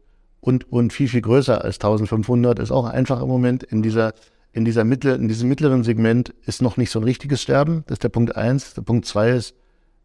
und, 0.40 0.70
und 0.70 0.92
viel, 0.92 1.08
viel 1.08 1.22
größer 1.22 1.64
als 1.64 1.76
1500 1.76 2.58
ist 2.58 2.70
auch 2.70 2.86
einfach 2.86 3.22
im 3.22 3.28
Moment. 3.28 3.62
In 3.62 3.82
dieser, 3.82 4.12
in 4.52 4.64
dieser 4.64 4.84
Mittel, 4.84 5.14
in 5.14 5.26
diesem 5.26 5.48
mittleren 5.48 5.84
Segment 5.84 6.34
ist 6.44 6.60
noch 6.60 6.76
nicht 6.76 6.90
so 6.90 7.00
ein 7.00 7.04
richtiges 7.04 7.40
Sterben. 7.40 7.82
Das 7.86 7.94
ist 7.94 8.04
der 8.04 8.10
Punkt 8.10 8.36
eins. 8.36 8.74
Der 8.74 8.82
Punkt 8.82 9.06
zwei 9.06 9.30
ist, 9.30 9.54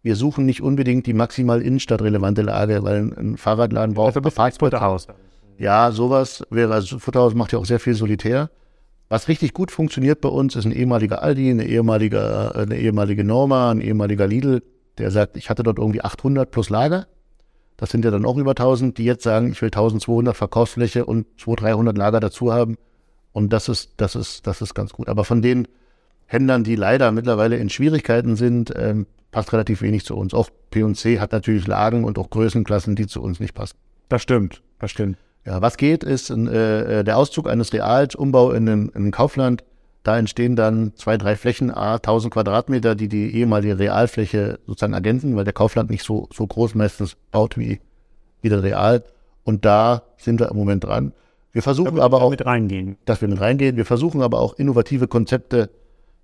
wir 0.02 0.16
suchen 0.16 0.46
nicht 0.46 0.62
unbedingt 0.62 1.08
die 1.08 1.14
maximal 1.14 1.62
innenstadtrelevante 1.62 2.42
Lage, 2.42 2.84
weil 2.84 2.98
ein, 3.00 3.18
ein 3.18 3.38
Fahrradladen 3.38 3.96
braucht 3.96 4.16
Also 4.16 4.22
Futterhaus. 4.60 5.08
Ja, 5.58 5.92
sowas 5.92 6.44
wäre, 6.50 6.74
also 6.74 7.00
Futterhaus 7.00 7.36
macht 7.36 7.52
ja 7.52 7.60
auch 7.60 7.66
sehr 7.66 7.82
viel 7.82 7.94
solitär. 7.94 8.50
Was 9.10 9.28
richtig 9.28 9.54
gut 9.54 9.72
funktioniert 9.72 10.22
bei 10.22 10.30
uns, 10.30 10.56
ist 10.56 10.64
ein 10.64 10.72
ehemaliger 10.72 11.22
Aldi, 11.22 11.50
eine 11.50 11.66
ehemalige, 11.66 12.56
eine 12.56 12.78
ehemalige 12.78 13.26
Norma, 13.26 13.72
ein 13.72 13.82
ehemaliger 13.82 14.26
Lidl, 14.26 14.64
der 15.00 15.12
sagt, 15.12 15.36
ich 15.36 15.50
hatte 15.50 15.64
dort 15.64 15.80
irgendwie 15.80 16.02
800 16.02 16.50
plus 16.50 16.70
Lager. 16.70 17.08
Das 17.80 17.92
sind 17.92 18.04
ja 18.04 18.12
dann 18.12 18.26
auch 18.26 18.36
über 18.36 18.52
1000, 18.52 18.98
die 18.98 19.06
jetzt 19.06 19.24
sagen, 19.24 19.54
ich 19.54 19.62
will 19.62 19.68
1200 19.68 20.36
Verkaufsfläche 20.36 21.06
und 21.06 21.26
200, 21.40 21.64
300 21.64 21.98
Lager 21.98 22.20
dazu 22.20 22.52
haben. 22.52 22.76
Und 23.32 23.54
das 23.54 23.70
ist, 23.70 23.94
das 23.96 24.18
ist, 24.18 24.46
das 24.46 24.62
ist 24.62 24.74
ganz 24.74 24.92
gut. 24.92 25.08
Aber 25.08 25.24
von 25.24 25.42
den 25.42 25.66
Händlern, 26.26 26.66
die 26.66 26.76
leider 26.76 27.14
mittlerweile 27.14 27.56
in 27.56 27.70
Schwierigkeiten 27.70 28.36
sind, 28.36 28.74
ähm, 28.76 29.08
passt 29.32 29.54
relativ 29.54 29.82
wenig 29.82 30.04
zu 30.04 30.18
uns. 30.18 30.34
Auch 30.34 30.50
P&C 30.72 31.22
hat 31.22 31.32
natürlich 31.32 31.68
Lagen 31.68 32.04
und 32.04 32.20
auch 32.20 32.30
Größenklassen, 32.30 32.98
die 32.98 33.08
zu 33.08 33.22
uns 33.22 33.40
nicht 33.40 33.54
passen. 33.54 33.78
Das 34.10 34.22
stimmt, 34.22 34.62
das 34.80 34.92
stimmt. 34.92 35.18
Ja, 35.46 35.62
was 35.62 35.78
geht, 35.78 36.04
ist 36.04 36.30
äh, 36.30 37.06
der 37.06 37.18
Auszug 37.18 37.48
eines 37.48 37.72
Reals, 37.72 38.14
Umbau 38.14 38.52
in 38.52 38.68
ein, 38.68 38.90
in 38.90 39.06
ein 39.06 39.12
Kaufland. 39.12 39.64
Da 40.10 40.18
entstehen 40.18 40.56
dann 40.56 40.94
zwei, 40.96 41.18
drei 41.18 41.36
Flächen, 41.36 41.70
a 41.70 41.98
1000 41.98 42.34
Quadratmeter, 42.34 42.96
die 42.96 43.08
die 43.08 43.32
ehemalige 43.36 43.78
Realfläche 43.78 44.58
sozusagen 44.66 44.94
ergänzen, 44.94 45.36
weil 45.36 45.44
der 45.44 45.54
Kaufland 45.54 45.92
nicht 45.92 46.04
so, 46.04 46.28
so 46.34 46.48
groß 46.48 46.74
meistens 46.74 47.16
baut 47.30 47.60
wie, 47.60 47.80
wie 48.42 48.50
der 48.50 48.64
Real. 48.64 49.04
Und 49.44 49.66
da 49.66 50.02
sind 50.18 50.40
wir 50.40 50.50
im 50.50 50.58
Moment 50.58 50.84
dran. 50.84 51.14
Wir 51.52 51.62
versuchen 51.62 52.00
aber 52.00 52.24
auch, 52.24 52.32
mit 52.32 52.44
reingehen. 52.44 52.98
dass 53.06 53.22
wir 53.22 53.28
mit 53.28 53.40
reingehen. 53.40 53.78
Wir 53.78 53.86
versuchen 53.86 54.24
aber 54.24 54.40
auch 54.40 54.56
innovative 54.56 55.08
Konzepte 55.08 55.70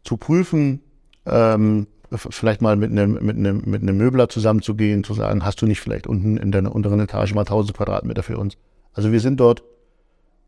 zu 0.04 0.18
prüfen, 0.18 0.82
ähm, 1.28 1.86
vielleicht 2.12 2.64
mal 2.64 2.78
mit 2.78 2.90
einem, 2.90 3.24
mit, 3.24 3.38
einem, 3.38 3.62
mit 3.66 3.84
einem 3.84 3.98
Möbler 3.98 4.30
zusammenzugehen, 4.30 5.04
zu 5.04 5.14
sagen, 5.14 5.46
hast 5.46 5.62
du 5.62 5.68
nicht 5.68 5.80
vielleicht 5.80 6.08
unten 6.08 6.38
in 6.38 6.52
deiner 6.52 6.74
unteren 6.74 7.02
Etage 7.02 7.36
mal 7.36 7.42
1000 7.42 7.78
Quadratmeter 7.78 8.24
für 8.24 8.40
uns? 8.40 8.58
Also 8.94 9.12
wir 9.12 9.20
sind 9.20 9.40
dort 9.40 9.64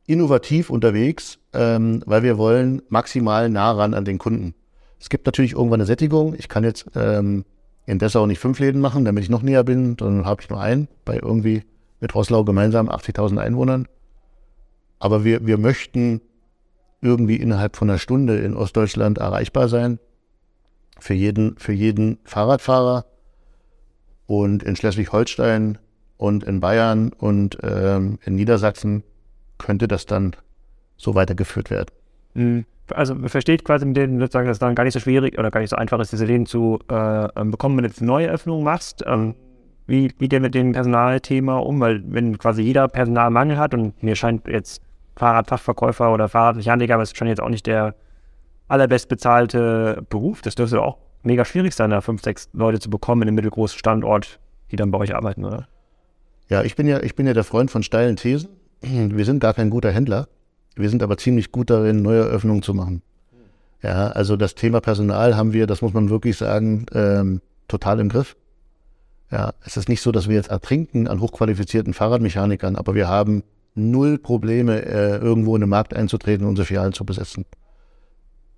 innovativ 0.08 0.70
unterwegs, 0.70 1.38
ähm, 1.53 2.01
weil 2.05 2.24
wir 2.24 2.38
wollen 2.38 2.82
maximal 2.89 3.49
nah 3.49 3.72
ran 3.72 3.93
an 3.93 4.05
den 4.05 4.18
Kunden. 4.18 4.55
Es 4.99 5.10
gibt 5.10 5.26
natürlich 5.26 5.53
irgendwann 5.53 5.82
eine 5.82 5.86
Sättigung. 5.86 6.34
Ich 6.36 6.49
kann 6.49 6.64
jetzt 6.64 6.88
ähm, 6.95 7.45
in 7.86 7.99
Dessau 7.99 8.26
nicht 8.26 8.39
fünf 8.39 8.60
Läden 8.60 8.82
machen, 8.82 9.05
damit 9.05 9.24
ich 9.24 9.30
noch 9.30 9.41
näher 9.41 9.64
bin, 9.64 9.95
dann 9.97 10.26
habe 10.26 10.41
ich 10.41 10.49
nur 10.49 10.60
einen 10.60 10.88
bei 11.05 11.16
irgendwie 11.16 11.64
mit 11.99 12.16
Rosslau 12.16 12.43
gemeinsam 12.43 12.89
80.000 12.89 13.38
Einwohnern. 13.38 13.88
Aber 14.99 15.24
wir, 15.24 15.45
wir 15.45 15.58
möchten 15.58 16.22
irgendwie 17.01 17.36
innerhalb 17.36 17.76
von 17.76 17.89
einer 17.89 17.99
Stunde 17.99 18.39
in 18.39 18.55
Ostdeutschland 18.55 19.20
erreichbar 19.20 19.70
sein. 19.70 19.99
Für 20.99 21.14
jeden, 21.14 21.58
für 21.58 21.74
jeden 21.74 22.18
Fahrradfahrer. 22.24 23.05
Und 24.26 24.64
in 24.64 24.76
Schleswig-Holstein 24.76 25.78
und 26.18 26.43
in 26.43 26.60
Bayern 26.60 27.14
und 27.14 27.58
ähm, 27.64 28.20
in 28.26 28.36
Niedersachsen 28.36 29.03
könnte 29.58 29.88
das 29.88 30.05
dann 30.05 30.36
so 30.97 31.16
weitergeführt 31.16 31.70
werden. 31.70 31.91
Mhm. 32.34 32.66
Also 32.93 33.16
man 33.16 33.30
versteht 33.30 33.66
quasi 33.66 33.86
mit 33.86 33.97
denen 33.97 34.20
sozusagen, 34.20 34.47
dass 34.47 34.55
es 34.55 34.60
dann 34.60 34.76
gar 34.76 34.84
nicht 34.84 34.93
so 34.93 34.99
schwierig 34.99 35.38
oder 35.38 35.51
gar 35.51 35.60
nicht 35.60 35.70
so 35.70 35.76
einfach 35.76 35.99
ist, 35.99 36.12
diese 36.12 36.26
Läden 36.26 36.45
zu 36.45 36.80
äh, 36.89 37.28
ähm, 37.39 37.51
bekommen, 37.51 37.76
wenn 37.78 37.84
du 37.84 37.89
jetzt 37.89 38.01
eine 38.01 38.08
neue 38.08 38.30
Öffnung 38.30 38.64
machst. 38.64 39.03
Ähm, 39.05 39.36
wie 39.88 40.08
geht 40.08 40.34
ihr 40.34 40.39
mit 40.39 40.55
dem 40.55 40.72
Personalthema 40.72 41.58
um? 41.58 41.80
Weil 41.80 42.01
wenn 42.05 42.38
quasi 42.38 42.62
jeder 42.62 42.88
Personalmangel 42.88 43.58
hat 43.58 43.74
und 43.74 44.01
mir 44.01 44.16
scheint 44.16 44.47
jetzt 44.47 44.82
Fahrradfachverkäufer 45.18 46.14
oder 46.14 46.30
Fahrradmechaniker, 46.30 46.93
aber 46.93 47.03
es 47.03 47.10
ist 47.10 47.18
schon 47.18 47.28
jetzt 47.28 47.41
auch 47.41 47.49
nicht 47.49 47.68
der 47.68 47.95
allerbestbezahlte 48.68 50.05
Beruf. 50.10 50.41
Das 50.41 50.55
dürfte 50.55 50.82
auch 50.82 50.97
mega 51.24 51.45
schwierig 51.45 51.74
sein, 51.74 51.89
da 51.89 52.01
fünf, 52.01 52.22
sechs 52.22 52.49
Leute 52.53 52.80
zu 52.80 52.89
bekommen 52.89 53.24
in 53.24 53.30
einem 53.30 53.36
mittelgroßen 53.36 53.78
Standort, 53.78 54.39
die 54.72 54.76
dann 54.76 54.91
bei 54.91 54.97
euch 54.99 55.16
arbeiten, 55.16 55.45
oder? 55.45 55.68
Ja, 56.49 56.64
ich 56.64 56.76
bin 56.76 56.88
ja, 56.88 57.01
ich 57.01 57.16
bin 57.16 57.28
ja 57.28 57.34
der 57.34 57.43
Freund 57.43 57.72
von 57.72 57.84
steilen 57.84 58.16
Thesen. 58.16 58.49
Wir 58.82 59.25
sind 59.25 59.39
gar 59.39 59.53
kein 59.53 59.69
guter 59.69 59.91
Händler. 59.91 60.28
Wir 60.75 60.89
sind 60.89 61.01
aber 61.01 61.17
ziemlich 61.17 61.51
gut 61.51 61.69
darin, 61.69 62.01
neue 62.01 62.21
Öffnungen 62.21 62.61
zu 62.61 62.73
machen. 62.73 63.01
Ja, 63.82 64.07
also 64.07 64.38
das 64.38 64.55
Thema 64.55 64.82
Personal 64.82 65.36
haben 65.36 65.53
wir, 65.53 65.67
das 65.67 65.82
muss 65.82 65.93
man 65.93 66.09
wirklich 66.09 66.38
sagen, 66.38 66.86
ähm, 66.93 67.41
total 67.67 67.99
im 67.99 68.09
Griff. 68.09 68.36
Ja, 69.32 69.53
es 69.65 69.78
ist 69.78 69.89
nicht 69.89 70.01
so, 70.01 70.11
dass 70.11 70.28
wir 70.28 70.36
jetzt 70.36 70.49
ertrinken 70.49 71.07
an 71.07 71.19
hochqualifizierten 71.19 71.93
Fahrradmechanikern, 71.93 72.75
aber 72.75 72.95
wir 72.95 73.07
haben 73.07 73.43
null 73.75 74.17
Probleme, 74.17 74.84
äh, 74.86 75.17
irgendwo 75.17 75.55
in 75.55 75.61
den 75.61 75.69
Markt 75.69 75.95
einzutreten 75.95 76.45
und 76.45 76.51
unsere 76.51 76.65
Filialen 76.65 76.93
zu 76.93 77.05
besetzen. 77.05 77.45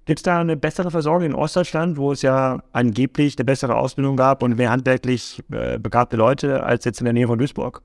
Gibt 0.06 0.20
es 0.20 0.24
da 0.24 0.40
eine 0.40 0.58
bessere 0.58 0.90
Versorgung 0.90 1.24
in 1.24 1.36
Ostdeutschland, 1.36 1.98
wo 1.98 2.12
es 2.12 2.22
ja 2.22 2.64
angeblich 2.72 3.38
eine 3.38 3.46
bessere 3.46 3.76
Ausbildung 3.76 4.16
gab 4.16 4.42
und 4.42 4.58
mehr 4.58 4.72
handwerklich 4.72 5.44
äh, 5.52 5.78
begabte 5.78 6.18
Leute 6.18 6.64
als 6.64 6.86
jetzt 6.86 7.00
in 7.00 7.06
der 7.06 7.14
Nähe 7.14 7.28
von 7.28 7.38
Duisburg? 7.38 7.82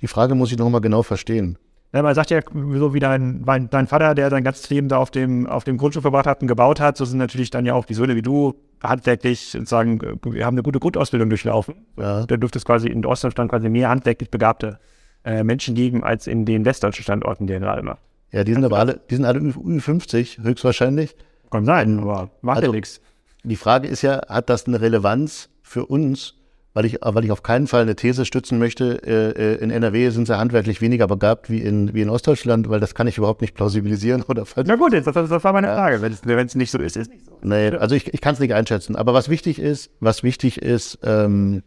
Die 0.00 0.06
Frage 0.08 0.34
muss 0.34 0.52
ich 0.52 0.58
nochmal 0.58 0.80
genau 0.80 1.02
verstehen. 1.02 1.58
Ja, 1.92 2.02
man 2.02 2.14
sagt 2.14 2.30
ja, 2.30 2.40
so 2.52 2.92
wie 2.94 3.00
dein, 3.00 3.44
dein, 3.70 3.86
Vater, 3.86 4.14
der 4.14 4.28
sein 4.28 4.44
ganzes 4.44 4.68
Leben 4.68 4.88
da 4.88 4.98
auf 4.98 5.10
dem, 5.10 5.46
auf 5.46 5.64
dem 5.64 5.78
Grundstück 5.78 6.02
verbracht 6.02 6.26
hat 6.26 6.42
und 6.42 6.48
gebaut 6.48 6.80
hat, 6.80 6.96
so 6.96 7.04
sind 7.06 7.18
natürlich 7.18 7.48
dann 7.50 7.64
ja 7.64 7.72
auch 7.74 7.86
die 7.86 7.94
Söhne 7.94 8.16
wie 8.16 8.22
du 8.22 8.54
handwerklich 8.82 9.40
sozusagen, 9.52 10.00
wir 10.24 10.44
haben 10.44 10.54
eine 10.54 10.62
gute 10.62 10.78
Grundausbildung 10.80 11.30
durchlaufen. 11.30 11.86
Ja, 11.98 12.26
Da 12.26 12.36
dürfte 12.36 12.58
es 12.58 12.64
quasi 12.66 12.88
in 12.88 13.04
Ostdeutschland 13.06 13.50
quasi 13.50 13.68
mehr 13.70 13.88
handwerklich 13.88 14.30
begabte 14.30 14.78
äh, 15.24 15.42
Menschen 15.42 15.74
geben 15.74 16.04
als 16.04 16.26
in 16.26 16.44
den 16.44 16.64
westdeutschen 16.66 17.02
Standorten, 17.02 17.46
die 17.46 17.54
er 17.54 17.60
gerade 17.60 17.82
macht. 17.82 18.00
ja 18.32 18.44
die 18.44 18.52
sind 18.52 18.64
aber 18.64 18.78
alle, 18.78 19.00
die 19.08 19.14
sind 19.16 19.24
alle 19.24 19.38
Ü- 19.40 19.52
Ü50 19.78 20.42
höchstwahrscheinlich. 20.42 21.16
Kann 21.50 21.64
sein, 21.64 22.00
aber 22.00 22.30
macht 22.42 22.58
ja 22.58 22.62
Also- 22.64 22.72
nichts. 22.72 23.00
Die 23.44 23.56
Frage 23.56 23.86
ist 23.88 24.02
ja, 24.02 24.20
hat 24.28 24.50
das 24.50 24.66
eine 24.66 24.80
Relevanz 24.80 25.48
für 25.62 25.86
uns? 25.86 26.34
Weil 26.76 26.84
ich, 26.84 26.98
weil 27.00 27.24
ich 27.24 27.32
auf 27.32 27.42
keinen 27.42 27.68
Fall 27.68 27.80
eine 27.80 27.96
These 27.96 28.26
stützen 28.26 28.58
möchte, 28.58 29.02
äh, 29.02 29.30
äh, 29.30 29.54
in 29.62 29.70
NRW 29.70 30.10
sind 30.10 30.26
sie 30.26 30.36
handwerklich 30.36 30.82
weniger 30.82 31.06
begabt 31.06 31.48
wie 31.48 31.62
in, 31.62 31.94
wie 31.94 32.02
in 32.02 32.10
Ostdeutschland, 32.10 32.68
weil 32.68 32.80
das 32.80 32.94
kann 32.94 33.06
ich 33.06 33.16
überhaupt 33.16 33.40
nicht 33.40 33.54
plausibilisieren. 33.54 34.22
Oder 34.28 34.44
falsch. 34.44 34.68
Na 34.68 34.76
gut, 34.76 34.92
jetzt, 34.92 35.06
das, 35.06 35.14
das 35.14 35.42
war 35.42 35.54
meine 35.54 35.68
Frage. 35.68 36.02
Wenn 36.02 36.12
es, 36.12 36.26
wenn 36.26 36.46
es 36.46 36.54
nicht 36.54 36.70
so 36.70 36.76
ist, 36.76 36.98
ist 36.98 37.10
nicht 37.10 37.24
so. 37.24 37.38
Nee, 37.40 37.70
also 37.70 37.94
ich, 37.94 38.12
ich 38.12 38.20
kann 38.20 38.34
es 38.34 38.40
nicht 38.40 38.52
einschätzen. 38.52 38.94
Aber 38.94 39.14
was 39.14 39.30
wichtig 39.30 39.58
ist, 39.58 39.90
was 40.00 40.22
wichtig 40.22 40.60
ist, 40.60 40.98
ähm, 41.02 41.62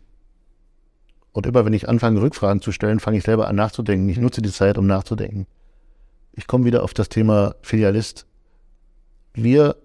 und 1.32 1.48
immer 1.48 1.66
wenn 1.66 1.74
ich 1.74 1.90
anfange, 1.90 2.22
Rückfragen 2.22 2.62
zu 2.62 2.72
stellen, 2.72 3.00
fange 3.00 3.18
ich 3.18 3.24
selber 3.24 3.48
an 3.48 3.56
nachzudenken. 3.56 4.10
Ich 4.10 4.20
nutze 4.20 4.44
die 4.44 4.52
Zeit, 4.52 4.78
um 4.78 4.86
nachzudenken. 4.86 5.48
Ich 6.34 6.46
komme 6.46 6.66
wieder 6.66 6.84
auf 6.84 6.94
das 6.94 7.10
Thema 7.10 7.56
Filialist. 7.64 8.28
Wir 9.34 9.76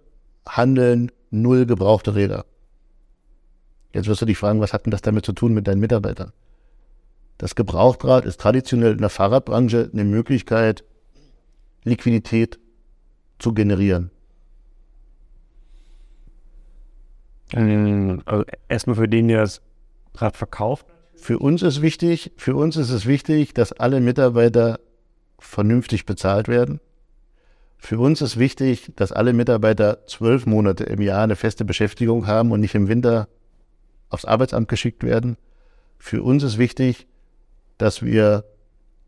handeln 0.46 1.10
null 1.30 1.64
gebrauchte 1.64 2.14
Räder. 2.14 2.44
Jetzt 3.94 4.08
wirst 4.08 4.20
du 4.20 4.26
dich 4.26 4.38
fragen, 4.38 4.60
was 4.60 4.72
hat 4.72 4.86
denn 4.86 4.90
das 4.90 5.02
damit 5.02 5.24
zu 5.24 5.32
tun 5.32 5.54
mit 5.54 5.68
deinen 5.68 5.78
Mitarbeitern? 5.78 6.32
Das 7.38 7.54
Gebrauchtrad 7.54 8.24
ist 8.24 8.40
traditionell 8.40 8.92
in 8.92 8.98
der 8.98 9.08
Fahrradbranche 9.08 9.88
eine 9.92 10.04
Möglichkeit, 10.04 10.84
Liquidität 11.84 12.58
zu 13.38 13.54
generieren. 13.54 14.10
Also 17.52 18.44
erstmal 18.68 18.96
für 18.96 19.08
den, 19.08 19.28
der 19.28 19.42
das 19.42 19.62
Rad 20.16 20.36
verkauft. 20.36 20.86
Für 21.14 21.38
uns 21.38 21.62
ist 21.62 21.80
wichtig, 21.80 22.32
für 22.36 22.56
uns 22.56 22.76
ist 22.76 22.90
es 22.90 23.06
wichtig, 23.06 23.54
dass 23.54 23.72
alle 23.72 24.00
Mitarbeiter 24.00 24.80
vernünftig 25.38 26.04
bezahlt 26.04 26.48
werden. 26.48 26.80
Für 27.78 28.00
uns 28.00 28.22
ist 28.22 28.38
wichtig, 28.40 28.92
dass 28.96 29.12
alle 29.12 29.32
Mitarbeiter 29.32 30.04
zwölf 30.06 30.46
Monate 30.46 30.82
im 30.84 31.00
Jahr 31.00 31.22
eine 31.22 31.36
feste 31.36 31.64
Beschäftigung 31.64 32.26
haben 32.26 32.50
und 32.50 32.58
nicht 32.58 32.74
im 32.74 32.88
Winter 32.88 33.28
aufs 34.08 34.24
Arbeitsamt 34.24 34.68
geschickt 34.68 35.02
werden. 35.02 35.36
Für 35.98 36.22
uns 36.22 36.42
ist 36.42 36.58
wichtig, 36.58 37.06
dass 37.78 38.02
wir 38.02 38.44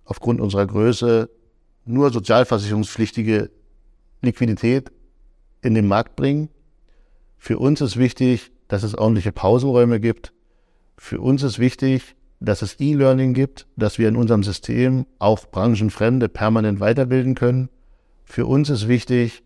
aufgrund 0.05 0.41
unserer 0.41 0.67
Größe 0.67 1.29
nur 1.85 2.11
sozialversicherungspflichtige 2.11 3.51
Liquidität 4.23 4.91
in 5.63 5.75
den 5.75 5.87
Markt 5.87 6.17
bringen. 6.17 6.49
Für 7.39 7.59
uns 7.59 7.81
ist 7.81 7.97
wichtig, 7.97 8.51
dass 8.69 8.83
es 8.83 8.97
ordentliche 8.97 9.33
Pausenräume 9.33 10.01
gibt. 10.01 10.33
Für 10.97 11.21
uns 11.21 11.43
ist 11.43 11.59
wichtig, 11.59 12.17
dass 12.41 12.63
es 12.63 12.79
E-Learning 12.81 13.35
gibt, 13.35 13.67
dass 13.77 13.99
wir 13.99 14.09
in 14.09 14.17
unserem 14.17 14.43
System 14.43 15.07
auch 15.19 15.47
Branchenfremde 15.47 16.29
permanent 16.29 16.81
weiterbilden 16.81 17.35
können. 17.35 17.69
für 18.25 18.47
uns 18.47 18.71
ist 18.71 18.89
wichtig, 18.89 19.45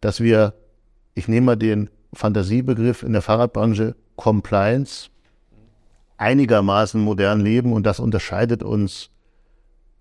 dass 0.00 0.20
wir, 0.20 0.54
ich 1.14 1.26
nehme 1.26 1.46
mal 1.46 1.56
den 1.56 1.90
Fantasiebegriff 2.12 3.02
in 3.02 3.12
der 3.12 3.22
Fahrradbranche, 3.22 3.96
Compliance, 4.20 5.08
einigermaßen 6.18 7.00
modern 7.00 7.40
leben 7.40 7.72
und 7.72 7.84
das 7.86 8.00
unterscheidet 8.00 8.62
uns 8.62 9.10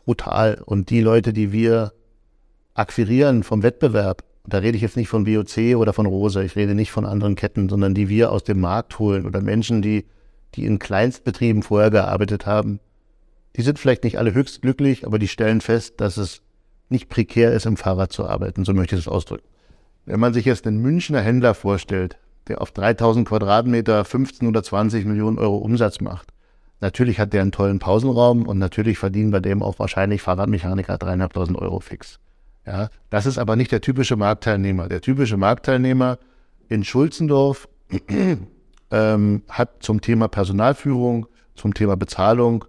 brutal. 0.03 0.61
Und 0.65 0.89
die 0.89 0.99
Leute, 0.99 1.31
die 1.31 1.53
wir 1.53 1.93
akquirieren 2.73 3.43
vom 3.43 3.63
Wettbewerb, 3.63 4.23
da 4.45 4.57
rede 4.57 4.75
ich 4.75 4.81
jetzt 4.81 4.97
nicht 4.97 5.07
von 5.07 5.23
BOC 5.23 5.77
oder 5.77 5.93
von 5.93 6.05
Rose, 6.05 6.43
ich 6.43 6.57
rede 6.57 6.75
nicht 6.75 6.91
von 6.91 7.05
anderen 7.05 7.35
Ketten, 7.35 7.69
sondern 7.69 7.93
die 7.93 8.09
wir 8.09 8.31
aus 8.33 8.43
dem 8.43 8.59
Markt 8.59 8.99
holen 8.99 9.25
oder 9.25 9.41
Menschen, 9.41 9.81
die, 9.81 10.05
die 10.55 10.65
in 10.65 10.79
Kleinstbetrieben 10.79 11.63
vorher 11.63 11.89
gearbeitet 11.89 12.45
haben, 12.45 12.81
die 13.55 13.61
sind 13.61 13.79
vielleicht 13.79 14.03
nicht 14.03 14.17
alle 14.17 14.33
höchst 14.33 14.61
glücklich, 14.61 15.05
aber 15.05 15.17
die 15.17 15.29
stellen 15.29 15.61
fest, 15.61 16.01
dass 16.01 16.17
es 16.17 16.41
nicht 16.89 17.07
prekär 17.07 17.53
ist, 17.53 17.65
im 17.65 17.77
Fahrrad 17.77 18.11
zu 18.11 18.27
arbeiten, 18.27 18.65
so 18.65 18.73
möchte 18.73 18.95
ich 18.95 19.05
das 19.05 19.11
ausdrücken. 19.11 19.47
Wenn 20.05 20.19
man 20.19 20.33
sich 20.33 20.43
jetzt 20.43 20.67
einen 20.67 20.81
Münchner 20.81 21.21
Händler 21.21 21.53
vorstellt, 21.53 22.17
der 22.49 22.61
auf 22.61 22.71
3000 22.71 23.27
Quadratmeter 23.27 24.03
15 24.03 24.47
oder 24.47 24.63
20 24.63 25.05
Millionen 25.05 25.37
Euro 25.37 25.57
Umsatz 25.57 26.01
macht. 26.01 26.29
Natürlich 26.81 27.19
hat 27.19 27.33
der 27.33 27.41
einen 27.41 27.51
tollen 27.51 27.79
Pausenraum 27.79 28.47
und 28.47 28.57
natürlich 28.57 28.97
verdienen 28.97 29.31
bei 29.31 29.39
dem 29.39 29.61
auch 29.61 29.79
wahrscheinlich 29.79 30.21
Fahrradmechaniker 30.21 30.97
dreieinhalbtausend 30.97 31.57
Euro 31.57 31.79
fix. 31.79 32.19
Ja, 32.65 32.89
das 33.09 33.25
ist 33.25 33.37
aber 33.37 33.55
nicht 33.55 33.71
der 33.71 33.81
typische 33.81 34.15
Marktteilnehmer. 34.15 34.87
Der 34.87 35.01
typische 35.01 35.37
Marktteilnehmer 35.37 36.17
in 36.67 36.83
Schulzendorf 36.83 37.67
ähm, 38.91 39.41
hat 39.49 39.69
zum 39.81 40.01
Thema 40.01 40.27
Personalführung, 40.27 41.27
zum 41.55 41.73
Thema 41.73 41.97
Bezahlung, 41.97 42.65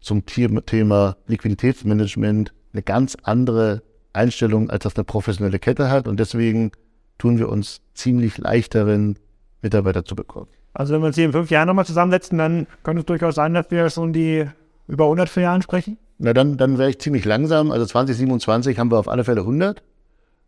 zum 0.00 0.24
Thema 0.26 1.16
Liquiditätsmanagement 1.26 2.52
eine 2.72 2.82
ganz 2.82 3.16
andere 3.22 3.82
Einstellung, 4.12 4.70
als 4.70 4.84
das 4.84 4.96
eine 4.96 5.04
professionelle 5.04 5.58
Kette 5.58 5.90
hat. 5.90 6.08
Und 6.08 6.20
deswegen 6.20 6.72
tun 7.18 7.38
wir 7.38 7.48
uns 7.48 7.80
ziemlich 7.94 8.38
leicht 8.38 8.74
darin, 8.74 9.16
Mitarbeiter 9.62 10.04
zu 10.04 10.14
bekommen. 10.14 10.48
Also 10.74 10.92
wenn 10.92 11.00
wir 11.00 11.06
uns 11.06 11.16
hier 11.16 11.24
in 11.24 11.32
fünf 11.32 11.50
Jahren 11.50 11.66
nochmal 11.66 11.86
zusammensetzen, 11.86 12.38
dann 12.38 12.66
könnte 12.82 13.00
es 13.00 13.06
durchaus 13.06 13.34
sein, 13.34 13.54
dass 13.54 13.70
wir 13.70 13.88
schon 13.88 14.12
die 14.12 14.46
über 14.88 15.04
100 15.04 15.28
Filialen 15.28 15.62
sprechen? 15.62 15.98
Na, 16.18 16.32
dann, 16.32 16.56
dann 16.56 16.78
wäre 16.78 16.90
ich 16.90 16.98
ziemlich 16.98 17.24
langsam. 17.24 17.70
Also 17.70 17.86
2027 17.86 18.78
haben 18.78 18.90
wir 18.90 18.98
auf 18.98 19.08
alle 19.08 19.24
Fälle 19.24 19.40
100. 19.40 19.82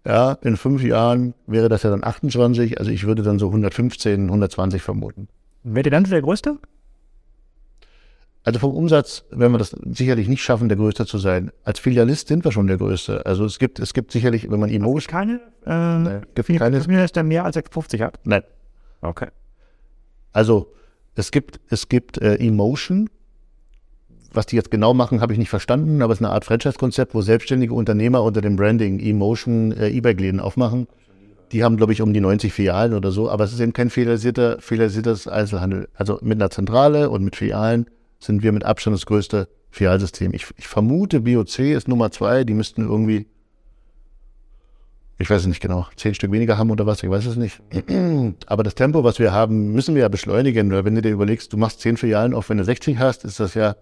Ja, 0.06 0.32
in 0.42 0.56
fünf 0.56 0.82
Jahren 0.82 1.34
wäre 1.46 1.68
das 1.68 1.82
ja 1.82 1.90
dann 1.90 2.04
28. 2.04 2.78
Also 2.78 2.90
ich 2.90 3.06
würde 3.06 3.22
dann 3.22 3.38
so 3.38 3.46
115, 3.48 4.24
120 4.24 4.82
vermuten. 4.82 5.28
Wäre 5.64 5.86
ihr 5.86 5.90
dann 5.90 6.04
der 6.04 6.22
Größte? 6.22 6.58
Also 8.44 8.60
vom 8.60 8.74
Umsatz 8.74 9.24
werden 9.30 9.52
wir 9.52 9.58
das 9.58 9.76
sicherlich 9.92 10.28
nicht 10.28 10.42
schaffen, 10.42 10.68
der 10.68 10.78
Größte 10.78 11.06
zu 11.06 11.18
sein. 11.18 11.50
Als 11.64 11.80
Filialist 11.80 12.28
sind 12.28 12.44
wir 12.44 12.52
schon 12.52 12.66
der 12.66 12.78
Größte. 12.78 13.26
Also 13.26 13.44
es 13.44 13.58
gibt, 13.58 13.78
es 13.78 13.92
gibt 13.92 14.12
sicherlich, 14.12 14.50
wenn 14.50 14.60
man 14.60 14.70
Emo... 14.70 14.96
Es 14.96 15.06
keine, 15.06 15.40
äh, 15.66 15.98
nee, 15.98 16.20
gibt 16.34 16.48
keine... 16.58 16.80
Filialist, 16.80 17.16
der 17.16 17.24
mehr 17.24 17.44
als 17.44 17.58
50 17.70 18.00
hat? 18.00 18.20
Nein. 18.24 18.42
Okay. 19.00 19.28
Also 20.32 20.72
es 21.14 21.30
gibt, 21.30 21.60
es 21.68 21.88
gibt 21.88 22.18
äh, 22.18 22.36
Emotion. 22.36 23.10
Was 24.32 24.46
die 24.46 24.56
jetzt 24.56 24.70
genau 24.70 24.94
machen, 24.94 25.20
habe 25.20 25.32
ich 25.32 25.38
nicht 25.38 25.48
verstanden, 25.48 26.00
aber 26.00 26.12
es 26.12 26.20
ist 26.20 26.24
eine 26.24 26.32
Art 26.32 26.44
Franchise-Konzept, 26.44 27.14
wo 27.14 27.22
selbstständige 27.22 27.74
Unternehmer 27.74 28.22
unter 28.22 28.40
dem 28.40 28.56
Branding 28.56 29.00
Emotion 29.00 29.72
äh, 29.72 29.88
E-Bike-Läden 29.88 30.38
aufmachen. 30.38 30.86
Die 31.50 31.64
haben, 31.64 31.76
glaube 31.76 31.92
ich, 31.92 32.02
um 32.02 32.12
die 32.12 32.20
90 32.20 32.52
Filialen 32.52 32.94
oder 32.94 33.10
so, 33.10 33.30
aber 33.30 33.44
es 33.44 33.52
ist 33.52 33.60
eben 33.60 33.72
kein 33.72 33.90
filialisierter, 33.90 34.60
filialisiertes 34.60 35.26
Einzelhandel. 35.26 35.88
Also 35.94 36.18
mit 36.22 36.38
einer 36.38 36.50
Zentrale 36.50 37.10
und 37.10 37.24
mit 37.24 37.36
Filialen 37.36 37.86
sind 38.18 38.42
wir 38.42 38.52
mit 38.52 38.64
Abstand 38.64 38.94
das 38.94 39.06
größte 39.06 39.48
Filialsystem. 39.70 40.32
Ich, 40.34 40.46
ich 40.56 40.66
vermute, 40.66 41.20
BOC 41.20 41.58
ist 41.58 41.88
Nummer 41.88 42.10
zwei. 42.10 42.44
Die 42.44 42.54
müssten 42.54 42.82
irgendwie, 42.82 43.26
ich 45.18 45.28
weiß 45.28 45.42
es 45.42 45.46
nicht 45.46 45.60
genau, 45.60 45.86
zehn 45.96 46.14
Stück 46.14 46.32
weniger 46.32 46.58
haben 46.58 46.70
oder 46.70 46.86
was, 46.86 47.02
ich 47.02 47.10
weiß 47.10 47.26
es 47.26 47.36
nicht. 47.36 47.60
Aber 48.46 48.62
das 48.62 48.74
Tempo, 48.74 49.04
was 49.04 49.18
wir 49.18 49.32
haben, 49.32 49.72
müssen 49.72 49.94
wir 49.94 50.02
ja 50.02 50.08
beschleunigen. 50.08 50.70
Weil 50.72 50.84
wenn 50.84 50.94
du 50.94 51.02
dir 51.02 51.10
überlegst, 51.12 51.52
du 51.52 51.56
machst 51.56 51.80
zehn 51.80 51.96
Filialen 51.96 52.34
auf, 52.34 52.48
wenn 52.48 52.58
du 52.58 52.64
60 52.64 52.98
hast, 52.98 53.24
ist 53.24 53.40
das 53.40 53.54
ja 53.54 53.76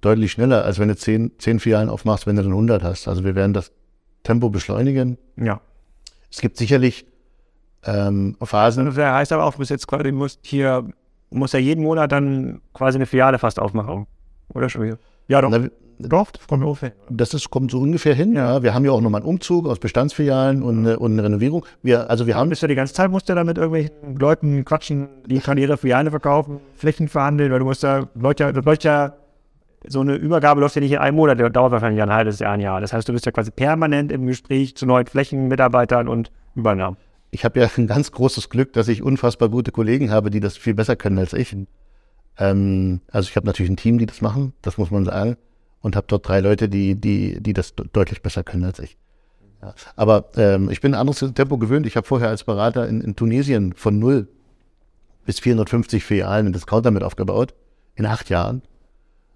deutlich 0.00 0.32
schneller, 0.32 0.64
als 0.64 0.78
wenn 0.78 0.88
du 0.88 0.96
zehn, 0.96 1.32
zehn 1.38 1.60
Filialen 1.60 1.88
aufmachst, 1.88 2.26
wenn 2.26 2.36
du 2.36 2.42
dann 2.42 2.52
100 2.52 2.82
hast. 2.82 3.08
Also 3.08 3.24
wir 3.24 3.34
werden 3.34 3.52
das 3.52 3.72
Tempo 4.22 4.50
beschleunigen. 4.50 5.18
Ja. 5.36 5.60
Es 6.30 6.40
gibt 6.40 6.56
sicherlich 6.56 7.06
ähm, 7.84 8.36
Phasen. 8.42 8.86
Das 8.86 8.96
heißt 8.96 9.32
aber 9.32 9.44
auch, 9.44 9.52
du 9.52 9.58
bist 9.58 9.70
jetzt 9.70 9.86
quasi, 9.86 10.04
du 10.04 10.12
musst 10.12 10.40
hier 10.42 10.88
muss 11.30 11.52
ja 11.52 11.58
jeden 11.58 11.84
Monat 11.84 12.12
dann 12.12 12.60
quasi 12.74 12.98
eine 12.98 13.06
Filiale 13.06 13.38
fast 13.38 13.58
aufmachen. 13.58 14.06
Oder 14.52 14.68
schon 14.68 14.82
wieder? 14.82 14.98
Ja, 15.28 15.40
doch. 15.40 15.50
Na, 15.50 15.68
doch, 15.98 16.30
das 16.30 16.46
kommt 16.46 16.64
ungefähr. 16.64 16.92
Das 17.10 17.34
ist, 17.34 17.50
kommt 17.50 17.70
so 17.70 17.78
ungefähr 17.78 18.14
hin, 18.14 18.32
ja. 18.32 18.54
ja. 18.54 18.62
Wir 18.62 18.74
haben 18.74 18.84
ja 18.84 18.90
auch 18.90 19.00
nochmal 19.00 19.20
einen 19.20 19.28
Umzug 19.28 19.66
aus 19.66 19.78
Bestandsfilialen 19.78 20.62
und, 20.62 20.78
eine, 20.78 20.98
und 20.98 21.12
eine 21.12 21.24
Renovierung. 21.24 21.66
Wir, 21.82 22.08
also 22.08 22.26
wir 22.26 22.36
haben. 22.36 22.48
Bist 22.48 22.62
du 22.62 22.66
die 22.66 22.74
ganze 22.74 22.94
Zeit, 22.94 23.10
musst 23.10 23.28
du 23.28 23.34
da 23.34 23.44
mit 23.44 23.58
irgendwelchen 23.58 24.16
Leuten 24.16 24.64
quatschen, 24.64 25.08
die 25.26 25.40
kann 25.40 25.58
ihre 25.58 25.76
Filiale 25.76 26.10
verkaufen, 26.10 26.60
Flächen 26.74 27.08
verhandeln, 27.08 27.52
weil 27.52 27.58
du 27.58 27.64
musst 27.66 27.84
da, 27.84 28.08
Leute, 28.14 28.52
das 28.52 28.64
läuft 28.64 28.84
ja, 28.84 29.14
so 29.86 30.00
eine 30.00 30.14
Übergabe 30.14 30.60
läuft 30.60 30.74
ja 30.74 30.80
nicht 30.80 30.92
in 30.92 30.98
einem 30.98 31.16
Monat, 31.16 31.38
der 31.38 31.50
dauert 31.50 31.72
wahrscheinlich 31.72 32.02
ein 32.02 32.12
halbes 32.12 32.38
Jahr, 32.38 32.52
ein 32.52 32.60
Jahr. 32.60 32.80
Das 32.80 32.92
heißt, 32.92 33.08
du 33.08 33.12
bist 33.12 33.26
ja 33.26 33.32
quasi 33.32 33.50
permanent 33.50 34.10
im 34.10 34.26
Gespräch 34.26 34.76
zu 34.76 34.86
neuen 34.86 35.06
Flächen, 35.06 35.48
Mitarbeitern 35.48 36.08
und 36.08 36.30
Übernahmen 36.54 36.96
ich 37.30 37.44
habe 37.44 37.60
ja 37.60 37.68
ein 37.76 37.86
ganz 37.86 38.12
großes 38.12 38.48
Glück, 38.48 38.72
dass 38.72 38.88
ich 38.88 39.02
unfassbar 39.02 39.48
gute 39.48 39.72
Kollegen 39.72 40.10
habe, 40.10 40.30
die 40.30 40.40
das 40.40 40.56
viel 40.56 40.74
besser 40.74 40.96
können 40.96 41.18
als 41.18 41.32
ich. 41.32 41.56
Ähm, 42.38 43.00
also 43.10 43.28
ich 43.28 43.36
habe 43.36 43.46
natürlich 43.46 43.70
ein 43.70 43.76
Team, 43.76 43.98
die 43.98 44.06
das 44.06 44.20
machen, 44.20 44.52
das 44.62 44.78
muss 44.78 44.90
man 44.90 45.04
sagen, 45.04 45.36
und 45.80 45.96
habe 45.96 46.06
dort 46.08 46.26
drei 46.26 46.40
Leute, 46.40 46.68
die, 46.68 46.94
die, 46.96 47.40
die 47.40 47.52
das 47.52 47.74
deutlich 47.74 48.22
besser 48.22 48.42
können 48.42 48.64
als 48.64 48.78
ich. 48.78 48.96
Ja. 49.62 49.74
Aber 49.96 50.30
ähm, 50.36 50.70
ich 50.70 50.80
bin 50.80 50.94
ein 50.94 51.00
anderes 51.00 51.18
Tempo 51.34 51.58
gewöhnt. 51.58 51.86
Ich 51.86 51.96
habe 51.96 52.06
vorher 52.06 52.28
als 52.28 52.44
Berater 52.44 52.88
in, 52.88 53.00
in, 53.02 53.14
Tunesien 53.14 53.74
von 53.74 53.98
null 53.98 54.28
bis 55.26 55.38
450 55.40 56.02
Filialen 56.02 56.46
in 56.46 56.52
Discounter 56.52 56.90
mit 56.90 57.02
aufgebaut, 57.02 57.54
in 57.94 58.06
acht 58.06 58.30
Jahren. 58.30 58.62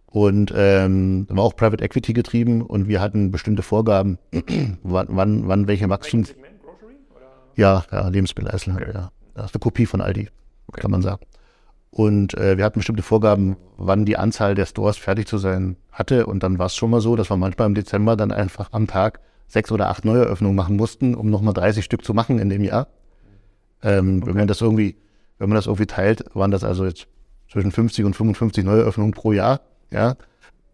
Und 0.07 0.53
ähm, 0.57 1.27
war 1.29 1.45
auch 1.45 1.57
Private 1.57 1.83
Equity 1.83 2.13
getrieben 2.13 2.63
und 2.63 2.89
wir 2.89 3.01
hatten 3.01 3.31
bestimmte 3.33 3.63
Vorgaben, 3.63 4.19
wann, 4.83 5.09
wann, 5.11 5.49
wann 5.49 5.67
welche 5.67 5.89
Wachstums... 5.89 6.35
Ja, 7.57 7.85
ja, 7.91 8.09
Lebensmitteleinzelhandel, 8.09 8.89
okay. 8.91 8.99
ja. 8.99 9.11
Das 9.35 9.47
ist 9.47 9.55
eine 9.55 9.61
Kopie 9.61 9.87
von 9.87 10.01
Aldi, 10.01 10.29
okay. 10.69 10.81
kann 10.81 10.91
man 10.91 11.03
sagen. 11.03 11.25
Und 11.91 12.35
äh, 12.35 12.57
wir 12.57 12.65
hatten 12.65 12.81
bestimmte 12.81 13.03
Vorgaben, 13.03 13.57
wann 13.77 14.05
die 14.05 14.17
Anzahl 14.17 14.55
der 14.55 14.67
Stores 14.67 14.97
fertig 14.97 15.29
zu 15.29 15.39
sein 15.39 15.77
hatte. 15.93 16.27
Und 16.27 16.43
dann 16.43 16.59
war 16.59 16.67
es 16.67 16.75
schon 16.75 16.91
mal 16.91 17.01
so, 17.01 17.15
dass 17.15 17.31
wir 17.31 17.37
manchmal 17.37 17.69
im 17.69 17.75
Dezember 17.75 18.17
dann 18.17 18.33
einfach 18.33 18.73
am 18.73 18.89
Tag 18.89 19.21
sechs 19.47 19.71
oder 19.71 19.89
acht 19.89 20.05
Neueröffnungen 20.05 20.57
machen 20.57 20.77
mussten, 20.77 21.15
um 21.15 21.31
nochmal 21.31 21.55
30 21.55 21.85
Stück 21.85 22.05
zu 22.05 22.13
machen 22.13 22.41
in 22.41 22.49
dem 22.49 22.65
Jahr. 22.65 22.89
Ähm, 23.83 24.19
okay. 24.19 24.27
Wenn 24.31 24.37
man 24.39 24.49
das 24.49 24.61
irgendwie, 24.61 24.97
wenn 25.39 25.49
man 25.49 25.57
das 25.57 25.67
irgendwie 25.67 25.87
teilt, 25.87 26.25
waren 26.35 26.51
das 26.51 26.65
also 26.65 26.85
jetzt 26.85 27.07
zwischen 27.51 27.71
50 27.71 28.05
und 28.05 28.17
55 28.17 28.65
Neueröffnungen 28.65 29.13
pro 29.13 29.33
Jahr. 29.33 29.61
Ja, 29.93 30.17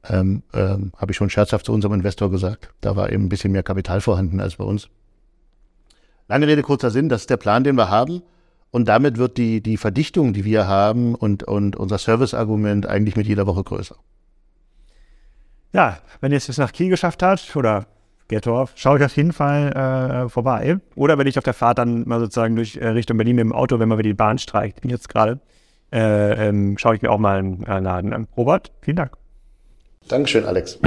ähm, 0.09 0.43
ähm, 0.55 0.93
habe 0.97 1.12
ich 1.12 1.16
schon 1.16 1.28
scherzhaft 1.28 1.66
zu 1.66 1.72
unserem 1.72 1.95
Investor 1.95 2.31
gesagt. 2.31 2.70
Da 2.81 2.97
war 2.97 3.12
eben 3.12 3.24
ein 3.24 3.28
bisschen 3.28 3.53
mehr 3.53 3.62
Kapital 3.62 4.01
vorhanden 4.01 4.41
als 4.41 4.57
bei 4.57 4.64
uns. 4.64 4.89
Lange 6.31 6.47
Rede, 6.47 6.62
kurzer 6.62 6.93
Sinn, 6.93 7.09
das 7.09 7.22
ist 7.22 7.31
der 7.31 7.39
Plan, 7.39 7.64
den 7.64 7.74
wir 7.74 7.91
haben. 7.91 8.22
Und 8.70 8.87
damit 8.87 9.18
wird 9.18 9.37
die, 9.37 9.61
die 9.61 9.76
Verdichtung, 9.76 10.33
die 10.33 10.45
wir 10.45 10.68
haben 10.68 11.16
und, 11.16 11.43
und 11.43 11.74
unser 11.74 11.99
Serviceargument 11.99 12.87
eigentlich 12.87 13.16
mit 13.16 13.26
jeder 13.26 13.49
Woche 13.49 13.64
größer. 13.64 13.97
Ja, 15.72 15.99
wenn 16.20 16.31
ihr 16.31 16.39
es 16.39 16.47
bis 16.47 16.57
nach 16.59 16.70
Kiel 16.70 16.89
geschafft 16.89 17.24
habt 17.24 17.57
oder 17.57 17.87
Gettorf, 18.28 18.74
schaue 18.76 18.99
ich 18.99 19.05
auf 19.05 19.16
jeden 19.16 19.33
Fall 19.33 19.72
äh, 19.72 20.28
vorbei. 20.28 20.78
Oder 20.95 21.18
wenn 21.18 21.26
ich 21.26 21.37
auf 21.37 21.43
der 21.43 21.53
Fahrt 21.53 21.78
dann 21.78 22.07
mal 22.07 22.20
sozusagen 22.20 22.55
durch 22.55 22.76
äh, 22.76 22.87
Richtung 22.87 23.16
Berlin 23.16 23.35
mit 23.35 23.43
dem 23.47 23.53
Auto, 23.53 23.81
wenn 23.81 23.89
man 23.89 23.99
wieder 23.99 24.11
die 24.11 24.14
Bahn 24.14 24.39
streikt, 24.39 24.85
jetzt 24.85 25.09
gerade, 25.09 25.41
äh, 25.93 26.49
ähm, 26.49 26.78
schaue 26.78 26.95
ich 26.95 27.03
mir 27.03 27.11
auch 27.11 27.18
mal 27.18 27.41
einen 27.41 27.64
äh, 27.64 27.81
Laden 27.81 28.12
an. 28.12 28.28
Robert, 28.37 28.70
vielen 28.83 28.99
Dank. 28.99 29.16
Dankeschön, 30.07 30.45
Alex. 30.45 30.78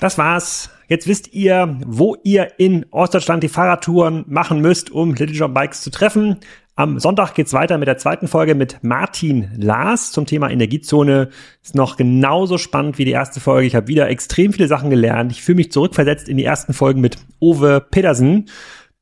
Das 0.00 0.18
war's. 0.18 0.70
Jetzt 0.88 1.06
wisst 1.06 1.34
ihr, 1.34 1.78
wo 1.86 2.16
ihr 2.24 2.58
in 2.58 2.86
Ostdeutschland 2.90 3.42
die 3.42 3.48
Fahrradtouren 3.48 4.24
machen 4.26 4.60
müsst, 4.60 4.90
um 4.90 5.10
Little 5.14 5.36
Job 5.36 5.52
Bikes 5.52 5.82
zu 5.82 5.90
treffen. 5.90 6.38
Am 6.76 6.98
Sonntag 6.98 7.34
geht's 7.34 7.52
weiter 7.52 7.76
mit 7.76 7.88
der 7.88 7.98
zweiten 7.98 8.26
Folge 8.26 8.54
mit 8.54 8.78
Martin 8.82 9.50
Lars 9.56 10.12
zum 10.12 10.24
Thema 10.24 10.48
Energiezone. 10.48 11.28
Ist 11.62 11.74
noch 11.74 11.96
genauso 11.96 12.56
spannend 12.56 12.96
wie 12.96 13.04
die 13.04 13.10
erste 13.10 13.40
Folge. 13.40 13.66
Ich 13.66 13.74
habe 13.74 13.88
wieder 13.88 14.08
extrem 14.08 14.52
viele 14.52 14.68
Sachen 14.68 14.88
gelernt. 14.88 15.30
Ich 15.30 15.42
fühle 15.42 15.56
mich 15.56 15.72
zurückversetzt 15.72 16.28
in 16.28 16.38
die 16.38 16.44
ersten 16.44 16.72
Folgen 16.72 17.00
mit 17.02 17.18
Ove 17.38 17.84
Pedersen. 17.90 18.46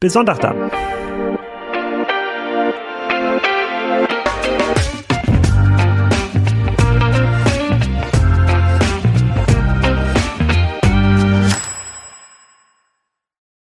Bis 0.01 0.14
Sonntag 0.14 0.41
dann. 0.41 0.70